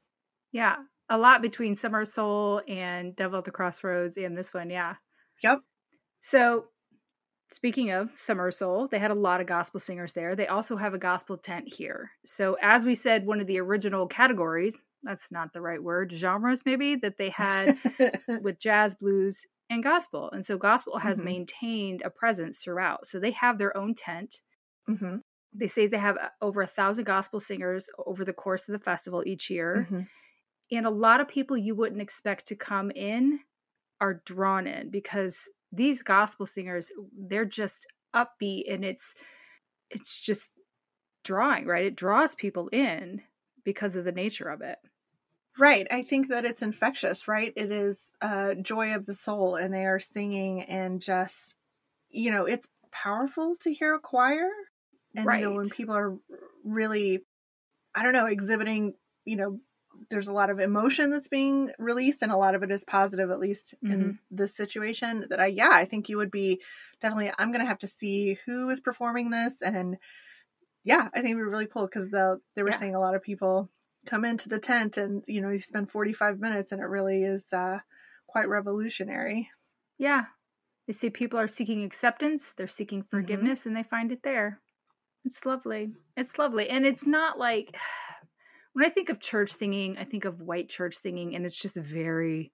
yeah, 0.53 0.77
a 1.09 1.19
lot 1.19 1.43
between 1.43 1.77
Summer 1.77 2.05
Soul 2.05 2.63
and 2.69 3.15
Devil 3.17 3.39
at 3.39 3.45
the 3.45 3.51
Crossroads 3.51 4.17
and 4.17 4.37
this 4.37 4.53
one. 4.55 4.71
Yeah. 4.71 4.95
Yep. 5.43 5.61
So 6.21 6.67
Speaking 7.53 7.93
of 7.93 8.11
Summer 8.17 8.51
Soul, 8.51 8.89
they 8.89 8.99
had 8.99 9.13
a 9.13 9.15
lot 9.15 9.41
of 9.41 9.47
gospel 9.47 9.79
singers 9.79 10.13
there. 10.13 10.35
They 10.35 10.49
also 10.49 10.77
have 10.77 10.95
a 10.95 10.99
gospel 10.99 11.37
tent 11.37 11.73
here. 11.73 12.11
So, 12.25 12.57
as 12.61 12.85
we 12.85 12.97
said, 12.97 13.25
one 13.25 13.41
of 13.41 13.47
the 13.47 13.61
original 13.61 14.09
categories, 14.09 14.77
that's 15.05 15.31
not 15.31 15.53
the 15.53 15.61
right 15.61 15.83
word, 15.83 16.13
genres 16.13 16.63
maybe, 16.67 16.97
that 16.97 17.19
they 17.19 17.31
had 17.31 17.79
with 18.43 18.59
jazz, 18.59 18.97
blues, 18.97 19.47
and 19.71 19.83
gospel. 19.83 20.29
And 20.33 20.45
so, 20.45 20.59
gospel 20.59 20.99
has 20.99 21.19
mm-hmm. 21.19 21.27
maintained 21.27 22.03
a 22.05 22.11
presence 22.11 22.59
throughout. 22.59 23.07
So, 23.07 23.21
they 23.21 23.31
have 23.33 23.59
their 23.59 23.77
own 23.77 23.95
tent. 23.95 24.35
Mm-hmm. 24.91 25.19
They 25.55 25.69
say 25.69 25.87
they 25.87 25.99
have 25.99 26.17
uh, 26.17 26.29
over 26.43 26.63
a 26.63 26.67
thousand 26.67 27.05
gospel 27.05 27.39
singers 27.39 27.89
over 28.07 28.25
the 28.25 28.33
course 28.33 28.69
of 28.69 28.73
the 28.73 28.85
festival 28.85 29.23
each 29.25 29.51
year. 29.51 29.87
Mm-hmm. 29.87 30.01
And 30.73 30.87
a 30.87 30.91
lot 30.91 31.21
of 31.21 31.29
people 31.29 31.57
you 31.57 31.77
wouldn't 31.77 32.03
expect 32.03 32.49
to 32.49 32.57
come 32.57 32.91
in 32.91 33.39
are 34.01 34.21
drawn 34.25 34.67
in 34.67 34.91
because 34.91 35.49
these 35.77 36.03
gospel 36.03 36.47
singers 36.47 36.91
they're 37.17 37.45
just 37.45 37.87
upbeat 38.15 38.73
and 38.73 38.85
it's 38.85 39.15
it's 39.91 40.19
just 40.19 40.51
drawing 41.25 41.67
right? 41.67 41.87
It 41.87 41.97
draws 41.97 42.35
people 42.35 42.69
in 42.69 43.23
because 43.65 43.97
of 43.97 44.05
the 44.05 44.13
nature 44.13 44.49
of 44.49 44.61
it. 44.63 44.79
Right 45.59 45.87
i 45.91 46.03
think 46.03 46.29
that 46.29 46.45
it's 46.45 46.63
infectious 46.63 47.29
right? 47.29 47.53
It 47.57 47.71
is 47.73 47.99
uh 48.21 48.55
joy 48.55 48.95
of 48.95 49.07
the 49.07 49.15
soul 49.15 49.57
and 49.57 49.73
they 49.73 49.87
are 49.87 50.01
singing 50.01 50.63
and 50.63 51.01
just 51.01 51.55
you 52.11 52.31
know 52.31 52.45
it's 52.45 52.67
powerful 52.93 53.57
to 53.61 53.73
hear 53.73 53.95
a 53.95 54.01
choir 54.01 54.49
and 55.15 55.27
right. 55.27 55.41
you 55.41 55.47
know 55.47 55.55
when 55.57 55.69
people 55.69 55.95
are 55.95 56.17
really 56.65 57.25
i 57.95 58.03
don't 58.03 58.13
know 58.13 58.27
exhibiting 58.27 58.95
you 59.25 59.37
know 59.37 59.59
there's 60.11 60.29
a 60.29 60.33
lot 60.33 60.51
of 60.51 60.61
emotion 60.61 61.11
that's 61.11 61.29
being 61.29 61.71
released 61.79 62.23
and 62.23 62.33
a 62.33 62.37
lot 62.37 62.55
of 62.55 62.63
it 62.63 62.71
is 62.71 62.85
positive 62.85 63.31
at 63.31 63.41
least 63.41 63.75
mm-hmm. 63.85 63.93
in 63.93 64.19
this 64.31 64.55
situation 64.55 65.27
that 65.31 65.41
i 65.41 65.47
yeah 65.47 65.71
i 65.71 65.85
think 65.85 66.09
you 66.09 66.17
would 66.17 66.31
be 66.31 66.61
definitely 67.01 67.33
i'm 67.39 67.53
gonna 67.53 67.67
have 67.67 67.79
to 67.79 67.87
see 67.87 68.39
who 68.47 68.69
is 68.71 68.81
performing 68.81 69.31
this 69.31 69.55
and 69.63 69.97
yeah 70.85 71.09
i 71.15 71.21
think 71.21 71.33
it 71.33 71.35
would 71.35 71.45
be 71.45 71.51
really 71.51 71.67
cool 71.67 71.87
because 71.87 72.11
the 72.11 72.41
they 72.55 72.63
were 72.63 72.71
yeah. 72.71 72.79
saying 72.79 72.95
a 72.95 73.01
lot 73.01 73.15
of 73.15 73.23
people 73.23 73.69
come 74.07 74.25
into 74.25 74.49
the 74.49 74.59
tent 74.59 74.97
and 74.97 75.25
you 75.27 75.41
know 75.41 75.51
you 75.51 75.59
spend 75.59 75.91
45 75.91 76.39
minutes 76.39 76.73
and 76.73 76.81
it 76.81 76.87
really 76.87 77.23
is 77.23 77.45
uh 77.53 77.79
quite 78.27 78.49
revolutionary 78.49 79.51
yeah 79.99 80.25
they 80.87 80.93
say 80.93 81.11
people 81.11 81.39
are 81.39 81.49
seeking 81.49 81.85
acceptance 81.85 82.53
they're 82.57 82.69
seeking 82.69 83.01
mm-hmm. 83.01 83.17
forgiveness 83.17 83.61
mm-hmm. 83.61 83.71
and 83.71 83.77
they 83.77 83.89
find 83.89 84.13
it 84.13 84.23
there 84.23 84.61
it's 85.25 85.45
lovely 85.45 85.91
it's 86.17 86.39
lovely 86.39 86.69
and 86.69 86.87
it's 86.87 87.07
not 87.07 87.39
like 87.39 87.75
when 88.77 88.85
I 88.85 88.91
think 88.91 89.09
of 89.09 89.21
church 89.21 89.55
singing, 89.55 89.97
I 89.99 90.05
think 90.05 90.27
of 90.27 90.43
white 90.43 90.69
church 90.69 90.97
singing, 90.97 91.35
and 91.35 91.47
it's 91.47 91.57
just 91.57 91.77
very 91.77 92.53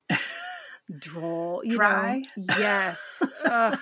droll, 1.01 1.65
dry. 1.69 2.23
Know? 2.37 2.55
Yes, 2.61 3.21
like 3.45 3.81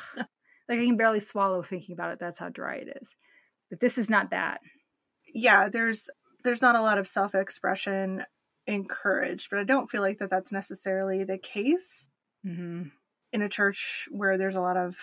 I 0.70 0.86
can 0.86 0.96
barely 0.96 1.20
swallow 1.20 1.62
thinking 1.62 1.92
about 1.92 2.12
it. 2.12 2.18
That's 2.18 2.38
how 2.38 2.48
dry 2.48 2.76
it 2.76 2.96
is. 3.02 3.08
But 3.68 3.80
this 3.80 3.98
is 3.98 4.08
not 4.08 4.30
that. 4.30 4.60
Yeah, 5.34 5.68
there's 5.68 6.08
there's 6.42 6.62
not 6.62 6.76
a 6.76 6.80
lot 6.80 6.96
of 6.96 7.08
self 7.08 7.34
expression 7.34 8.24
encouraged, 8.66 9.48
but 9.50 9.60
I 9.60 9.64
don't 9.64 9.90
feel 9.90 10.00
like 10.00 10.20
that 10.20 10.30
that's 10.30 10.50
necessarily 10.50 11.24
the 11.24 11.36
case 11.36 11.84
mm-hmm. 12.46 12.84
in 13.34 13.42
a 13.42 13.50
church 13.50 14.08
where 14.10 14.38
there's 14.38 14.56
a 14.56 14.62
lot 14.62 14.78
of 14.78 14.96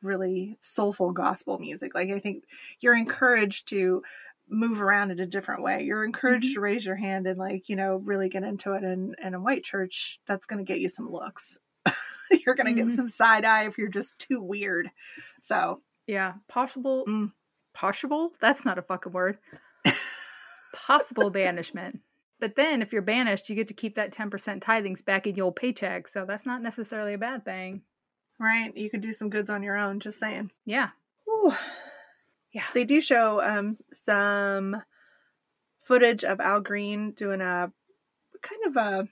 really 0.00 0.56
soulful 0.62 1.12
gospel 1.12 1.58
music. 1.58 1.94
Like 1.94 2.08
I 2.08 2.20
think 2.20 2.44
you're 2.80 2.96
encouraged 2.96 3.68
to 3.68 4.02
move 4.48 4.80
around 4.80 5.10
in 5.10 5.20
a 5.20 5.26
different 5.26 5.62
way. 5.62 5.82
You're 5.82 6.04
encouraged 6.04 6.46
mm-hmm. 6.46 6.54
to 6.54 6.60
raise 6.60 6.84
your 6.84 6.96
hand 6.96 7.26
and 7.26 7.38
like, 7.38 7.68
you 7.68 7.76
know, 7.76 7.96
really 7.96 8.28
get 8.28 8.42
into 8.42 8.72
it 8.72 8.84
and 8.84 9.14
in 9.22 9.34
a 9.34 9.40
white 9.40 9.64
church, 9.64 10.20
that's 10.26 10.46
gonna 10.46 10.64
get 10.64 10.80
you 10.80 10.88
some 10.88 11.10
looks. 11.10 11.58
you're 12.30 12.54
gonna 12.54 12.70
mm-hmm. 12.70 12.88
get 12.88 12.96
some 12.96 13.08
side 13.08 13.44
eye 13.44 13.66
if 13.66 13.78
you're 13.78 13.88
just 13.88 14.18
too 14.18 14.40
weird. 14.42 14.90
So 15.42 15.82
Yeah. 16.06 16.34
Possible 16.48 17.04
mm. 17.06 17.32
possible? 17.74 18.32
That's 18.40 18.64
not 18.64 18.78
a 18.78 18.82
fucking 18.82 19.12
word. 19.12 19.38
Possible 20.74 21.30
banishment. 21.30 22.00
But 22.40 22.54
then 22.54 22.82
if 22.82 22.92
you're 22.92 23.02
banished, 23.02 23.48
you 23.48 23.56
get 23.56 23.68
to 23.68 23.74
keep 23.74 23.96
that 23.96 24.12
10% 24.12 24.60
tithings 24.60 25.04
back 25.04 25.26
in 25.26 25.34
your 25.34 25.46
old 25.46 25.56
paycheck. 25.56 26.08
So 26.08 26.24
that's 26.24 26.46
not 26.46 26.62
necessarily 26.62 27.14
a 27.14 27.18
bad 27.18 27.44
thing. 27.44 27.82
Right. 28.38 28.74
You 28.76 28.88
could 28.88 29.00
do 29.00 29.12
some 29.12 29.30
goods 29.30 29.50
on 29.50 29.62
your 29.62 29.76
own, 29.76 29.98
just 29.98 30.20
saying. 30.20 30.52
Yeah. 30.64 30.90
Ooh. 31.28 31.52
Yeah. 32.52 32.64
They 32.74 32.84
do 32.84 33.00
show 33.00 33.40
um, 33.40 33.76
some 34.06 34.82
footage 35.84 36.24
of 36.24 36.40
Al 36.40 36.60
Green 36.60 37.12
doing 37.12 37.40
a 37.40 37.70
kind 38.42 38.62
of 38.66 38.76
a 38.76 39.08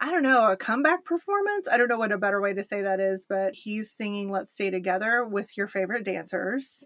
I 0.00 0.12
don't 0.12 0.22
know, 0.22 0.46
a 0.46 0.56
comeback 0.56 1.04
performance. 1.04 1.66
I 1.70 1.76
don't 1.76 1.88
know 1.88 1.98
what 1.98 2.12
a 2.12 2.18
better 2.18 2.40
way 2.40 2.54
to 2.54 2.62
say 2.62 2.82
that 2.82 3.00
is, 3.00 3.24
but 3.28 3.54
he's 3.54 3.92
singing 3.96 4.30
Let's 4.30 4.54
Stay 4.54 4.70
Together 4.70 5.24
with 5.24 5.48
your 5.56 5.66
favorite 5.66 6.04
dancers. 6.04 6.84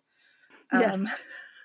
Yes. 0.73 0.95
Um, 0.95 1.09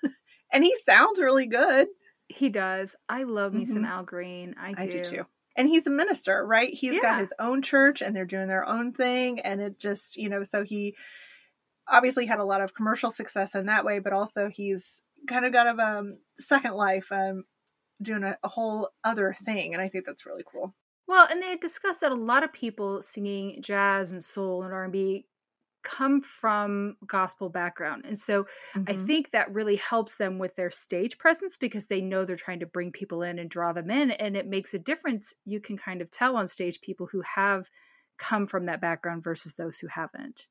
and 0.52 0.62
he 0.62 0.76
sounds 0.84 1.18
really 1.18 1.46
good. 1.46 1.88
He 2.28 2.50
does. 2.50 2.94
I 3.08 3.22
love 3.22 3.54
me 3.54 3.62
mm-hmm. 3.62 3.72
some 3.72 3.84
Al 3.86 4.02
Green. 4.02 4.56
I 4.60 4.74
do. 4.74 4.82
I 4.82 4.86
do 4.86 5.04
too. 5.04 5.26
And 5.56 5.66
he's 5.66 5.86
a 5.86 5.90
minister, 5.90 6.46
right? 6.46 6.72
He's 6.72 6.94
yeah. 6.94 7.00
got 7.00 7.20
his 7.20 7.32
own 7.38 7.62
church 7.62 8.02
and 8.02 8.14
they're 8.14 8.26
doing 8.26 8.46
their 8.46 8.68
own 8.68 8.92
thing. 8.92 9.40
And 9.40 9.60
it 9.60 9.78
just, 9.78 10.16
you 10.16 10.28
know, 10.28 10.44
so 10.44 10.62
he 10.62 10.94
obviously 11.90 12.26
had 12.26 12.38
a 12.38 12.44
lot 12.44 12.60
of 12.60 12.74
commercial 12.74 13.10
success 13.10 13.54
in 13.54 13.66
that 13.66 13.84
way, 13.84 13.98
but 13.98 14.12
also 14.12 14.48
he's 14.48 14.84
kind 15.28 15.44
of 15.44 15.52
got 15.52 15.66
a 15.66 15.82
um, 15.82 16.18
second 16.38 16.74
life 16.74 17.06
um, 17.10 17.44
doing 18.00 18.24
a, 18.24 18.36
a, 18.42 18.48
whole 18.48 18.90
other 19.04 19.36
thing. 19.44 19.74
And 19.74 19.82
I 19.82 19.88
think 19.88 20.04
that's 20.06 20.26
really 20.26 20.44
cool. 20.50 20.74
Well, 21.06 21.26
and 21.30 21.42
they 21.42 21.56
discussed 21.56 22.00
that 22.02 22.12
a 22.12 22.16
lot 22.16 22.44
of 22.44 22.52
people 22.52 23.02
singing 23.02 23.62
jazz 23.62 24.12
and 24.12 24.22
soul 24.22 24.62
and 24.62 24.72
R&B 24.72 25.24
come 25.82 26.22
from 26.40 26.96
gospel 27.06 27.48
background. 27.48 28.04
And 28.06 28.18
so 28.18 28.44
mm-hmm. 28.76 28.82
I 28.88 29.06
think 29.06 29.30
that 29.30 29.52
really 29.52 29.76
helps 29.76 30.16
them 30.16 30.38
with 30.38 30.54
their 30.56 30.70
stage 30.70 31.18
presence 31.18 31.56
because 31.56 31.86
they 31.86 32.00
know 32.00 32.24
they're 32.24 32.36
trying 32.36 32.60
to 32.60 32.66
bring 32.66 32.92
people 32.92 33.22
in 33.22 33.38
and 33.38 33.48
draw 33.48 33.72
them 33.72 33.90
in 33.90 34.10
and 34.10 34.36
it 34.36 34.46
makes 34.46 34.74
a 34.74 34.78
difference. 34.78 35.32
You 35.44 35.60
can 35.60 35.78
kind 35.78 36.02
of 36.02 36.10
tell 36.10 36.36
on 36.36 36.48
stage 36.48 36.80
people 36.80 37.08
who 37.10 37.22
have 37.22 37.68
come 38.18 38.46
from 38.46 38.66
that 38.66 38.80
background 38.80 39.24
versus 39.24 39.54
those 39.56 39.78
who 39.78 39.86
haven't. 39.86 40.46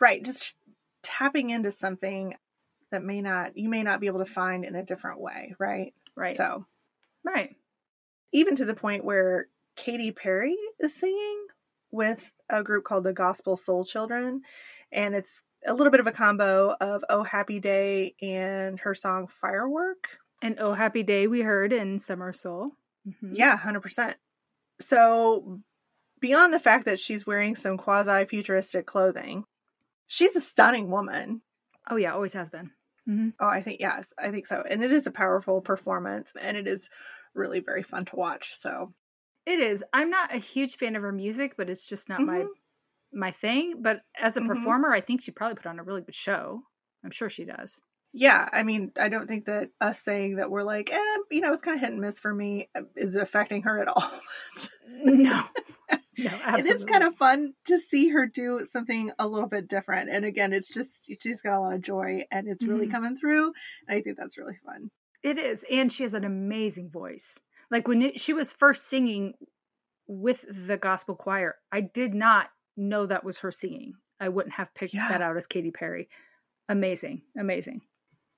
Right, 0.00 0.24
just 0.24 0.54
tapping 1.02 1.50
into 1.50 1.70
something 1.70 2.34
that 2.90 3.02
may 3.02 3.20
not 3.20 3.56
you 3.56 3.68
may 3.68 3.82
not 3.82 4.00
be 4.00 4.06
able 4.06 4.24
to 4.24 4.30
find 4.30 4.64
in 4.64 4.74
a 4.74 4.84
different 4.84 5.20
way, 5.20 5.54
right? 5.58 5.94
Right. 6.14 6.36
So, 6.36 6.66
right. 7.24 7.56
Even 8.32 8.56
to 8.56 8.64
the 8.64 8.74
point 8.74 9.04
where 9.04 9.48
Katy 9.76 10.12
Perry 10.12 10.56
is 10.78 10.94
singing 10.94 11.46
with 11.90 12.20
a 12.48 12.62
group 12.62 12.84
called 12.84 13.04
the 13.04 13.12
Gospel 13.12 13.56
Soul 13.56 13.84
Children, 13.84 14.42
and 14.90 15.14
it's 15.14 15.30
a 15.66 15.74
little 15.74 15.90
bit 15.90 16.00
of 16.00 16.06
a 16.06 16.12
combo 16.12 16.74
of 16.80 17.04
Oh 17.08 17.22
Happy 17.22 17.60
Day 17.60 18.14
and 18.20 18.78
her 18.80 18.94
song 18.94 19.28
Firework. 19.40 20.08
And 20.42 20.58
Oh 20.58 20.74
Happy 20.74 21.02
Day 21.02 21.26
we 21.26 21.40
heard 21.40 21.72
in 21.72 21.98
Summer 21.98 22.32
Soul. 22.32 22.72
Mm-hmm. 23.06 23.34
Yeah, 23.36 23.58
100%. 23.58 24.14
So, 24.88 25.60
beyond 26.20 26.52
the 26.52 26.60
fact 26.60 26.86
that 26.86 27.00
she's 27.00 27.26
wearing 27.26 27.56
some 27.56 27.76
quasi 27.76 28.24
futuristic 28.26 28.86
clothing, 28.86 29.44
she's 30.06 30.36
a 30.36 30.40
stunning 30.40 30.90
woman. 30.90 31.42
Oh 31.90 31.96
yeah, 31.96 32.12
always 32.14 32.32
has 32.34 32.48
been. 32.50 32.70
hmm 33.06 33.30
Oh, 33.40 33.46
I 33.48 33.62
think 33.62 33.80
yes, 33.80 34.06
I 34.18 34.30
think 34.30 34.46
so. 34.46 34.62
And 34.68 34.82
it 34.84 34.92
is 34.92 35.06
a 35.06 35.10
powerful 35.10 35.60
performance 35.60 36.30
and 36.40 36.56
it 36.56 36.66
is 36.68 36.88
really 37.34 37.60
very 37.60 37.82
fun 37.82 38.04
to 38.06 38.16
watch. 38.16 38.54
So 38.60 38.92
It 39.46 39.58
is. 39.60 39.82
I'm 39.92 40.10
not 40.10 40.34
a 40.34 40.38
huge 40.38 40.76
fan 40.76 40.94
of 40.96 41.02
her 41.02 41.12
music, 41.12 41.54
but 41.56 41.68
it's 41.68 41.84
just 41.86 42.08
not 42.08 42.20
my 42.20 42.40
Mhm. 42.40 42.48
my 43.12 43.32
thing. 43.32 43.82
But 43.82 44.02
as 44.18 44.36
a 44.36 44.40
Mhm. 44.40 44.46
performer, 44.46 44.92
I 44.92 45.00
think 45.00 45.22
she 45.22 45.32
probably 45.32 45.56
put 45.56 45.66
on 45.66 45.78
a 45.80 45.82
really 45.82 46.02
good 46.02 46.14
show. 46.14 46.62
I'm 47.04 47.10
sure 47.10 47.28
she 47.30 47.44
does. 47.44 47.80
yeah, 48.14 48.46
I 48.52 48.62
mean, 48.62 48.92
I 48.98 49.08
don't 49.08 49.26
think 49.26 49.46
that 49.46 49.70
us 49.80 49.98
saying 50.02 50.36
that 50.36 50.50
we're 50.50 50.62
like, 50.62 50.92
eh, 50.92 51.16
you 51.30 51.40
know, 51.40 51.52
it's 51.52 51.62
kind 51.62 51.76
of 51.76 51.80
hit 51.80 51.90
and 51.92 52.00
miss 52.00 52.18
for 52.18 52.32
me 52.34 52.68
uh, 52.74 52.82
is 52.94 53.16
affecting 53.16 53.62
her 53.62 53.80
at 53.80 53.88
all. 53.88 54.10
No, 54.88 55.44
no, 56.18 56.30
it 56.58 56.66
is 56.66 56.84
kind 56.84 57.02
of 57.04 57.14
fun 57.16 57.54
to 57.66 57.78
see 57.78 58.08
her 58.08 58.26
do 58.26 58.66
something 58.72 59.10
a 59.18 59.26
little 59.26 59.48
bit 59.48 59.68
different. 59.68 60.10
And 60.10 60.24
again, 60.24 60.52
it's 60.52 60.68
just 60.68 61.10
she's 61.20 61.40
got 61.42 61.56
a 61.56 61.60
lot 61.60 61.74
of 61.74 61.82
joy 61.82 62.24
and 62.30 62.48
it's 62.48 62.62
really 62.64 62.86
Mhm. 62.86 62.92
coming 62.92 63.16
through. 63.16 63.52
And 63.88 63.98
I 63.98 64.02
think 64.02 64.16
that's 64.16 64.38
really 64.38 64.58
fun. 64.64 64.90
It 65.22 65.38
is, 65.38 65.64
and 65.70 65.92
she 65.92 66.02
has 66.02 66.14
an 66.14 66.24
amazing 66.24 66.90
voice. 66.90 67.38
Like 67.70 67.86
when 67.88 68.02
it, 68.02 68.20
she 68.20 68.32
was 68.32 68.50
first 68.52 68.88
singing 68.88 69.34
with 70.06 70.44
the 70.66 70.76
gospel 70.76 71.14
choir, 71.14 71.54
I 71.70 71.80
did 71.82 72.12
not 72.14 72.48
know 72.76 73.06
that 73.06 73.24
was 73.24 73.38
her 73.38 73.52
singing. 73.52 73.94
I 74.20 74.28
wouldn't 74.28 74.54
have 74.54 74.74
picked 74.74 74.94
Yeah. 74.94 75.08
that 75.08 75.22
out 75.22 75.36
as 75.36 75.46
Katy 75.46 75.70
Perry. 75.70 76.08
Amazing, 76.68 77.22
amazing. 77.38 77.80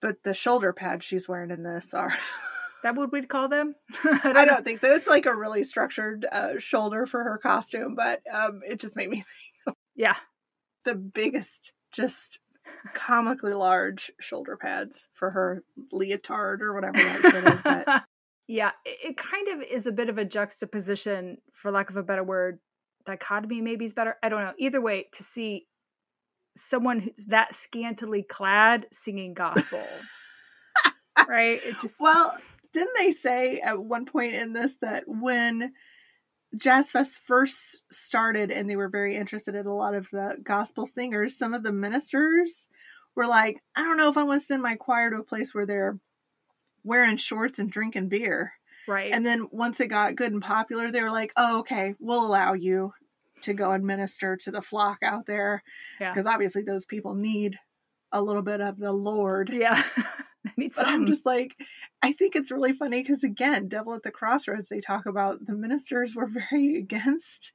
But 0.00 0.16
the 0.24 0.34
shoulder 0.34 0.72
pads 0.72 1.04
she's 1.04 1.28
wearing 1.28 1.50
in 1.50 1.62
this 1.62 1.86
are 1.94 2.12
That 2.84 2.96
what 2.96 3.12
we'd 3.12 3.30
call 3.30 3.48
them? 3.48 3.74
I 4.04 4.32
know. 4.32 4.44
don't 4.44 4.64
think 4.64 4.80
so. 4.82 4.94
It's 4.94 5.06
like 5.06 5.24
a 5.24 5.34
really 5.34 5.64
structured 5.64 6.26
uh, 6.30 6.58
shoulder 6.58 7.06
for 7.06 7.24
her 7.24 7.38
costume, 7.38 7.94
but 7.94 8.20
um, 8.32 8.60
it 8.68 8.78
just 8.78 8.94
made 8.94 9.08
me 9.08 9.24
Yeah, 9.96 10.16
the 10.84 10.94
biggest, 10.94 11.72
just 11.92 12.40
comically 12.94 13.54
large 13.54 14.10
shoulder 14.20 14.58
pads 14.60 15.08
for 15.14 15.30
her 15.30 15.62
leotard 15.92 16.62
or 16.62 16.74
whatever 16.74 16.98
that 16.98 17.22
shit 17.22 17.46
is. 17.46 17.60
But 17.64 17.86
yeah, 18.48 18.72
it, 18.84 19.10
it 19.10 19.16
kind 19.16 19.48
of 19.48 19.66
is 19.66 19.86
a 19.86 19.92
bit 19.92 20.10
of 20.10 20.18
a 20.18 20.24
juxtaposition, 20.24 21.38
for 21.54 21.70
lack 21.70 21.88
of 21.88 21.96
a 21.96 22.02
better 22.02 22.24
word. 22.24 22.58
Dichotomy 23.06 23.62
maybe 23.62 23.84
is 23.84 23.94
better. 23.94 24.16
I 24.22 24.28
don't 24.28 24.40
know. 24.40 24.52
Either 24.58 24.80
way, 24.80 25.06
to 25.12 25.22
see 25.22 25.66
someone 26.56 27.00
who's 27.00 27.26
that 27.26 27.54
scantily 27.54 28.26
clad 28.28 28.86
singing 28.92 29.32
gospel, 29.34 29.84
right? 31.28 31.60
It 31.64 31.78
just 31.80 31.94
well, 31.98 32.36
didn't 32.74 32.96
they 32.98 33.12
say 33.12 33.60
at 33.60 33.82
one 33.82 34.04
point 34.04 34.34
in 34.34 34.52
this 34.52 34.72
that 34.82 35.04
when 35.06 35.72
Jazz 36.56 36.86
Fest 36.88 37.16
first 37.26 37.80
started 37.90 38.50
and 38.50 38.68
they 38.68 38.76
were 38.76 38.88
very 38.90 39.16
interested 39.16 39.54
in 39.54 39.66
a 39.66 39.74
lot 39.74 39.94
of 39.94 40.08
the 40.12 40.36
gospel 40.42 40.86
singers, 40.86 41.38
some 41.38 41.54
of 41.54 41.62
the 41.62 41.72
ministers 41.72 42.68
were 43.16 43.26
like, 43.26 43.56
I 43.74 43.82
don't 43.82 43.96
know 43.96 44.08
if 44.10 44.16
I 44.16 44.22
want 44.24 44.40
to 44.42 44.46
send 44.46 44.62
my 44.62 44.76
choir 44.76 45.10
to 45.10 45.16
a 45.16 45.24
place 45.24 45.54
where 45.54 45.66
they're 45.66 45.98
wearing 46.84 47.16
shorts 47.16 47.58
and 47.58 47.70
drinking 47.70 48.08
beer. 48.08 48.52
right. 48.86 49.10
And 49.12 49.24
then 49.24 49.48
once 49.50 49.80
it 49.80 49.86
got 49.88 50.16
good 50.16 50.32
and 50.32 50.42
popular, 50.42 50.90
they 50.92 51.00
were 51.02 51.10
like, 51.10 51.32
"Oh, 51.36 51.60
okay, 51.60 51.94
we'll 51.98 52.26
allow 52.26 52.52
you 52.52 52.92
to 53.42 53.54
go 53.54 53.70
and 53.72 53.84
minister 53.84 54.36
to 54.36 54.50
the 54.50 54.60
flock 54.62 54.98
out 55.02 55.26
there 55.26 55.62
Yeah. 56.00 56.12
because 56.12 56.26
obviously 56.26 56.62
those 56.62 56.84
people 56.84 57.14
need 57.14 57.58
a 58.12 58.20
little 58.22 58.42
bit 58.42 58.60
of 58.60 58.78
the 58.78 58.92
Lord." 58.92 59.50
yeah, 59.52 59.82
But 60.76 60.86
I'm 60.88 61.06
just 61.06 61.24
like, 61.24 61.54
I 62.02 62.12
think 62.12 62.36
it's 62.36 62.50
really 62.50 62.72
funny 62.72 63.02
because 63.02 63.24
again, 63.24 63.68
Devil 63.68 63.94
at 63.94 64.02
the 64.02 64.10
Crossroads, 64.10 64.68
they 64.68 64.80
talk 64.80 65.06
about 65.06 65.44
the 65.44 65.54
ministers 65.54 66.14
were 66.14 66.26
very 66.50 66.76
against, 66.78 67.52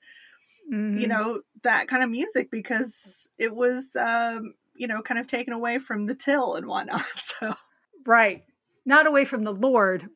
you 0.69 1.07
Mhm. 1.07 1.09
know, 1.09 1.41
that 1.63 1.87
kind 1.87 2.03
of 2.03 2.09
music 2.09 2.49
because 2.51 2.93
it 3.37 3.53
was, 3.53 3.85
um, 3.95 4.53
you 4.75 4.87
know, 4.87 5.01
kind 5.01 5.19
of 5.19 5.27
taken 5.27 5.53
away 5.53 5.79
from 5.79 6.05
the 6.05 6.15
till 6.15 6.55
and 6.55 6.67
whatnot. 6.67 7.05
So, 7.39 7.55
right, 8.05 8.43
not 8.85 9.07
away 9.07 9.25
from 9.25 9.43
the 9.43 9.53
Lord, 9.53 10.07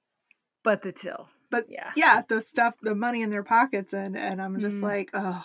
but 0.64 0.82
the 0.82 0.92
till. 0.92 1.30
But 1.52 1.68
yeah, 1.70 1.92
yeah, 1.96 2.24
the 2.28 2.42
stuff, 2.42 2.76
the 2.82 2.96
money 2.96 3.22
in 3.22 3.30
their 3.30 3.44
pockets, 3.44 3.94
and 3.94 4.18
and 4.18 4.42
I'm 4.42 4.60
just 4.60 4.78
Mm. 4.78 4.84
like, 4.84 5.10
oh, 5.14 5.42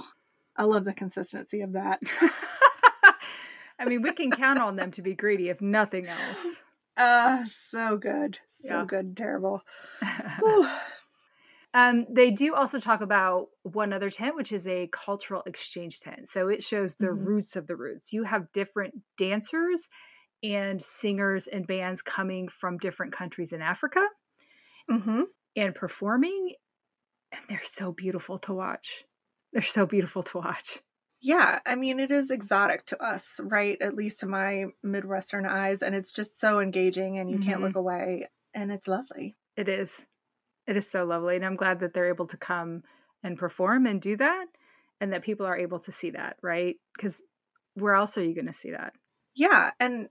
I 0.57 0.64
love 0.64 0.85
the 0.85 0.95
consistency 0.95 1.61
of 1.61 1.72
that. 1.74 2.01
I 3.81 3.85
mean, 3.85 4.03
we 4.03 4.12
can 4.12 4.31
count 4.33 4.59
on 4.59 4.76
them 4.76 4.91
to 4.93 5.03
be 5.03 5.14
greedy, 5.14 5.51
if 5.51 5.61
nothing 5.61 6.07
else. 6.09 6.39
Uh, 6.99 7.46
so 7.46 7.96
good. 7.96 8.38
So 8.51 8.84
Yeah. 8.84 8.84
good 8.84 9.07
and 9.07 9.16
terrible. 9.16 9.62
Um, 11.74 12.07
they 12.09 12.30
do 12.30 12.55
also 12.55 12.80
talk 12.80 13.01
about 13.03 13.49
one 13.62 13.92
other 13.92 14.11
tent, 14.11 14.36
which 14.36 14.53
is 14.53 14.66
a 14.66 14.88
cultural 14.88 15.42
exchange 15.46 16.01
tent. 16.01 16.28
So 16.28 16.49
it 16.49 16.62
shows 16.62 16.94
the 16.96 17.12
Mhm. 17.12 17.12
roots 17.12 17.57
of 17.57 17.66
the 17.66 17.76
roots. 17.76 18.12
You 18.12 18.24
have 18.24 18.51
different 18.53 18.94
dancers 19.18 19.86
and 20.42 20.82
singers 20.82 21.49
and 21.49 21.66
bands 21.66 22.03
coming 22.03 22.49
from 22.49 22.78
different 22.78 23.12
countries 23.14 23.53
in 23.53 23.62
Africa 23.62 24.07
hmm 24.88 25.30
and 25.57 25.74
performing, 25.74 26.55
and 27.32 27.42
they're 27.49 27.64
so 27.64 27.92
beautiful 27.92 28.38
to 28.40 28.55
watch. 28.55 29.05
They're 29.53 29.62
so 29.62 29.86
beautiful 29.86 30.22
to 30.24 30.38
watch. 30.38 30.80
Yeah, 31.21 31.61
I 31.66 31.75
mean, 31.77 31.99
it 32.01 32.11
is 32.11 32.31
exotic 32.31 32.87
to 32.87 33.03
us, 33.03 33.39
right? 33.41 33.81
At 33.81 33.95
least 33.95 34.21
to 34.21 34.27
my 34.27 34.66
Midwestern 34.83 35.47
eyes. 35.47 35.83
And 35.83 35.95
it's 35.95 36.12
just 36.12 36.39
so 36.39 36.61
engaging 36.61 37.19
and 37.19 37.31
you 37.31 37.39
can't 37.39 37.61
Mhm. 37.61 37.62
look 37.62 37.77
away. 37.77 38.29
And 38.55 38.71
it's 38.73 38.87
lovely. 38.89 39.37
It 39.57 39.69
is. 39.69 40.07
It 40.66 40.77
is 40.77 40.89
so 40.91 41.05
lovely. 41.05 41.37
And 41.37 41.45
I'm 41.47 41.57
glad 41.57 41.81
that 41.81 41.95
they're 41.95 42.09
able 42.09 42.29
to 42.29 42.37
come 42.39 42.85
and 43.23 43.39
perform 43.39 43.87
and 43.87 44.03
do 44.03 44.16
that 44.19 44.47
and 45.01 45.12
that 45.12 45.25
people 45.25 45.47
are 45.47 45.59
able 45.59 45.81
to 45.81 45.93
see 45.93 46.11
that, 46.11 46.39
right? 46.43 46.77
Because 46.97 47.23
where 47.75 47.95
else 47.95 48.19
are 48.19 48.25
you 48.25 48.35
going 48.35 48.47
to 48.47 48.53
see 48.55 48.73
that? 48.73 48.95
Yeah. 49.35 49.71
And, 49.79 50.09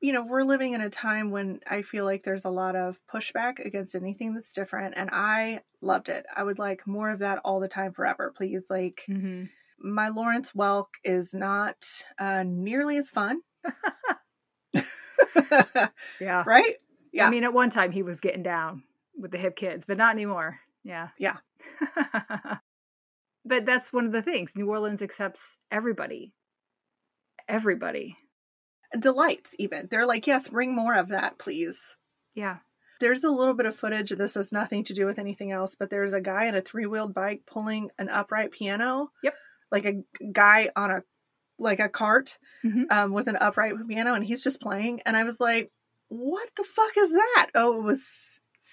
you 0.00 0.12
know, 0.12 0.24
we're 0.24 0.44
living 0.44 0.74
in 0.74 0.82
a 0.82 0.90
time 0.90 1.30
when 1.30 1.60
I 1.66 1.82
feel 1.82 2.04
like 2.06 2.24
there's 2.24 2.46
a 2.46 2.50
lot 2.50 2.76
of 2.76 2.98
pushback 3.12 3.60
against 3.64 3.94
anything 3.96 4.34
that's 4.34 4.52
different. 4.52 4.96
And 4.96 5.10
I 5.12 5.62
loved 5.82 6.08
it. 6.08 6.26
I 6.34 6.44
would 6.44 6.58
like 6.58 6.86
more 6.86 7.10
of 7.10 7.20
that 7.20 7.40
all 7.44 7.60
the 7.60 7.68
time, 7.68 7.94
forever, 7.94 8.32
please. 8.36 8.64
Like, 8.70 9.10
Mm-hmm. 9.10 9.44
My 9.80 10.08
Lawrence 10.08 10.52
Welk 10.56 10.88
is 11.04 11.32
not 11.32 11.76
uh, 12.18 12.44
nearly 12.46 12.96
as 12.96 13.08
fun. 13.08 13.40
Yeah. 16.20 16.44
right? 16.46 16.76
Yeah. 17.12 17.26
I 17.26 17.30
mean, 17.30 17.44
at 17.44 17.52
one 17.52 17.70
time 17.70 17.92
he 17.92 18.02
was 18.02 18.20
getting 18.20 18.42
down 18.42 18.82
with 19.16 19.30
the 19.30 19.38
hip 19.38 19.56
kids, 19.56 19.84
but 19.86 19.96
not 19.96 20.14
anymore. 20.14 20.58
Yeah. 20.84 21.08
Yeah. 21.18 21.36
but 23.44 23.66
that's 23.66 23.92
one 23.92 24.06
of 24.06 24.12
the 24.12 24.22
things. 24.22 24.52
New 24.54 24.68
Orleans 24.70 25.02
accepts 25.02 25.40
everybody. 25.70 26.32
Everybody. 27.48 28.16
Delights, 28.98 29.54
even. 29.58 29.88
They're 29.90 30.06
like, 30.06 30.26
yes, 30.26 30.48
bring 30.48 30.74
more 30.74 30.94
of 30.94 31.08
that, 31.08 31.38
please. 31.38 31.78
Yeah. 32.34 32.58
There's 33.00 33.24
a 33.24 33.30
little 33.30 33.54
bit 33.54 33.66
of 33.66 33.76
footage. 33.76 34.10
This 34.10 34.34
has 34.34 34.50
nothing 34.50 34.84
to 34.84 34.94
do 34.94 35.06
with 35.06 35.18
anything 35.18 35.52
else, 35.52 35.76
but 35.78 35.88
there's 35.88 36.14
a 36.14 36.20
guy 36.20 36.46
in 36.46 36.56
a 36.56 36.60
three 36.60 36.86
wheeled 36.86 37.14
bike 37.14 37.42
pulling 37.46 37.90
an 37.98 38.08
upright 38.08 38.50
piano. 38.50 39.10
Yep. 39.22 39.34
Like 39.70 39.84
a 39.84 40.02
guy 40.32 40.70
on 40.76 40.90
a 40.90 41.02
like 41.58 41.80
a 41.80 41.88
cart 41.88 42.38
Mhm. 42.64 42.84
um, 42.90 43.12
with 43.12 43.26
an 43.28 43.36
upright 43.36 43.74
piano, 43.88 44.14
and 44.14 44.24
he's 44.24 44.42
just 44.42 44.60
playing. 44.60 45.00
And 45.04 45.16
I 45.16 45.24
was 45.24 45.38
like, 45.40 45.70
"What 46.08 46.48
the 46.56 46.64
fuck 46.64 46.96
is 46.96 47.10
that?" 47.10 47.50
Oh, 47.54 47.78
it 47.80 47.82
was 47.84 48.04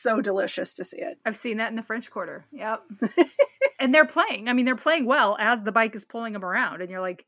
so 0.04 0.22
delicious 0.22 0.74
to 0.74 0.84
see 0.86 0.98
it. 0.98 1.18
I've 1.26 1.38
seen 1.38 1.58
that 1.58 1.70
in 1.70 1.76
the 1.76 1.82
French 1.84 2.12
Quarter. 2.12 2.46
Yep. 2.52 2.84
and 3.80 3.94
they're 3.94 4.06
playing. 4.06 4.48
I 4.48 4.54
mean, 4.54 4.66
they're 4.66 4.76
playing 4.76 5.06
well 5.06 5.36
as 5.40 5.64
the 5.64 5.72
bike 5.72 5.96
is 5.96 6.06
pulling 6.06 6.34
them 6.34 6.46
around. 6.46 6.82
And 6.82 6.92
you're 6.92 7.02
like, 7.02 7.26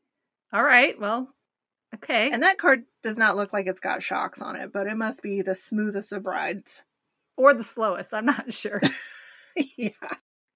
all 0.52 0.62
right, 0.62 0.98
well, 1.00 1.28
okay. 1.96 2.30
And 2.30 2.42
that 2.44 2.58
cart 2.58 2.80
does 3.02 3.16
not 3.18 3.36
look 3.36 3.52
like 3.52 3.66
it's 3.66 3.80
got 3.80 4.02
shocks 4.02 4.40
on 4.40 4.54
it, 4.56 4.72
but 4.72 4.86
it 4.86 4.96
must 4.96 5.22
be 5.22 5.42
the 5.42 5.54
smoothest 5.56 6.12
of 6.12 6.24
rides. 6.26 6.82
or 7.36 7.52
the 7.54 7.64
slowest. 7.64 8.14
I'm 8.14 8.26
not 8.26 8.52
sure. 8.54 8.80
yeah. 9.76 9.90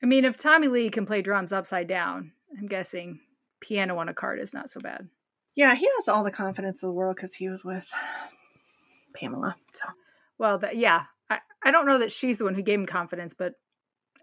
I 0.02 0.06
mean, 0.06 0.24
if 0.24 0.36
Tommy 0.36 0.68
Lee 0.68 0.90
can 0.90 1.06
play 1.06 1.22
drums 1.22 1.52
upside 1.52 1.88
down, 1.88 2.32
I'm 2.58 2.66
guessing 2.66 3.20
piano 3.60 3.96
on 3.98 4.08
a 4.08 4.14
card 4.14 4.40
is 4.40 4.52
not 4.54 4.70
so 4.70 4.80
bad. 4.80 5.08
Yeah, 5.54 5.74
he 5.74 5.86
has 5.96 6.08
all 6.08 6.24
the 6.24 6.30
confidence 6.30 6.82
in 6.82 6.88
the 6.88 6.92
world 6.94 7.16
because 7.16 7.34
he 7.34 7.48
was 7.48 7.64
with 7.64 7.84
Pamela. 9.14 9.56
So 9.74 9.84
Well, 10.38 10.58
that, 10.58 10.76
yeah, 10.76 11.02
I, 11.30 11.38
I 11.64 11.70
don't 11.70 11.86
know 11.86 11.98
that 11.98 12.12
she's 12.12 12.38
the 12.38 12.44
one 12.44 12.54
who 12.54 12.62
gave 12.62 12.78
him 12.78 12.86
confidence, 12.86 13.34
but 13.36 13.52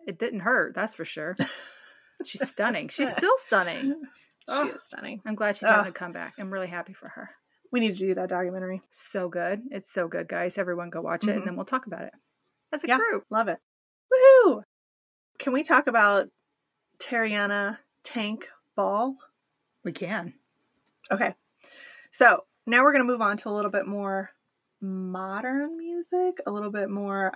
it 0.08 0.18
didn't 0.20 0.40
hurt. 0.42 0.74
That's 0.76 0.94
for 0.94 1.06
sure. 1.06 1.36
She's 2.26 2.50
stunning. 2.50 2.90
She's 2.90 3.10
still 3.12 3.36
stunning. 3.46 3.94
she 4.50 4.54
Oh. 4.54 4.68
is 4.68 4.82
stunning. 4.88 5.22
I'm 5.26 5.36
glad 5.36 5.56
she's 5.56 5.70
having 5.70 5.86
Ugh. 5.86 5.96
a 5.96 5.98
comeback. 5.98 6.34
I'm 6.38 6.52
really 6.52 6.68
happy 6.68 6.92
for 6.92 7.08
her. 7.08 7.30
We 7.72 7.80
need 7.80 7.98
to 7.98 8.08
do 8.08 8.16
that 8.16 8.28
documentary. 8.28 8.82
So 8.92 9.30
good. 9.30 9.62
It's 9.72 9.94
so 9.94 10.10
good, 10.10 10.28
guys. 10.28 10.58
Everyone 10.58 10.90
go 10.90 11.00
watch 11.02 11.24
it 11.24 11.30
Mhm. 11.30 11.38
and 11.38 11.48
then 11.48 11.56
we'll 11.56 11.64
talk 11.66 11.86
about 11.88 12.02
it 12.04 12.14
as 12.74 12.84
a 12.84 12.88
Yeah. 12.88 12.98
group. 12.98 13.24
Love 13.30 13.48
it. 13.48 13.60
Woohoo! 14.12 14.64
Can 15.38 15.54
we 15.54 15.64
talk 15.64 15.88
about 15.88 16.28
Tarriona 17.00 17.78
Tank 18.04 18.48
Ball? 18.76 19.16
We 19.84 19.92
can. 19.92 20.34
Okay. 21.12 21.34
So 22.12 22.46
now 22.66 22.84
we're 22.84 22.92
going 22.92 23.06
to 23.06 23.12
move 23.12 23.22
on 23.22 23.38
to 23.38 23.50
a 23.50 23.52
little 23.56 23.72
bit 23.72 23.88
more 23.88 24.32
modern 24.82 25.78
music, 25.78 26.40
a 26.46 26.52
little 26.52 26.72
bit 26.72 26.90
more 26.90 27.34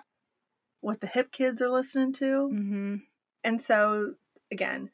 what 0.81 0.99
the 0.99 1.07
hip 1.07 1.31
kids 1.31 1.61
are 1.61 1.69
listening 1.69 2.13
to. 2.13 2.49
Mm-hmm. 2.51 2.95
And 3.43 3.61
so, 3.61 4.13
again, 4.51 4.89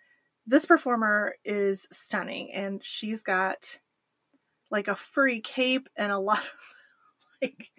this 0.47 0.65
performer 0.65 1.35
is 1.45 1.87
stunning 1.91 2.51
and 2.53 2.83
she's 2.83 3.21
got 3.21 3.79
like 4.71 4.87
a 4.87 4.95
furry 4.95 5.41
cape 5.41 5.89
and 5.95 6.11
a 6.11 6.19
lot 6.19 6.39
of 6.39 6.45
like 7.41 7.71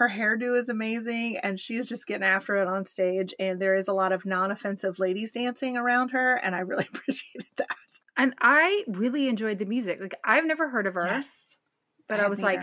her 0.00 0.08
hairdo 0.08 0.58
is 0.58 0.70
amazing 0.70 1.36
and 1.42 1.60
she's 1.60 1.84
just 1.86 2.06
getting 2.06 2.24
after 2.26 2.56
it 2.56 2.66
on 2.66 2.86
stage 2.86 3.34
and 3.38 3.60
there 3.60 3.76
is 3.76 3.86
a 3.86 3.92
lot 3.92 4.12
of 4.12 4.24
non-offensive 4.24 4.98
ladies 4.98 5.30
dancing 5.30 5.76
around 5.76 6.08
her 6.08 6.36
and 6.36 6.54
I 6.54 6.60
really 6.60 6.88
appreciated 6.94 7.50
that. 7.58 7.68
And 8.16 8.34
I 8.40 8.84
really 8.88 9.28
enjoyed 9.28 9.58
the 9.58 9.66
music. 9.66 9.98
Like 10.00 10.14
I've 10.24 10.46
never 10.46 10.70
heard 10.70 10.86
of 10.86 10.94
her. 10.94 11.04
Yes. 11.04 11.26
But 12.08 12.18
I 12.18 12.24
I, 12.24 12.28
was 12.28 12.42
like. 12.42 12.60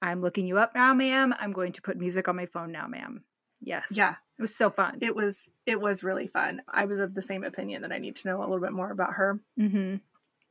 I'm 0.00 0.20
looking 0.20 0.46
you 0.46 0.58
up 0.58 0.76
now, 0.76 0.94
ma'am. 0.94 1.34
I'm 1.40 1.52
going 1.52 1.72
to 1.72 1.82
put 1.82 1.96
music 1.96 2.28
on 2.28 2.36
my 2.36 2.46
phone 2.46 2.70
now, 2.70 2.86
ma'am. 2.86 3.24
Yes. 3.60 3.88
Yeah, 3.90 4.14
It 4.38 4.42
was 4.42 4.54
so 4.54 4.70
fun. 4.70 4.98
it 5.00 5.16
was 5.16 5.36
it 5.64 5.80
was 5.80 6.04
really 6.04 6.28
fun. 6.28 6.62
I 6.68 6.84
was 6.84 7.00
of 7.00 7.14
the 7.14 7.22
same 7.22 7.42
opinion 7.42 7.82
that 7.82 7.90
I 7.90 7.98
need 7.98 8.14
to 8.16 8.28
know 8.28 8.38
a 8.38 8.46
little 8.46 8.60
bit 8.60 8.72
more 8.72 8.92
about 8.92 9.14
her. 9.14 9.40
mm-hmm. 9.58 9.96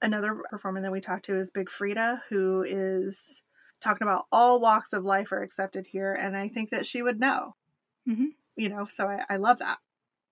Another 0.02 0.42
performer 0.50 0.82
that 0.82 0.92
we 0.92 1.00
talked 1.00 1.26
to 1.26 1.40
is 1.40 1.50
Big 1.50 1.70
Freedia, 1.70 2.20
who 2.28 2.64
is 2.68 3.18
talking 3.82 4.08
about 4.08 4.26
all 4.32 4.60
walks 4.60 4.94
of 4.94 5.04
life 5.06 5.32
are 5.32 5.42
accepted 5.44 5.86
here, 5.88 6.14
and 6.14 6.36
I 6.36 6.50
think 6.50 6.72
that 6.72 6.86
she 6.86 7.02
would 7.02 7.20
know. 7.20 7.56
Mhm. 8.08 8.28
You 8.56 8.70
know, 8.70 8.88
so 8.96 9.08
I, 9.08 9.24
I 9.30 9.38
love 9.38 9.60
that. 9.60 9.78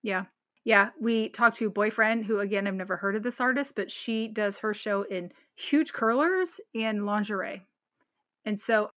Yeah. 0.02 0.24
Yeah. 0.64 0.90
We 1.00 1.28
talked 1.28 1.58
to 1.58 1.66
a 1.66 1.70
boyfriend 1.70 2.24
who 2.24 2.40
again 2.40 2.66
I've 2.66 2.74
never 2.74 2.96
heard 2.96 3.16
of 3.16 3.22
this 3.22 3.40
artist, 3.40 3.74
but 3.76 3.90
she 3.90 4.28
does 4.28 4.58
her 4.58 4.72
show 4.72 5.02
in 5.02 5.30
huge 5.56 5.92
curlers 5.92 6.60
and 6.74 7.04
lingerie. 7.04 7.66
And 8.46 8.58
so 8.60 8.90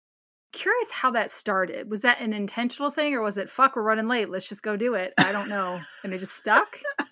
curious 0.52 0.90
how 0.90 1.10
that 1.12 1.30
started. 1.30 1.90
Was 1.90 2.00
that 2.02 2.20
an 2.20 2.32
intentional 2.32 2.90
thing 2.90 3.14
or 3.14 3.22
was 3.22 3.38
it 3.38 3.50
fuck 3.50 3.76
we're 3.76 3.82
running 3.82 4.08
late, 4.08 4.30
let's 4.30 4.48
just 4.48 4.62
go 4.62 4.76
do 4.76 4.94
it? 4.94 5.14
I 5.18 5.32
don't 5.32 5.48
know. 5.48 5.80
and 6.04 6.12
it 6.12 6.18
just 6.18 6.36
stuck? 6.36 6.78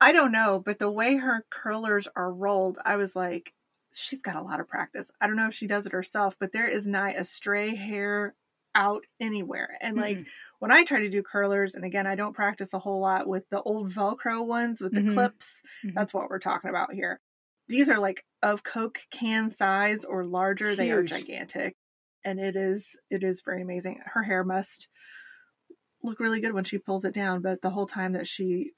I 0.00 0.12
don't 0.12 0.32
know, 0.32 0.62
but 0.64 0.78
the 0.78 0.90
way 0.90 1.16
her 1.16 1.44
curlers 1.50 2.06
are 2.16 2.30
rolled, 2.30 2.78
I 2.84 2.96
was 2.96 3.16
like, 3.16 3.52
she's 3.96 4.22
got 4.22 4.36
a 4.36 4.42
lot 4.42 4.60
of 4.60 4.68
practice. 4.68 5.10
I 5.20 5.26
don't 5.26 5.36
know 5.36 5.48
if 5.48 5.54
she 5.54 5.66
does 5.66 5.86
it 5.86 5.92
herself, 5.92 6.36
but 6.38 6.52
there 6.52 6.68
is 6.68 6.86
not 6.86 7.18
a 7.18 7.24
stray 7.24 7.74
hair 7.74 8.34
out 8.74 9.04
anywhere. 9.20 9.76
And 9.80 9.96
like 9.96 10.18
Mhm. 10.18 10.26
when 10.58 10.72
I 10.72 10.84
try 10.84 11.00
to 11.00 11.08
do 11.10 11.22
curlers, 11.22 11.74
and 11.74 11.84
again, 11.84 12.06
I 12.06 12.14
don't 12.14 12.34
practice 12.34 12.72
a 12.74 12.78
whole 12.78 13.00
lot 13.00 13.26
with 13.26 13.48
the 13.50 13.62
old 13.62 13.90
Velcro 13.92 14.46
ones 14.46 14.80
with 14.80 14.92
the 14.94 15.00
Mhm. 15.00 15.14
clips. 15.14 15.62
Mhm. 15.84 15.94
That's 15.94 16.14
what 16.14 16.28
we're 16.30 16.38
talking 16.38 16.70
about 16.70 16.92
here. 16.92 17.20
These 17.68 17.88
are 17.88 17.98
like 17.98 18.24
of 18.42 18.62
Coke 18.62 19.00
can 19.10 19.50
size 19.50 20.04
or 20.04 20.24
larger. 20.24 20.76
They 20.76 20.90
are 20.90 21.02
gigantic. 21.02 21.74
And 22.24 22.38
it 22.40 22.56
is 22.56 22.86
it 23.10 23.22
is 23.24 23.40
very 23.44 23.62
amazing. 23.62 24.00
Her 24.04 24.22
hair 24.22 24.44
must 24.44 24.88
look 26.02 26.20
really 26.20 26.40
good 26.40 26.52
when 26.52 26.64
she 26.64 26.78
pulls 26.78 27.04
it 27.04 27.14
down, 27.14 27.40
but 27.42 27.60
the 27.62 27.70
whole 27.70 27.86
time 27.86 28.12
that 28.12 28.26
she 28.26 28.72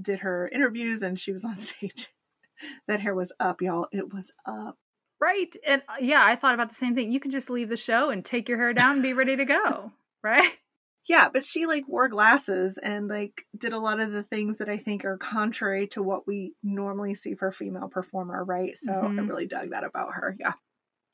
did 0.00 0.20
her 0.20 0.48
interviews 0.48 1.02
and 1.02 1.18
she 1.18 1.32
was 1.32 1.44
on 1.44 1.56
stage, 1.58 2.08
that 2.88 3.00
hair 3.00 3.14
was 3.14 3.32
up, 3.40 3.60
y'all. 3.62 3.86
It 3.92 4.12
was 4.12 4.30
up. 4.46 4.76
Right. 5.20 5.54
And 5.66 5.82
uh, 5.88 5.94
yeah, 6.00 6.24
I 6.24 6.36
thought 6.36 6.54
about 6.54 6.68
the 6.68 6.74
same 6.74 6.94
thing. 6.94 7.12
You 7.12 7.20
can 7.20 7.30
just 7.30 7.48
leave 7.50 7.68
the 7.68 7.76
show 7.76 8.10
and 8.10 8.24
take 8.24 8.48
your 8.48 8.58
hair 8.58 8.72
down 8.72 8.94
and 8.94 9.02
be 9.02 9.12
ready 9.14 9.36
to 9.36 9.44
go. 9.44 9.92
Right? 10.22 10.52
Yeah, 11.06 11.28
but 11.28 11.44
she 11.44 11.66
like 11.66 11.86
wore 11.86 12.08
glasses 12.08 12.78
and 12.82 13.08
like 13.08 13.44
did 13.58 13.74
a 13.74 13.78
lot 13.78 14.00
of 14.00 14.10
the 14.10 14.22
things 14.22 14.56
that 14.58 14.70
I 14.70 14.78
think 14.78 15.04
are 15.04 15.18
contrary 15.18 15.86
to 15.88 16.02
what 16.02 16.26
we 16.26 16.54
normally 16.62 17.14
see 17.14 17.34
for 17.34 17.48
a 17.48 17.52
female 17.52 17.88
performer, 17.88 18.42
right? 18.42 18.74
So 18.82 18.90
I 18.90 19.20
Mhm. 19.20 19.28
really 19.28 19.46
dug 19.46 19.70
that 19.70 19.84
about 19.84 20.14
her. 20.14 20.34
Yeah. 20.40 20.54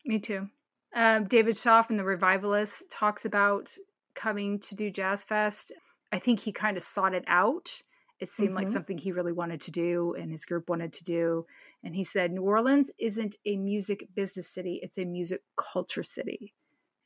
Me 0.04 0.20
too. 0.20 0.48
Um, 0.94 1.24
David 1.26 1.56
Shaw 1.56 1.82
from 1.82 1.96
the 1.96 2.04
Revivalists 2.04 2.84
talks 2.88 3.24
about 3.24 3.76
coming 4.14 4.60
to 4.60 4.76
do 4.76 4.90
Jazz 4.92 5.24
Fest. 5.24 5.72
I 6.12 6.20
think 6.20 6.38
he 6.38 6.52
kind 6.52 6.76
of 6.76 6.84
sought 6.84 7.14
it 7.14 7.24
out. 7.26 7.82
It 8.20 8.28
seemed 8.28 8.54
like 8.54 8.68
Mhm. 8.68 8.72
something 8.72 8.98
he 8.98 9.12
really 9.12 9.32
wanted 9.32 9.60
to 9.62 9.70
do 9.70 10.14
and 10.14 10.30
his 10.30 10.44
group 10.44 10.68
wanted 10.68 10.92
to 10.94 11.04
do. 11.04 11.46
And 11.82 11.94
he 11.94 12.04
said, 12.04 12.32
New 12.32 12.42
Orleans 12.42 12.90
isn't 12.98 13.36
a 13.46 13.56
music 13.56 14.06
business 14.14 14.48
city, 14.48 14.80
it's 14.82 14.98
a 14.98 15.04
music 15.04 15.42
culture 15.56 16.02
city. 16.02 16.54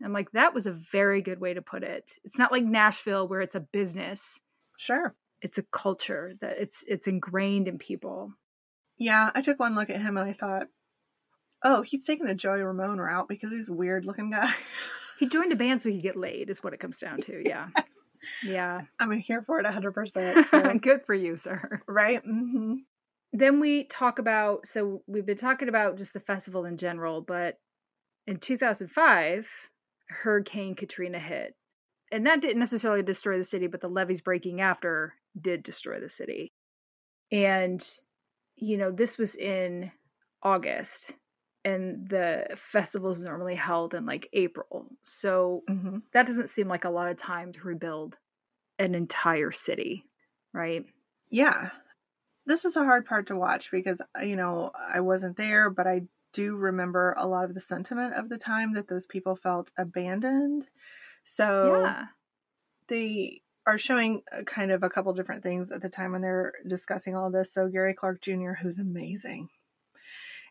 And 0.01 0.07
I'm 0.07 0.13
like, 0.13 0.33
that 0.33 0.55
was 0.55 0.67
a 0.67 0.73
very 0.73 1.23
good 1.23 1.41
way 1.41 1.55
to 1.55 1.63
put 1.63 1.85
it. 1.85 2.11
It's 2.25 2.39
not 2.39 2.53
like 2.53 2.65
Nashville 2.65 3.29
where 3.29 3.41
it's 3.41 3.55
a 3.55 3.61
business, 3.61 4.41
Sure. 4.77 5.15
it's 5.41 5.59
a 5.59 5.63
culture 5.73 6.35
that 6.41 6.59
it's 6.59 6.85
it's 6.89 7.07
ingrained 7.07 7.69
in 7.69 7.79
people. 7.79 8.33
Yeah, 8.99 9.31
I 9.35 9.43
took 9.43 9.59
one 9.61 9.75
look 9.77 9.91
at 9.91 10.01
him 10.01 10.17
and 10.17 10.29
I 10.29 10.33
thought, 10.33 10.69
oh, 11.63 11.83
he's 11.83 12.05
taking 12.05 12.27
the 12.27 12.35
Joey 12.35 12.61
Ramone 12.63 12.99
route 12.99 13.29
because 13.29 13.51
he's 13.51 13.69
a 13.69 13.73
weird 13.75 14.05
looking 14.05 14.31
guy. 14.31 14.53
He 15.19 15.27
joined 15.29 15.53
a 15.53 15.57
band 15.57 15.81
so 15.83 15.89
he 15.89 15.97
could 15.97 16.03
get 16.03 16.17
laid, 16.17 16.51
is 16.51 16.63
what 16.63 16.75
it 16.75 16.81
comes 16.81 16.99
down 16.99 17.21
to. 17.23 17.43
Yeah. 17.47 17.71
Yeah. 18.43 18.83
I'm 19.01 19.13
here 19.19 19.43
for 19.43 19.61
it 19.61 19.67
100%. 19.67 20.45
so- 20.51 20.79
Good 20.79 21.01
for 21.07 21.15
you, 21.15 21.37
sir. 21.37 21.83
right? 21.87 22.23
hmm 22.25 22.75
Then 23.33 23.61
we 23.61 23.85
talk 23.85 24.19
about 24.19 24.67
so 24.67 25.03
we've 25.07 25.27
been 25.27 25.37
talking 25.37 25.69
about 25.69 25.97
just 25.99 26.13
the 26.13 26.21
festival 26.21 26.65
in 26.65 26.77
general, 26.77 27.21
but 27.21 27.59
in 28.27 28.39
2005, 28.39 29.47
Hurricane 30.09 30.75
Katrina 30.75 31.19
hit. 31.19 31.55
And 32.13 32.27
that 32.27 32.41
didn't 32.41 32.59
necessarily 32.61 33.03
destroy 33.03 33.39
the 33.39 33.45
city, 33.45 33.67
but 33.67 33.81
the 33.81 33.89
levees 33.89 34.21
breaking 34.21 34.61
after 34.61 35.15
did 35.41 35.63
destroy 35.63 35.99
the 36.01 36.09
city. 36.09 36.53
And 37.33 37.87
you 38.57 38.77
know, 38.79 38.93
this 38.93 39.19
was 39.19 39.35
in 39.35 39.91
August 40.43 41.11
and 41.65 42.09
the 42.09 42.47
festival 42.57 43.11
is 43.11 43.21
normally 43.21 43.55
held 43.55 43.95
in 43.95 44.07
like 44.07 44.29
April. 44.33 44.87
So 45.03 45.63
hmm 45.69 45.99
that 46.13 46.27
doesn't 46.27 46.51
seem 46.51 46.69
like 46.69 46.85
a 46.85 46.91
lot 46.91 47.11
of 47.11 47.17
time 47.17 47.53
to 47.53 47.61
rebuild 47.63 48.17
an 48.79 48.95
entire 48.95 49.53
city, 49.53 50.05
right? 50.53 50.85
Yeah. 51.31 51.71
This 52.47 52.65
is 52.65 52.77
a 52.77 52.85
hard 52.85 53.07
part 53.07 53.29
to 53.29 53.37
watch 53.37 53.71
because, 53.71 53.99
you 54.23 54.37
know, 54.37 54.71
I 54.77 55.01
wasn't 55.01 55.37
there, 55.37 55.71
but 55.71 55.87
I 55.87 56.03
do 56.33 56.57
remember 56.57 57.15
a 57.17 57.27
lot 57.27 57.45
of 57.45 57.55
the 57.55 57.61
sentiment 57.61 58.15
of 58.15 58.29
the 58.29 58.39
time 58.39 58.75
that 58.75 58.89
those 58.89 59.07
people 59.07 59.35
felt 59.37 59.71
abandoned. 59.79 60.69
So 61.25 61.85
yeah. 61.85 62.07
they 62.89 63.41
are 63.67 63.79
showing 63.79 64.23
kind 64.45 64.71
of 64.71 64.83
a 64.83 64.91
couple 64.91 65.13
different 65.15 65.43
things 65.43 65.71
at 65.71 65.81
the 65.81 65.89
time 65.89 66.13
when 66.13 66.21
they're 66.21 66.53
discussing 66.67 67.17
all 67.17 67.31
this. 67.31 67.53
So 67.53 67.69
Gary 67.69 67.95
Clark 67.95 68.21
Jr., 68.21 68.53
who's 68.53 68.79
amazing, 68.79 69.49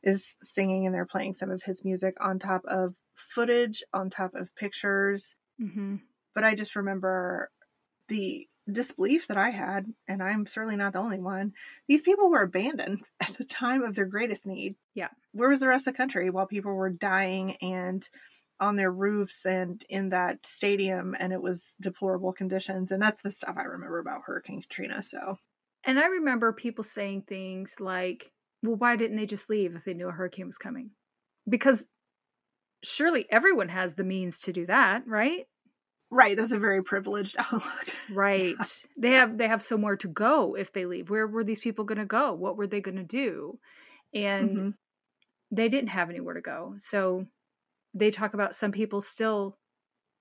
is 0.04 0.26
singing 0.43 0.86
and 0.86 0.93
they're 0.93 1.06
playing 1.06 1.36
some 1.36 1.51
of 1.51 1.64
his 1.64 1.84
music 1.84 2.16
on 2.20 2.39
top 2.39 2.64
of 2.66 2.95
footage, 3.16 3.84
on 3.93 4.10
top 4.10 4.36
of 4.36 4.54
pictures. 4.56 5.36
hmm 5.60 5.95
But 6.36 6.43
I 6.43 6.56
just 6.56 6.76
remember 6.76 7.51
the 8.10 8.47
disbelief 8.72 9.28
that 9.28 9.38
I 9.38 9.49
had, 9.49 9.88
and 10.08 10.24
I'm 10.24 10.47
certainly 10.47 10.76
not 10.78 10.93
the 10.93 10.99
only 10.99 11.20
one. 11.20 11.54
These 11.88 12.01
people 12.01 12.30
were 12.30 12.43
abandoned 12.43 13.04
at 13.22 13.38
the 13.38 13.45
time 13.45 13.84
of 13.84 13.95
their 13.95 14.06
greatest 14.06 14.45
need. 14.45 14.76
Yeah. 14.95 15.10
Where 15.32 15.49
was 15.49 15.62
the 15.62 15.68
rest 15.68 15.88
of 15.88 15.93
the 15.93 15.97
country 15.97 16.30
while 16.30 16.47
people 16.47 16.74
were 16.74 16.89
dying 16.89 17.58
and 17.58 18.08
on 18.60 18.76
their 18.76 18.91
roofs 18.91 19.45
and 19.45 19.84
in 19.89 20.10
that 20.10 20.45
stadium 20.45 21.16
and 21.20 21.34
it 21.34 21.41
was 21.41 21.76
deplorable 21.82 22.34
conditions 22.34 22.91
and 22.91 23.01
that's 23.01 23.22
the 23.22 23.32
stuff 23.32 23.56
I 23.58 23.64
remember 23.64 23.99
about 23.99 24.22
Hurricane 24.26 24.62
Katrina. 24.62 25.04
So 25.04 25.38
And 25.86 25.97
I 25.99 26.08
remember 26.08 26.51
people 26.51 26.84
saying 26.84 27.24
things 27.24 27.80
like, 27.80 28.33
well, 28.64 28.78
why 28.78 28.95
didn't 28.97 29.18
they 29.18 29.28
just 29.28 29.49
leave 29.49 29.76
if 29.76 29.86
they 29.86 29.93
knew 29.95 30.09
a 30.09 30.14
hurricane 30.14 30.47
was 30.47 30.57
coming? 30.57 30.91
Because 31.49 31.86
surely 32.84 33.32
everyone 33.32 33.70
has 33.70 33.95
the 33.95 34.03
means 34.03 34.39
to 34.41 34.53
do 34.53 34.66
that, 34.68 35.07
right? 35.07 35.47
Right, 36.09 36.38
that's 36.38 36.51
a 36.51 36.59
very 36.59 36.84
privileged 36.84 37.36
outlook. 37.39 37.89
Right. 38.07 38.86
They 38.97 39.11
have 39.11 39.38
they 39.38 39.47
have 39.47 39.64
somewhere 39.64 39.95
to 39.97 40.07
go 40.07 40.55
if 40.55 40.74
they 40.74 40.86
leave. 40.86 41.09
Where 41.09 41.28
were 41.28 41.43
these 41.43 41.59
people 41.61 41.86
going 41.86 41.99
to 41.99 42.05
go? 42.05 42.34
What 42.34 42.57
were 42.57 42.68
they 42.68 42.82
going 42.82 42.97
to 42.97 43.03
do? 43.03 43.59
And 44.14 44.66
Mhm. 44.66 44.74
they 45.51 45.70
didn't 45.70 45.89
have 45.89 46.09
anywhere 46.09 46.36
to 46.36 46.41
go. 46.41 46.76
So 46.78 47.28
they 47.93 48.11
talk 48.11 48.34
about 48.36 48.55
some 48.55 48.72
people 48.72 49.01
still 49.01 49.59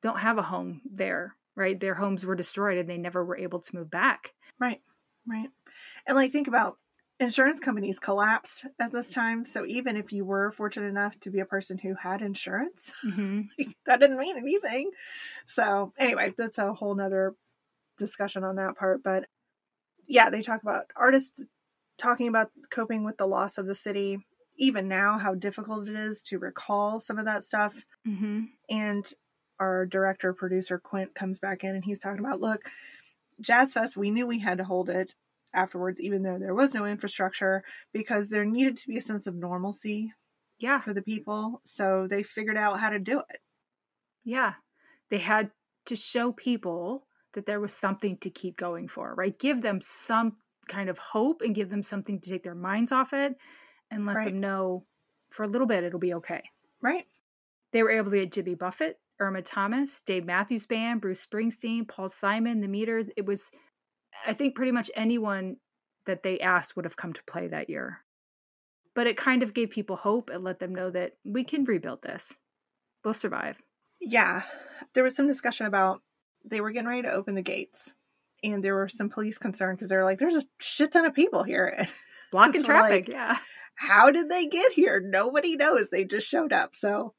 don't 0.02 0.20
have 0.20 0.38
a 0.38 0.42
home 0.42 0.82
there, 0.86 1.36
right? 1.56 1.80
Their 1.80 1.94
homes 1.94 2.24
were 2.24 2.36
destroyed 2.36 2.78
and 2.78 2.88
they 2.90 2.98
never 2.98 3.24
were 3.24 3.38
able 3.38 3.60
to 3.62 3.76
move 3.76 3.90
back. 3.90 4.34
Right, 4.58 4.82
right. 5.26 5.50
And 6.06 6.16
like 6.16 6.32
think 6.32 6.48
about 6.48 6.78
insurance 7.22 7.60
companies 7.60 7.98
collapsed 7.98 8.66
at 8.78 8.92
this 8.92 9.10
time. 9.10 9.44
So 9.46 9.64
even 9.66 9.96
if 9.96 10.12
you 10.12 10.24
were 10.24 10.52
fortunate 10.52 10.88
enough 10.88 11.18
to 11.20 11.30
be 11.30 11.40
a 11.40 11.46
person 11.46 11.78
who 11.78 11.94
had 11.94 12.22
insurance, 12.22 12.90
Mm-hmm. 13.04 13.70
that 13.86 14.00
didn't 14.00 14.18
mean 14.18 14.36
anything. 14.36 14.90
So 15.46 15.92
anyway, 15.98 16.34
that's 16.36 16.58
a 16.58 16.72
whole 16.72 16.94
nother 16.94 17.34
discussion 17.98 18.44
on 18.44 18.56
that 18.56 18.76
part. 18.76 19.02
But 19.02 19.24
yeah, 20.06 20.30
they 20.30 20.42
talk 20.42 20.62
about 20.62 20.86
artists 20.96 21.40
talking 21.98 22.28
about 22.28 22.50
coping 22.70 23.04
with 23.04 23.16
the 23.16 23.26
loss 23.26 23.58
of 23.58 23.66
the 23.66 23.74
city, 23.74 24.18
even 24.56 24.88
now, 24.88 25.18
how 25.18 25.34
difficult 25.34 25.88
it 25.88 25.94
is 25.94 26.22
to 26.22 26.38
recall 26.38 27.00
some 27.00 27.18
of 27.18 27.24
that 27.26 27.46
stuff. 27.46 27.72
Mm-hmm. 28.06 28.42
And 28.68 29.12
our 29.60 29.86
director 29.86 30.32
producer 30.32 30.78
Quint 30.78 31.14
comes 31.14 31.38
back 31.38 31.64
in 31.64 31.74
and 31.74 31.84
he's 31.84 32.00
talking 32.00 32.24
about 32.24 32.40
look, 32.40 32.62
Jazz 33.40 33.72
Fest, 33.72 33.96
we 33.96 34.10
knew 34.10 34.26
we 34.26 34.38
had 34.38 34.58
to 34.58 34.64
hold 34.64 34.90
it 34.90 35.14
afterwards, 35.54 36.00
even 36.00 36.22
though 36.22 36.38
there 36.38 36.54
was 36.54 36.74
no 36.74 36.86
infrastructure, 36.86 37.64
because 37.92 38.28
there 38.28 38.44
needed 38.44 38.76
to 38.78 38.88
be 38.88 38.98
a 38.98 39.02
sense 39.02 39.26
of 39.26 39.34
normalcy 39.34 40.12
Yeah. 40.58 40.80
for 40.80 40.94
the 40.94 41.02
people. 41.02 41.60
So 41.64 42.06
they 42.08 42.22
figured 42.22 42.56
out 42.56 42.80
how 42.80 42.90
to 42.90 42.98
do 42.98 43.20
it. 43.20 43.40
Yeah. 44.24 44.54
They 45.10 45.18
had 45.18 45.50
to 45.86 45.96
show 45.96 46.32
people 46.32 47.06
that 47.34 47.46
there 47.46 47.60
was 47.60 47.74
something 47.74 48.18
to 48.18 48.30
keep 48.30 48.56
going 48.56 48.88
for, 48.88 49.14
right? 49.14 49.38
Give 49.38 49.60
them 49.62 49.80
some 49.80 50.36
kind 50.68 50.88
of 50.88 50.98
hope 50.98 51.40
and 51.42 51.54
give 51.54 51.70
them 51.70 51.82
something 51.82 52.20
to 52.20 52.30
take 52.30 52.44
their 52.44 52.54
minds 52.54 52.92
off 52.92 53.12
it 53.12 53.36
and 53.90 54.06
let 54.06 54.16
Right. 54.16 54.24
them 54.28 54.40
know 54.40 54.86
for 55.30 55.44
a 55.44 55.48
little 55.48 55.66
bit 55.66 55.82
it'll 55.84 55.98
be 55.98 56.14
okay. 56.14 56.42
Right? 56.80 57.06
They 57.72 57.82
were 57.82 57.90
able 57.90 58.10
to 58.10 58.18
get 58.18 58.32
Jimmy 58.32 58.54
Buffett 58.54 58.98
Irma 59.22 59.42
Thomas, 59.42 60.02
Dave 60.02 60.24
Matthews 60.24 60.66
Band, 60.66 61.00
Bruce 61.00 61.24
Springsteen, 61.24 61.86
Paul 61.86 62.08
Simon, 62.08 62.60
The 62.60 62.66
Meters. 62.66 63.08
It 63.16 63.24
was, 63.24 63.50
I 64.26 64.34
think, 64.34 64.54
pretty 64.54 64.72
much 64.72 64.90
anyone 64.94 65.56
that 66.06 66.22
they 66.22 66.40
asked 66.40 66.76
would 66.76 66.84
have 66.84 66.96
come 66.96 67.12
to 67.12 67.20
play 67.30 67.48
that 67.48 67.70
year. 67.70 67.98
But 68.94 69.06
it 69.06 69.16
kind 69.16 69.42
of 69.42 69.54
gave 69.54 69.70
people 69.70 69.96
hope 69.96 70.30
and 70.32 70.44
let 70.44 70.58
them 70.58 70.74
know 70.74 70.90
that 70.90 71.12
we 71.24 71.44
can 71.44 71.64
rebuild 71.64 72.02
this. 72.02 72.30
We'll 73.04 73.14
survive. 73.14 73.56
Yeah. 74.00 74.42
There 74.94 75.04
was 75.04 75.16
some 75.16 75.28
discussion 75.28 75.66
about 75.66 76.02
they 76.44 76.60
were 76.60 76.72
getting 76.72 76.88
ready 76.88 77.02
to 77.02 77.12
open 77.12 77.34
the 77.34 77.42
gates 77.42 77.90
and 78.42 78.62
there 78.62 78.74
were 78.74 78.88
some 78.88 79.08
police 79.08 79.38
concern 79.38 79.74
because 79.74 79.88
they're 79.88 80.04
like, 80.04 80.18
there's 80.18 80.36
a 80.36 80.44
shit 80.58 80.92
ton 80.92 81.06
of 81.06 81.14
people 81.14 81.42
here. 81.44 81.86
Blocking 82.32 82.62
so 82.62 82.66
traffic, 82.66 83.08
like, 83.08 83.08
yeah. 83.08 83.38
How 83.74 84.10
did 84.10 84.28
they 84.28 84.46
get 84.46 84.72
here? 84.72 85.00
Nobody 85.04 85.56
knows. 85.56 85.88
They 85.90 86.04
just 86.04 86.26
showed 86.26 86.52
up. 86.52 86.74
So, 86.74 87.14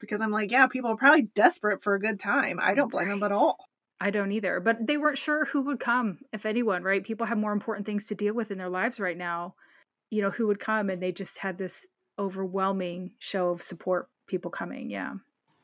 because 0.00 0.20
I'm 0.20 0.30
like, 0.30 0.50
yeah, 0.50 0.66
people 0.66 0.90
are 0.90 0.96
probably 0.96 1.28
desperate 1.34 1.82
for 1.82 1.94
a 1.94 2.00
good 2.00 2.20
time. 2.20 2.58
I 2.60 2.74
don't 2.74 2.90
blame 2.90 3.08
right. 3.08 3.14
them 3.14 3.22
at 3.22 3.32
all. 3.32 3.67
I 4.00 4.10
don't 4.10 4.32
either. 4.32 4.60
But 4.60 4.86
they 4.86 4.96
weren't 4.96 5.18
sure 5.18 5.44
who 5.46 5.62
would 5.62 5.80
come, 5.80 6.18
if 6.32 6.46
anyone, 6.46 6.82
right? 6.82 7.04
People 7.04 7.26
have 7.26 7.38
more 7.38 7.52
important 7.52 7.86
things 7.86 8.06
to 8.06 8.14
deal 8.14 8.34
with 8.34 8.50
in 8.50 8.58
their 8.58 8.68
lives 8.68 9.00
right 9.00 9.16
now. 9.16 9.54
You 10.10 10.22
know, 10.22 10.30
who 10.30 10.46
would 10.46 10.60
come? 10.60 10.88
And 10.90 11.02
they 11.02 11.12
just 11.12 11.38
had 11.38 11.58
this 11.58 11.84
overwhelming 12.18 13.12
show 13.18 13.50
of 13.50 13.62
support, 13.62 14.08
people 14.26 14.50
coming. 14.50 14.90
Yeah. 14.90 15.14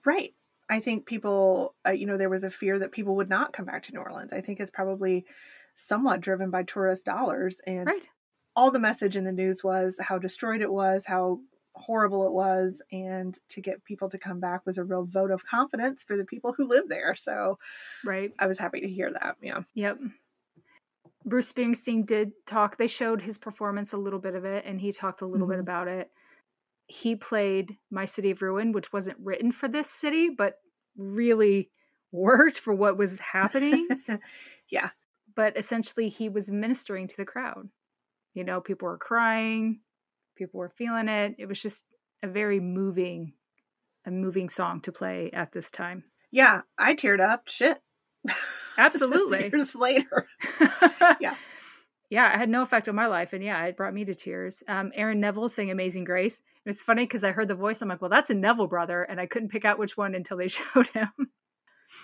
Right. 0.05 0.35
I 0.68 0.80
think 0.80 1.07
people, 1.07 1.74
uh, 1.87 1.91
you 1.93 2.07
know, 2.07 2.16
there 2.16 2.30
was 2.30 2.45
a 2.45 2.51
fear 2.51 2.78
that 2.78 2.93
people 2.93 3.16
would 3.16 3.28
not 3.28 3.53
come 3.53 3.66
back 3.66 3.85
to 3.85 3.93
New 3.93 4.01
Orleans. 4.01 4.32
I 4.32 4.41
think 4.41 4.61
it's 4.61 4.70
probably 4.70 5.26
somewhat 5.74 6.20
driven 6.20 6.51
by 6.51 6.62
tourist 6.62 7.05
dollars. 7.05 7.61
And 7.66 7.87
right. 7.87 8.03
all 8.57 8.70
the 8.70 8.78
message 8.78 9.16
in 9.16 9.24
the 9.24 9.32
news 9.32 9.62
was 9.62 9.97
how 10.01 10.18
destroyed 10.18 10.61
it 10.61 10.72
was, 10.72 11.05
how 11.05 11.41
horrible 11.75 12.27
it 12.27 12.33
was. 12.33 12.81
And 12.93 13.39
to 13.51 13.61
get 13.61 13.85
people 13.85 14.09
to 14.11 14.18
come 14.18 14.41
back 14.41 14.64
was 14.66 14.79
a 14.79 14.85
real 14.85 15.05
vote 15.05 15.31
of 15.31 15.45
confidence 15.47 16.03
for 16.03 16.16
the 16.16 16.25
people 16.25 16.55
who 16.57 16.68
live 16.68 16.89
there. 16.89 17.14
So, 17.16 17.59
right. 18.05 18.33
I 18.39 18.47
was 18.47 18.59
happy 18.59 18.81
to 18.81 18.89
hear 18.89 19.12
that. 19.12 19.37
Yeah. 19.43 19.61
Yep. 19.75 19.99
Bruce 21.27 21.51
Springsteen 21.51 22.05
did 22.07 22.33
talk. 22.47 22.77
They 22.77 22.87
showed 22.87 23.22
his 23.22 23.39
performance 23.39 23.93
a 23.93 23.99
little 23.99 24.18
bit 24.18 24.35
of 24.35 24.45
it, 24.45 24.64
and 24.66 24.79
he 24.79 24.93
talked 24.93 25.22
a 25.22 25.27
little 25.27 25.47
mm-hmm. 25.47 25.55
bit 25.55 25.61
about 25.61 25.89
it 25.89 26.11
he 26.87 27.16
played 27.16 27.77
My 27.91 28.05
City 28.05 28.31
of 28.31 28.43
Ruin, 28.43 28.72
which 28.72 28.93
wasn't 28.93 29.18
written 29.20 29.53
for 29.53 29.68
this 29.68 29.89
city, 29.89 30.31
but 30.31 30.59
really 30.97 31.70
worked 32.12 32.61
for 32.61 32.75
what 32.75 32.99
was 32.99 33.18
happening. 33.18 33.89
yeah. 34.70 34.91
But 35.35 35.57
essentially, 35.57 36.09
he 36.09 36.29
was 36.29 36.51
ministering 36.51 37.09
to 37.09 37.16
the 37.16 37.25
crowd. 37.25 37.68
You 38.35 38.45
know, 38.45 38.61
people 38.61 38.87
were 38.87 38.99
crying, 38.99 39.81
people 40.35 40.59
were 40.59 40.72
feeling 40.76 41.09
it. 41.09 41.37
It 41.39 41.47
was 41.47 41.61
just 41.61 41.82
a 42.22 42.28
very 42.28 42.61
moving, 42.61 43.32
a 44.07 44.11
moving 44.11 44.49
song 44.49 44.80
to 44.82 44.93
play 44.93 45.30
at 45.32 45.53
this 45.53 45.70
time. 45.70 46.05
Yeah, 46.30 46.62
I 46.78 46.95
teared 46.95 47.20
up. 47.20 47.49
Shit. 47.49 47.80
Absolutely. 48.78 49.51
years 49.53 49.74
later. 49.74 50.26
yeah. 51.20 51.37
Yeah, 52.11 52.32
it 52.32 52.39
had 52.39 52.49
no 52.49 52.62
effect 52.62 52.89
on 52.89 52.95
my 52.95 53.07
life. 53.07 53.32
And 53.32 53.43
yeah, 53.43 53.64
it 53.64 53.76
brought 53.76 53.95
me 53.95 54.05
to 54.05 54.14
tears. 54.14 54.62
Um, 54.68 54.93
Aaron 54.95 55.20
Neville 55.20 55.49
sang 55.49 55.70
Amazing 55.70 56.05
Grace. 56.05 56.39
It's 56.66 56.82
funny 56.82 57.05
because 57.05 57.24
I 57.24 57.32
heard 57.32 57.49
the 57.49 57.55
voice. 57.55 57.80
I'm 57.80 57.89
like, 57.89 58.01
well, 58.01 58.11
that's 58.11 58.30
a 58.30 58.35
Neville 58.35 58.66
brother, 58.66 59.03
and 59.03 59.20
I 59.20 59.26
couldn't 59.26 59.51
pick 59.51 59.64
out 59.64 59.78
which 59.78 59.97
one 59.97 60.14
until 60.14 60.37
they 60.37 60.49
showed 60.74 60.89
him. 60.89 61.11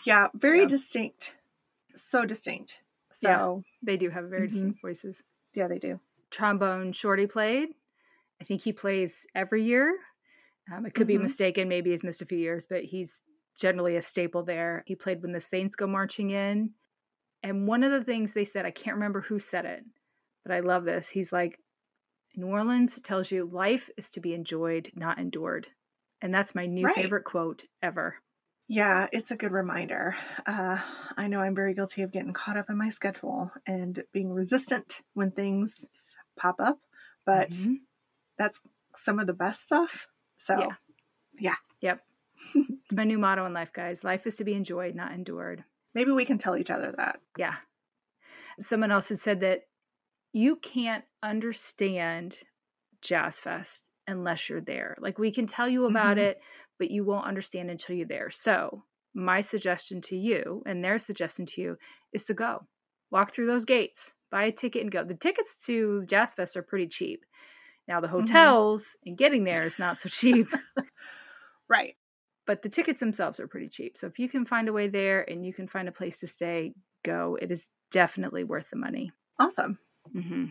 Yeah, 0.05 0.29
very 0.35 0.61
yeah. 0.61 0.67
distinct. 0.67 1.35
So 1.97 2.25
distinct. 2.25 2.79
So 3.23 3.29
yeah, 3.29 3.57
they 3.83 3.97
do 3.97 4.11
have 4.11 4.25
very 4.25 4.49
mm-hmm. 4.49 4.53
distinct 4.53 4.83
voices. 4.83 5.23
Yeah, 5.55 5.69
they 5.69 5.79
do. 5.79 6.01
Trombone 6.31 6.93
Shorty 6.93 7.27
played. 7.27 7.71
I 8.41 8.45
think 8.45 8.63
he 8.63 8.73
plays 8.73 9.15
every 9.35 9.65
year. 9.65 9.95
Um, 10.73 10.87
it 10.87 10.95
could 10.95 11.07
mm-hmm. 11.07 11.19
be 11.19 11.23
mistaken. 11.25 11.69
Maybe 11.69 11.91
he's 11.91 12.05
missed 12.05 12.23
a 12.23 12.27
few 12.27 12.39
years, 12.39 12.67
but 12.69 12.85
he's 12.85 13.21
generally 13.61 13.97
a 13.97 14.03
staple 14.03 14.45
there. 14.45 14.83
He 14.87 14.95
played 14.95 15.23
when 15.23 15.33
the 15.33 15.41
Saints 15.41 15.77
go 15.77 15.87
marching 15.87 16.31
in. 16.31 16.71
And 17.43 17.67
one 17.67 17.85
of 17.85 17.93
the 17.93 18.05
things 18.05 18.33
they 18.33 18.45
said, 18.45 18.67
I 18.67 18.71
can't 18.71 18.97
remember 18.97 19.21
who 19.21 19.39
said 19.39 19.65
it, 19.65 19.81
but 20.45 20.53
I 20.53 20.61
love 20.61 20.85
this. 20.85 21.09
He's 21.09 21.33
like, 21.33 21.59
New 22.37 22.47
Orleans 22.47 23.01
tells 23.03 23.31
you 23.31 23.49
life 23.51 23.89
is 23.97 24.11
to 24.11 24.21
be 24.21 24.35
enjoyed, 24.35 24.93
not 24.95 25.19
endured. 25.19 25.67
And 26.23 26.33
that's 26.33 26.55
my 26.55 26.67
new 26.67 26.85
right. 26.85 26.95
favorite 26.95 27.25
quote 27.25 27.65
ever. 27.83 28.17
Yeah, 28.69 29.09
it's 29.11 29.33
a 29.33 29.37
good 29.37 29.51
reminder. 29.51 30.15
Uh, 30.47 30.79
I 31.17 31.27
know 31.27 31.41
I'm 31.41 31.57
very 31.57 31.75
guilty 31.75 32.03
of 32.03 32.13
getting 32.13 32.33
caught 32.33 32.57
up 32.57 32.71
in 32.71 32.79
my 32.79 32.91
schedule 32.91 33.51
and 33.67 34.01
being 34.13 34.33
resistant 34.33 35.01
when 35.15 35.33
things 35.33 35.85
pop 36.39 36.57
up, 36.61 36.79
but 37.27 37.51
mm-hmm. 37.51 37.75
That's 38.41 38.59
some 38.97 39.19
of 39.19 39.27
the 39.27 39.35
best 39.35 39.63
stuff. 39.63 40.07
So, 40.39 40.59
yeah. 40.59 40.75
yeah. 41.39 41.55
Yep. 41.83 42.01
it's 42.55 42.95
my 42.95 43.05
new 43.05 43.19
motto 43.19 43.45
in 43.45 43.53
life, 43.53 43.73
guys. 43.75 44.03
Life 44.03 44.27
is 44.27 44.37
to 44.37 44.45
be 44.45 44.55
enjoyed, 44.55 44.95
not 44.95 45.13
endured. 45.13 45.63
Maybe 45.95 46.11
we 46.11 46.25
can 46.25 46.39
tell 46.39 46.57
each 46.57 46.71
other 46.71 46.95
that. 46.97 47.21
Yeah. 47.37 47.57
Someone 48.61 48.91
else 48.91 49.11
had 49.11 49.21
said 49.21 49.41
that 49.41 49.61
you 50.33 50.57
can't 50.57 51.05
understand 51.23 52.35
Jazz 53.03 53.39
Fest 53.39 53.83
unless 54.07 54.49
you're 54.49 54.63
there. 54.63 54.97
Like 55.01 55.19
we 55.19 55.33
can 55.33 55.47
tell 55.47 55.69
you 55.69 55.85
about 55.85 56.17
mm-hmm. 56.17 56.31
it, 56.31 56.41
but 56.79 56.91
you 56.91 57.05
won't 57.05 57.27
understand 57.27 57.71
until 57.71 57.95
you're 57.95 58.07
there. 58.07 58.31
So, 58.31 58.85
my 59.13 59.43
suggestion 59.43 60.01
to 60.03 60.17
you 60.17 60.63
and 60.65 60.83
their 60.83 60.99
suggestion 60.99 61.45
to 61.45 61.61
you 61.61 61.77
is 62.15 62.25
to 62.25 62.35
go. 62.35 62.65
Walk 63.11 63.35
through 63.35 63.49
those 63.49 63.65
gates, 63.65 64.13
buy 64.31 64.45
a 64.45 64.53
ticket 64.53 64.83
and 64.83 64.91
go. 64.91 65.05
The 65.05 65.15
tickets 65.15 65.57
to 65.67 66.05
Jazz 66.07 66.33
Fest 66.33 66.57
are 66.57 66.63
pretty 66.63 66.87
cheap. 66.87 67.25
Now 67.89 68.01
the 68.01 68.07
mm-hmm. 68.07 68.21
hotels 68.21 68.83
mm-hmm. 68.83 69.09
and 69.09 69.19
getting 69.19 69.45
there 69.45 69.63
is 69.63 69.79
not 69.79 69.99
so 69.99 70.09
cheap. 70.11 70.49
right. 71.69 71.95
But 72.47 72.63
the 72.63 72.69
tickets 72.69 73.01
themselves 73.01 73.39
are 73.39 73.47
pretty 73.47 73.69
cheap. 73.69 73.97
So 73.97 74.07
if 74.07 74.19
you 74.19 74.29
can 74.29 74.45
find 74.45 74.69
a 74.69 74.73
way 74.73 74.89
there 74.89 75.29
and 75.29 75.45
you 75.45 75.53
can 75.53 75.69
find 75.69 75.89
a 75.89 75.93
place 75.93 76.21
to 76.21 76.27
stay, 76.27 76.73
go. 77.05 77.39
It 77.41 77.51
is 77.51 77.69
definitely 77.91 78.45
worth 78.45 78.67
the 78.71 78.77
money. 78.77 79.13
Awesome. 79.39 79.79
Mm-hmm. 80.15 80.47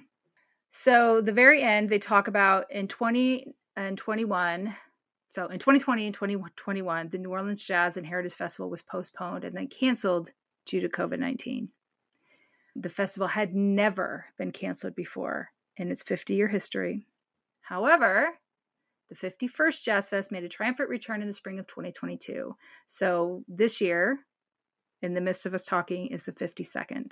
So 0.71 1.21
the 1.21 1.31
very 1.31 1.63
end, 1.63 1.89
they 1.89 1.99
talk 1.99 2.27
about 2.27 2.71
in 2.71 2.87
20 2.87 3.53
and 3.75 3.97
21. 3.97 4.75
So 5.31 5.47
in 5.47 5.59
2020 5.59 6.05
and 6.05 6.13
2021, 6.13 7.09
the 7.09 7.17
New 7.17 7.31
Orleans 7.31 7.63
Jazz 7.63 7.97
and 7.97 8.05
Heritage 8.05 8.33
Festival 8.33 8.69
was 8.69 8.81
postponed 8.81 9.43
and 9.43 9.55
then 9.55 9.67
canceled 9.67 10.31
due 10.65 10.81
to 10.81 10.89
COVID 10.89 11.19
19. 11.19 11.69
The 12.75 12.89
festival 12.89 13.27
had 13.27 13.53
never 13.55 14.25
been 14.37 14.51
canceled 14.51 14.95
before 14.95 15.49
in 15.77 15.91
its 15.91 16.03
50 16.03 16.35
year 16.35 16.47
history. 16.47 17.07
However, 17.69 18.29
the 19.09 19.15
51st 19.15 19.83
Jazz 19.83 20.09
Fest 20.09 20.31
made 20.31 20.43
a 20.43 20.49
triumphant 20.49 20.89
return 20.89 21.21
in 21.21 21.27
the 21.27 21.33
spring 21.33 21.59
of 21.59 21.67
2022. 21.67 22.55
So 22.87 23.43
this 23.47 23.79
year, 23.79 24.17
in 25.03 25.13
the 25.13 25.21
midst 25.21 25.45
of 25.45 25.53
us 25.53 25.61
talking, 25.61 26.07
is 26.07 26.25
the 26.25 26.31
52nd 26.31 26.89
in 26.89 27.11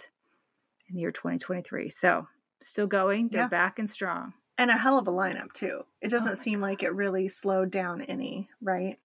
the 0.96 1.00
year 1.00 1.12
2023. 1.12 1.92
So 1.92 2.26
still 2.60 2.88
going. 2.88 3.30
They're 3.32 3.42
yeah. 3.42 3.48
back 3.50 3.78
and 3.78 3.88
strong. 3.88 4.34
And 4.58 4.72
a 4.72 4.78
hell 4.78 4.98
of 4.98 5.08
a 5.08 5.12
lineup 5.12 5.54
too. 5.54 5.82
It 6.02 6.08
oh 6.08 6.18
doesn't 6.18 6.40
oh 6.40 6.42
seem 6.42 6.60
like 6.60 6.82
it 6.82 6.90
really 6.90 7.30
slowed 7.30 7.70
down 7.70 8.02
any, 8.02 8.50
right? 8.60 8.98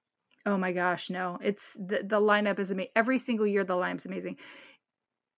Oh 0.46 0.56
my 0.56 0.72
gosh, 0.72 1.10
no. 1.10 1.38
It's 1.42 1.74
the 1.74 1.98
the 2.02 2.18
lineup 2.18 2.60
is 2.60 2.70
amazing. 2.70 2.92
Every 2.96 3.18
single 3.18 3.46
year 3.46 3.62
the 3.62 3.74
lineup's 3.74 4.06
amazing. 4.06 4.38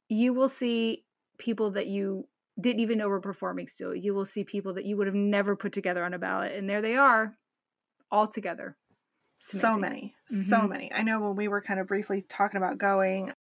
You 0.09 0.33
will 0.33 0.49
see 0.49 1.03
people 1.39 1.73
that 1.73 1.89
you 1.89 2.29
didn't 2.61 2.81
even 2.81 2.99
know 2.99 3.07
we 3.07 3.11
were 3.11 3.21
performing 3.21 3.67
still. 3.69 3.95
You 3.95 4.15
will 4.15 4.27
see 4.27 4.45
people 4.45 4.75
that 4.75 4.85
you 4.85 4.97
would 4.97 5.07
have 5.07 5.17
never 5.17 5.57
put 5.57 5.73
together 5.73 6.05
on 6.05 6.15
a 6.15 6.19
ballot 6.19 6.53
and 6.53 6.69
there 6.69 6.83
they 6.83 6.97
are 6.97 7.33
all 8.11 8.29
together. 8.29 8.77
So 9.41 9.77
many. 9.77 10.15
Mm-hmm. 10.33 10.49
So 10.49 10.67
many. 10.67 10.93
I 10.93 11.03
know 11.03 11.21
when 11.21 11.37
we 11.37 11.49
were 11.49 11.61
kind 11.61 11.79
of 11.79 11.87
briefly 11.87 12.25
talking 12.29 12.57
about 12.57 12.79
going, 12.79 13.33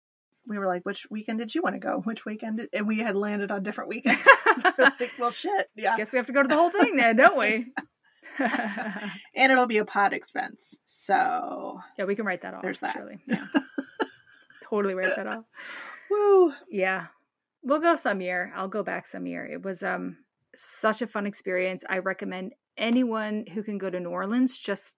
we 0.46 0.58
were 0.58 0.68
like, 0.68 0.84
which 0.84 1.08
weekend 1.10 1.40
did 1.40 1.56
you 1.56 1.62
want 1.62 1.76
to 1.76 1.80
go? 1.80 2.02
Which 2.04 2.26
weekend? 2.26 2.68
And 2.74 2.88
we 2.88 3.00
had 3.00 3.16
landed 3.16 3.52
on 3.52 3.64
different 3.64 3.90
weekends. 3.90 4.22
like, 4.78 5.12
well, 5.18 5.32
shit. 5.32 5.70
Yeah. 5.76 5.96
Guess 5.96 6.12
we 6.12 6.18
have 6.18 6.28
to 6.28 6.34
go 6.34 6.42
to 6.42 6.48
the 6.48 6.56
whole 6.56 6.72
thing 6.72 6.96
then, 6.96 7.16
don't 7.16 7.38
we? 7.38 7.68
and 8.40 9.52
it'll 9.52 9.68
be 9.68 9.78
a 9.78 9.86
pod 9.86 10.12
expense. 10.14 10.76
So 10.88 11.80
yeah, 11.98 12.06
we 12.06 12.16
can 12.16 12.26
write 12.26 12.42
that 12.42 12.54
off. 12.54 12.64
There's 12.64 12.80
that. 12.80 12.94
Surely. 12.94 13.20
Yeah. 13.28 13.46
totally 14.70 14.96
write 14.96 15.16
that 15.16 15.28
off. 15.28 15.46
Woo. 16.10 16.52
Yeah. 16.70 17.06
We'll 17.64 17.80
go 17.80 17.96
some 17.96 18.22
year. 18.22 18.52
I'll 18.56 18.68
go 18.68 18.84
back 18.84 19.08
some 19.08 19.26
year. 19.26 19.46
It 19.46 19.64
was 19.64 19.84
um 19.84 20.18
such 20.56 21.02
a 21.02 21.08
fun 21.08 21.26
experience. 21.26 21.84
I 21.90 22.00
recommend 22.00 22.54
anyone 22.78 23.46
who 23.54 23.64
can 23.64 23.78
go 23.78 23.90
to 23.90 24.00
New 24.00 24.10
Orleans 24.10 24.58
just 24.58 24.96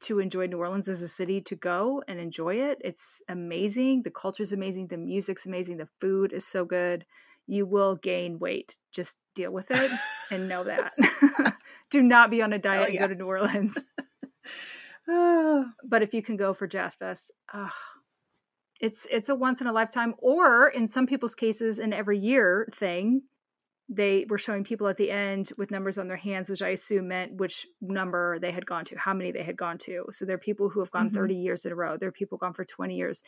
to 0.00 0.20
enjoy 0.20 0.46
New 0.46 0.58
Orleans 0.58 0.88
as 0.88 1.02
a 1.02 1.08
city 1.08 1.40
to 1.42 1.56
go 1.56 2.02
and 2.06 2.20
enjoy 2.20 2.56
it. 2.56 2.78
It's 2.84 3.20
amazing. 3.28 4.02
The 4.02 4.10
culture 4.10 4.42
is 4.42 4.52
amazing. 4.52 4.88
The 4.88 4.96
music's 4.96 5.46
amazing. 5.46 5.76
The 5.76 5.88
food 6.00 6.32
is 6.32 6.46
so 6.46 6.64
good. 6.64 7.04
You 7.46 7.66
will 7.66 7.96
gain 7.96 8.38
weight. 8.38 8.76
Just 8.92 9.16
deal 9.34 9.50
with 9.50 9.70
it 9.70 9.90
and 10.30 10.48
know 10.48 10.64
that. 10.64 10.92
Do 11.90 12.02
not 12.02 12.30
be 12.30 12.42
on 12.42 12.52
a 12.52 12.58
diet 12.58 12.90
oh, 12.90 12.92
yes. 12.92 13.00
and 13.02 13.08
go 13.08 13.08
to 13.08 13.14
New 13.14 13.26
Orleans. 13.26 13.78
but 15.84 16.02
if 16.02 16.12
you 16.12 16.22
can 16.22 16.36
go 16.36 16.52
for 16.54 16.66
Jazz 16.66 16.94
Fest, 16.94 17.32
uh, 17.52 17.70
it's 18.80 19.06
it's 19.10 19.28
a 19.28 19.34
once 19.34 19.60
in 19.60 19.66
a 19.66 19.72
lifetime, 19.72 20.14
or 20.18 20.68
in 20.68 20.88
some 20.88 21.06
people's 21.06 21.34
cases, 21.34 21.78
an 21.78 21.92
every 21.92 22.18
year 22.18 22.68
thing. 22.78 23.22
they 23.90 24.26
were 24.30 24.38
showing 24.38 24.64
people 24.64 24.88
at 24.88 24.96
the 24.98 25.10
end 25.10 25.50
with 25.58 25.70
numbers 25.70 25.98
on 25.98 26.08
their 26.08 26.16
hands, 26.16 26.50
which 26.50 26.62
I 26.62 26.70
assume 26.70 27.08
meant 27.08 27.34
which 27.36 27.66
number 27.82 28.38
they 28.40 28.52
had 28.52 28.66
gone 28.66 28.84
to, 28.86 28.98
how 28.98 29.14
many 29.14 29.32
they 29.32 29.44
had 29.44 29.56
gone 29.58 29.78
to. 29.80 30.06
So 30.12 30.24
there 30.26 30.36
are 30.36 30.38
people 30.50 30.68
who 30.70 30.80
have 30.80 30.90
gone 30.92 31.10
Mhm. 31.10 31.12
30 31.12 31.36
years 31.36 31.64
in 31.66 31.72
a 31.72 31.76
row. 31.76 31.96
There 31.98 32.08
are 32.10 32.12
people 32.12 32.38
gone 32.38 32.54
for 32.54 32.64
20 32.66 32.96
years. 32.96 33.22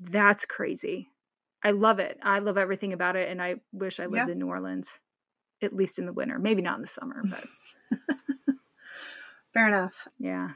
That's 0.00 0.44
crazy. 0.44 1.10
I 1.62 1.70
love 1.70 1.98
it. 2.00 2.18
I 2.22 2.40
love 2.40 2.58
everything 2.58 2.92
about 2.92 3.16
it. 3.16 3.28
And 3.28 3.40
I 3.40 3.56
wish 3.72 4.00
I 4.00 4.06
lived 4.06 4.28
Yeah. 4.28 4.28
in 4.28 4.38
New 4.38 4.48
Orleans, 4.48 4.88
at 5.62 5.74
least 5.74 5.98
in 5.98 6.06
the 6.06 6.12
winter. 6.12 6.38
Maybe 6.38 6.62
not 6.62 6.76
in 6.76 6.82
the 6.82 6.88
summer, 6.88 7.24
but 7.24 7.48
Fair 9.52 9.68
enough. 9.68 10.08
yeah. 10.18 10.50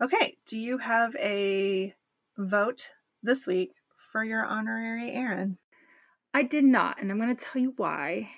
Okay. 0.00 0.38
Do 0.46 0.58
you 0.58 0.78
have 0.78 1.14
a 1.16 1.94
vote 2.36 2.90
this 3.22 3.46
week 3.46 3.72
for 4.12 4.24
your 4.24 4.44
honorary 4.44 5.10
Erin? 5.12 5.58
I 6.34 6.42
did 6.42 6.64
not, 6.64 7.00
and 7.00 7.10
I'm 7.10 7.18
going 7.18 7.34
to 7.34 7.44
tell 7.44 7.60
you 7.60 7.72
why. 7.76 8.30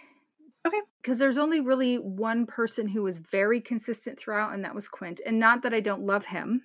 Okay. 0.67 0.81
Because 1.03 1.19
there's 1.19 1.39
only 1.39 1.61
really 1.61 1.97
one 1.97 2.47
person 2.47 2.87
who 2.87 3.03
was 3.03 3.19
very 3.19 3.61
consistent 3.61 4.19
throughout, 4.19 4.53
and 4.53 4.65
that 4.65 4.75
was 4.75 4.89
Quint. 4.89 5.21
And 5.25 5.39
not 5.39 5.63
that 5.63 5.75
I 5.75 5.81
don't 5.81 6.07
love 6.07 6.25
him, 6.25 6.63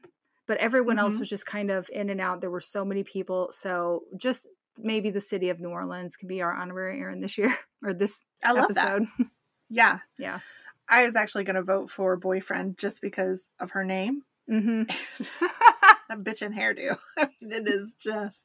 but 0.47 0.57
everyone 0.57 0.99
else 0.99 1.15
Mhm. 1.15 1.19
was 1.19 1.29
just 1.29 1.45
kind 1.45 1.71
of 1.71 1.89
in 1.91 2.09
and 2.09 2.21
out. 2.21 2.41
There 2.41 2.51
were 2.51 2.59
so 2.61 2.85
many 2.85 3.03
people. 3.03 3.51
So 3.51 4.03
just 4.17 4.47
maybe 4.77 5.09
the 5.09 5.21
city 5.21 5.49
of 5.49 5.59
New 5.59 5.69
Orleans 5.69 6.17
can 6.17 6.27
be 6.27 6.41
our 6.41 6.53
honorary 6.53 6.99
Erin 6.99 7.21
this 7.21 7.37
year 7.37 7.57
or 7.83 7.93
this 7.93 8.19
I 8.43 8.51
love 8.51 8.73
that. 8.75 8.95
episode. 8.95 9.07
Yeah. 9.69 9.99
yeah. 10.19 10.41
I 10.87 11.07
was 11.07 11.15
actually 11.15 11.43
going 11.45 11.55
to 11.55 11.63
vote 11.63 11.89
for 11.89 12.15
boyfriend 12.17 12.77
just 12.77 13.01
because 13.01 13.41
of 13.59 13.71
her 13.71 13.83
name. 13.83 14.21
hmm 14.47 14.83
that 16.09 16.23
bitch 16.23 16.41
in 16.41 16.53
hairdo. 16.53 16.97
I 17.17 17.27
mean, 17.41 17.51
it 17.53 17.67
is 17.67 17.93
just. 18.01 18.37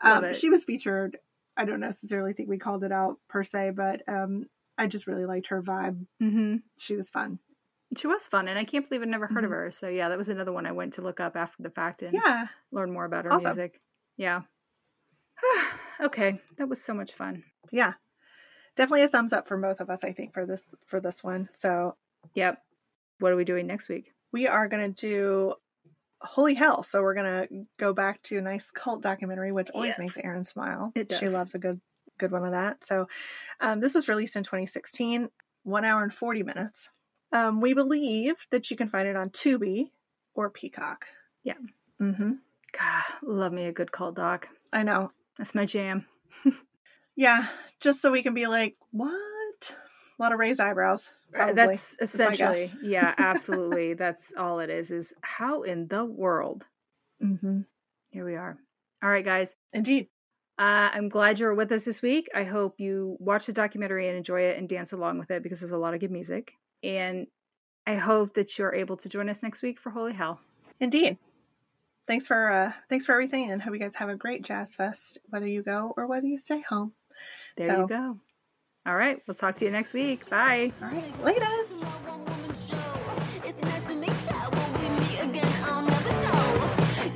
Um, 0.00 0.24
it. 0.24 0.36
she 0.36 0.50
was 0.50 0.64
featured. 0.64 1.18
I 1.56 1.64
don't 1.64 1.80
necessarily 1.80 2.32
think 2.34 2.48
we 2.48 2.58
called 2.58 2.84
it 2.84 2.92
out 2.92 3.16
per 3.28 3.42
se, 3.44 3.72
but 3.74 4.02
um, 4.08 4.44
I 4.76 4.86
just 4.86 5.06
really 5.06 5.24
liked 5.26 5.48
her 5.48 5.62
vibe. 5.62 6.06
hmm 6.20 6.56
She 6.78 6.94
was 6.94 7.08
fun. 7.08 7.38
She 7.96 8.06
was 8.06 8.22
fun, 8.22 8.48
and 8.48 8.58
I 8.58 8.64
can't 8.64 8.88
believe 8.88 9.02
I'd 9.02 9.08
never 9.08 9.26
heard 9.26 9.44
of 9.44 9.50
Mhm. 9.50 9.54
her. 9.54 9.70
So 9.70 9.88
yeah, 9.88 10.08
that 10.10 10.18
was 10.18 10.28
another 10.28 10.52
one 10.52 10.66
I 10.66 10.72
went 10.72 10.94
to 10.94 11.02
look 11.02 11.20
up 11.20 11.36
after 11.36 11.62
the 11.62 11.70
fact 11.70 12.02
and 12.02 12.14
Yeah. 12.14 12.46
learn 12.70 12.92
more 12.92 13.06
about 13.06 13.24
her 13.24 13.32
Awesome. 13.32 13.44
music. 13.46 13.80
Yeah. 14.16 14.42
okay, 16.00 16.40
that 16.58 16.68
was 16.68 16.80
so 16.82 16.94
much 16.94 17.12
fun. 17.14 17.44
Yeah. 17.70 17.94
Definitely 18.76 19.02
a 19.02 19.08
thumbs 19.08 19.32
up 19.32 19.48
for 19.48 19.56
both 19.56 19.80
of 19.80 19.90
us, 19.90 20.04
I 20.04 20.12
think, 20.12 20.32
for 20.34 20.46
this 20.46 20.62
for 20.86 21.00
this 21.00 21.22
one. 21.24 21.48
So 21.56 21.96
Yep. 22.34 22.62
What 23.20 23.32
are 23.32 23.36
we 23.36 23.44
doing 23.44 23.66
next 23.66 23.88
week? 23.88 24.12
we 24.30 24.46
are 24.46 24.68
gonna 24.68 24.90
do 24.90 25.54
Holy 26.20 26.54
Hell. 26.54 26.82
So 26.82 27.00
we're 27.02 27.14
gonna 27.14 27.46
go 27.78 27.92
back 27.92 28.22
to 28.24 28.38
a 28.38 28.42
nice 28.42 28.66
cult 28.72 29.02
documentary, 29.02 29.52
which 29.52 29.70
always 29.70 29.90
Yes. 29.90 29.98
makes 29.98 30.16
Erin 30.18 30.44
smile. 30.44 30.92
It 30.94 31.08
does. 31.08 31.18
She 31.18 31.28
loves 31.28 31.54
a 31.54 31.58
good 31.58 31.80
good 32.18 32.32
one 32.32 32.44
of 32.44 32.50
that. 32.52 32.84
So 32.84 33.06
um, 33.60 33.78
this 33.80 33.94
was 33.94 34.08
released 34.08 34.34
in 34.34 34.42
2016, 34.42 35.28
one 35.62 35.84
hour 35.84 36.02
and 36.02 36.12
40 36.12 36.42
minutes. 36.42 36.88
Um, 37.32 37.60
we 37.60 37.74
believe 37.74 38.34
that 38.50 38.70
you 38.70 38.76
can 38.76 38.88
find 38.88 39.06
it 39.06 39.14
on 39.14 39.30
Tubi 39.30 39.90
or 40.34 40.50
Peacock. 40.50 41.04
Yeah. 41.44 41.54
Mm-hmm. 42.00 42.32
God, 42.72 43.02
love 43.22 43.52
me 43.52 43.66
a 43.66 43.72
good 43.72 43.92
cult 43.92 44.16
doc. 44.16 44.48
I 44.72 44.82
know. 44.82 45.12
That's 45.38 45.54
my 45.54 45.64
jam. 45.66 46.06
Yeah, 47.16 47.48
just 47.80 48.00
so 48.00 48.12
we 48.12 48.22
can 48.22 48.32
be 48.32 48.46
like, 48.46 48.76
what? 48.92 49.12
A 50.18 50.22
lot 50.22 50.32
of 50.32 50.38
raised 50.38 50.60
eyebrows. 50.60 51.08
Probably. 51.32 51.54
That's 51.54 51.94
essentially, 52.00 52.72
yeah, 52.82 53.14
absolutely. 53.18 53.94
That's 53.94 54.32
all 54.36 54.60
it 54.60 54.70
is. 54.70 54.90
Is 54.90 55.12
how 55.20 55.62
in 55.62 55.86
the 55.88 56.04
world? 56.04 56.64
mm-hmm. 57.22 57.60
Here 58.10 58.24
we 58.24 58.36
are. 58.36 58.56
All 59.02 59.10
right, 59.10 59.24
guys. 59.24 59.54
Indeed. 59.72 60.08
Uh, 60.58 60.90
I'm 60.92 61.08
glad 61.08 61.38
you're 61.38 61.54
with 61.54 61.70
us 61.70 61.84
this 61.84 62.02
week. 62.02 62.28
I 62.34 62.42
hope 62.42 62.80
you 62.80 63.16
watch 63.20 63.46
the 63.46 63.52
documentary 63.52 64.08
and 64.08 64.16
enjoy 64.16 64.40
it 64.42 64.58
and 64.58 64.68
dance 64.68 64.92
along 64.92 65.18
with 65.18 65.30
it 65.30 65.42
because 65.42 65.60
there's 65.60 65.72
a 65.72 65.76
lot 65.76 65.94
of 65.94 66.00
good 66.00 66.10
music. 66.10 66.52
And 66.82 67.28
I 67.86 67.94
hope 67.94 68.34
that 68.34 68.58
you're 68.58 68.74
able 68.74 68.96
to 68.96 69.08
join 69.08 69.28
us 69.28 69.42
next 69.42 69.62
week 69.62 69.78
for 69.78 69.90
Holy 69.90 70.12
Hell. 70.14 70.40
Indeed. 70.80 71.16
Thanks 72.08 72.26
for 72.26 72.50
uh 72.50 72.72
thanks 72.88 73.04
for 73.06 73.12
everything 73.12 73.50
and 73.50 73.60
hope 73.60 73.74
you 73.74 73.78
guys 73.78 73.94
have 73.94 74.08
a 74.08 74.16
great 74.16 74.42
jazz 74.42 74.74
fest, 74.74 75.18
whether 75.28 75.46
you 75.46 75.62
go 75.62 75.92
or 75.96 76.06
whether 76.06 76.26
you 76.26 76.38
stay 76.38 76.62
home. 76.62 76.92
There 77.56 77.66
So- 77.66 77.80
you 77.82 77.86
go. 77.86 78.18
All 78.88 78.96
right. 78.96 79.20
We'll 79.26 79.34
talk 79.34 79.58
to 79.58 79.66
you 79.66 79.70
next 79.70 79.92
week. 79.92 80.28
Bye. 80.30 80.72
All 80.80 80.88
right. 80.88 81.22
Latest. 81.22 81.77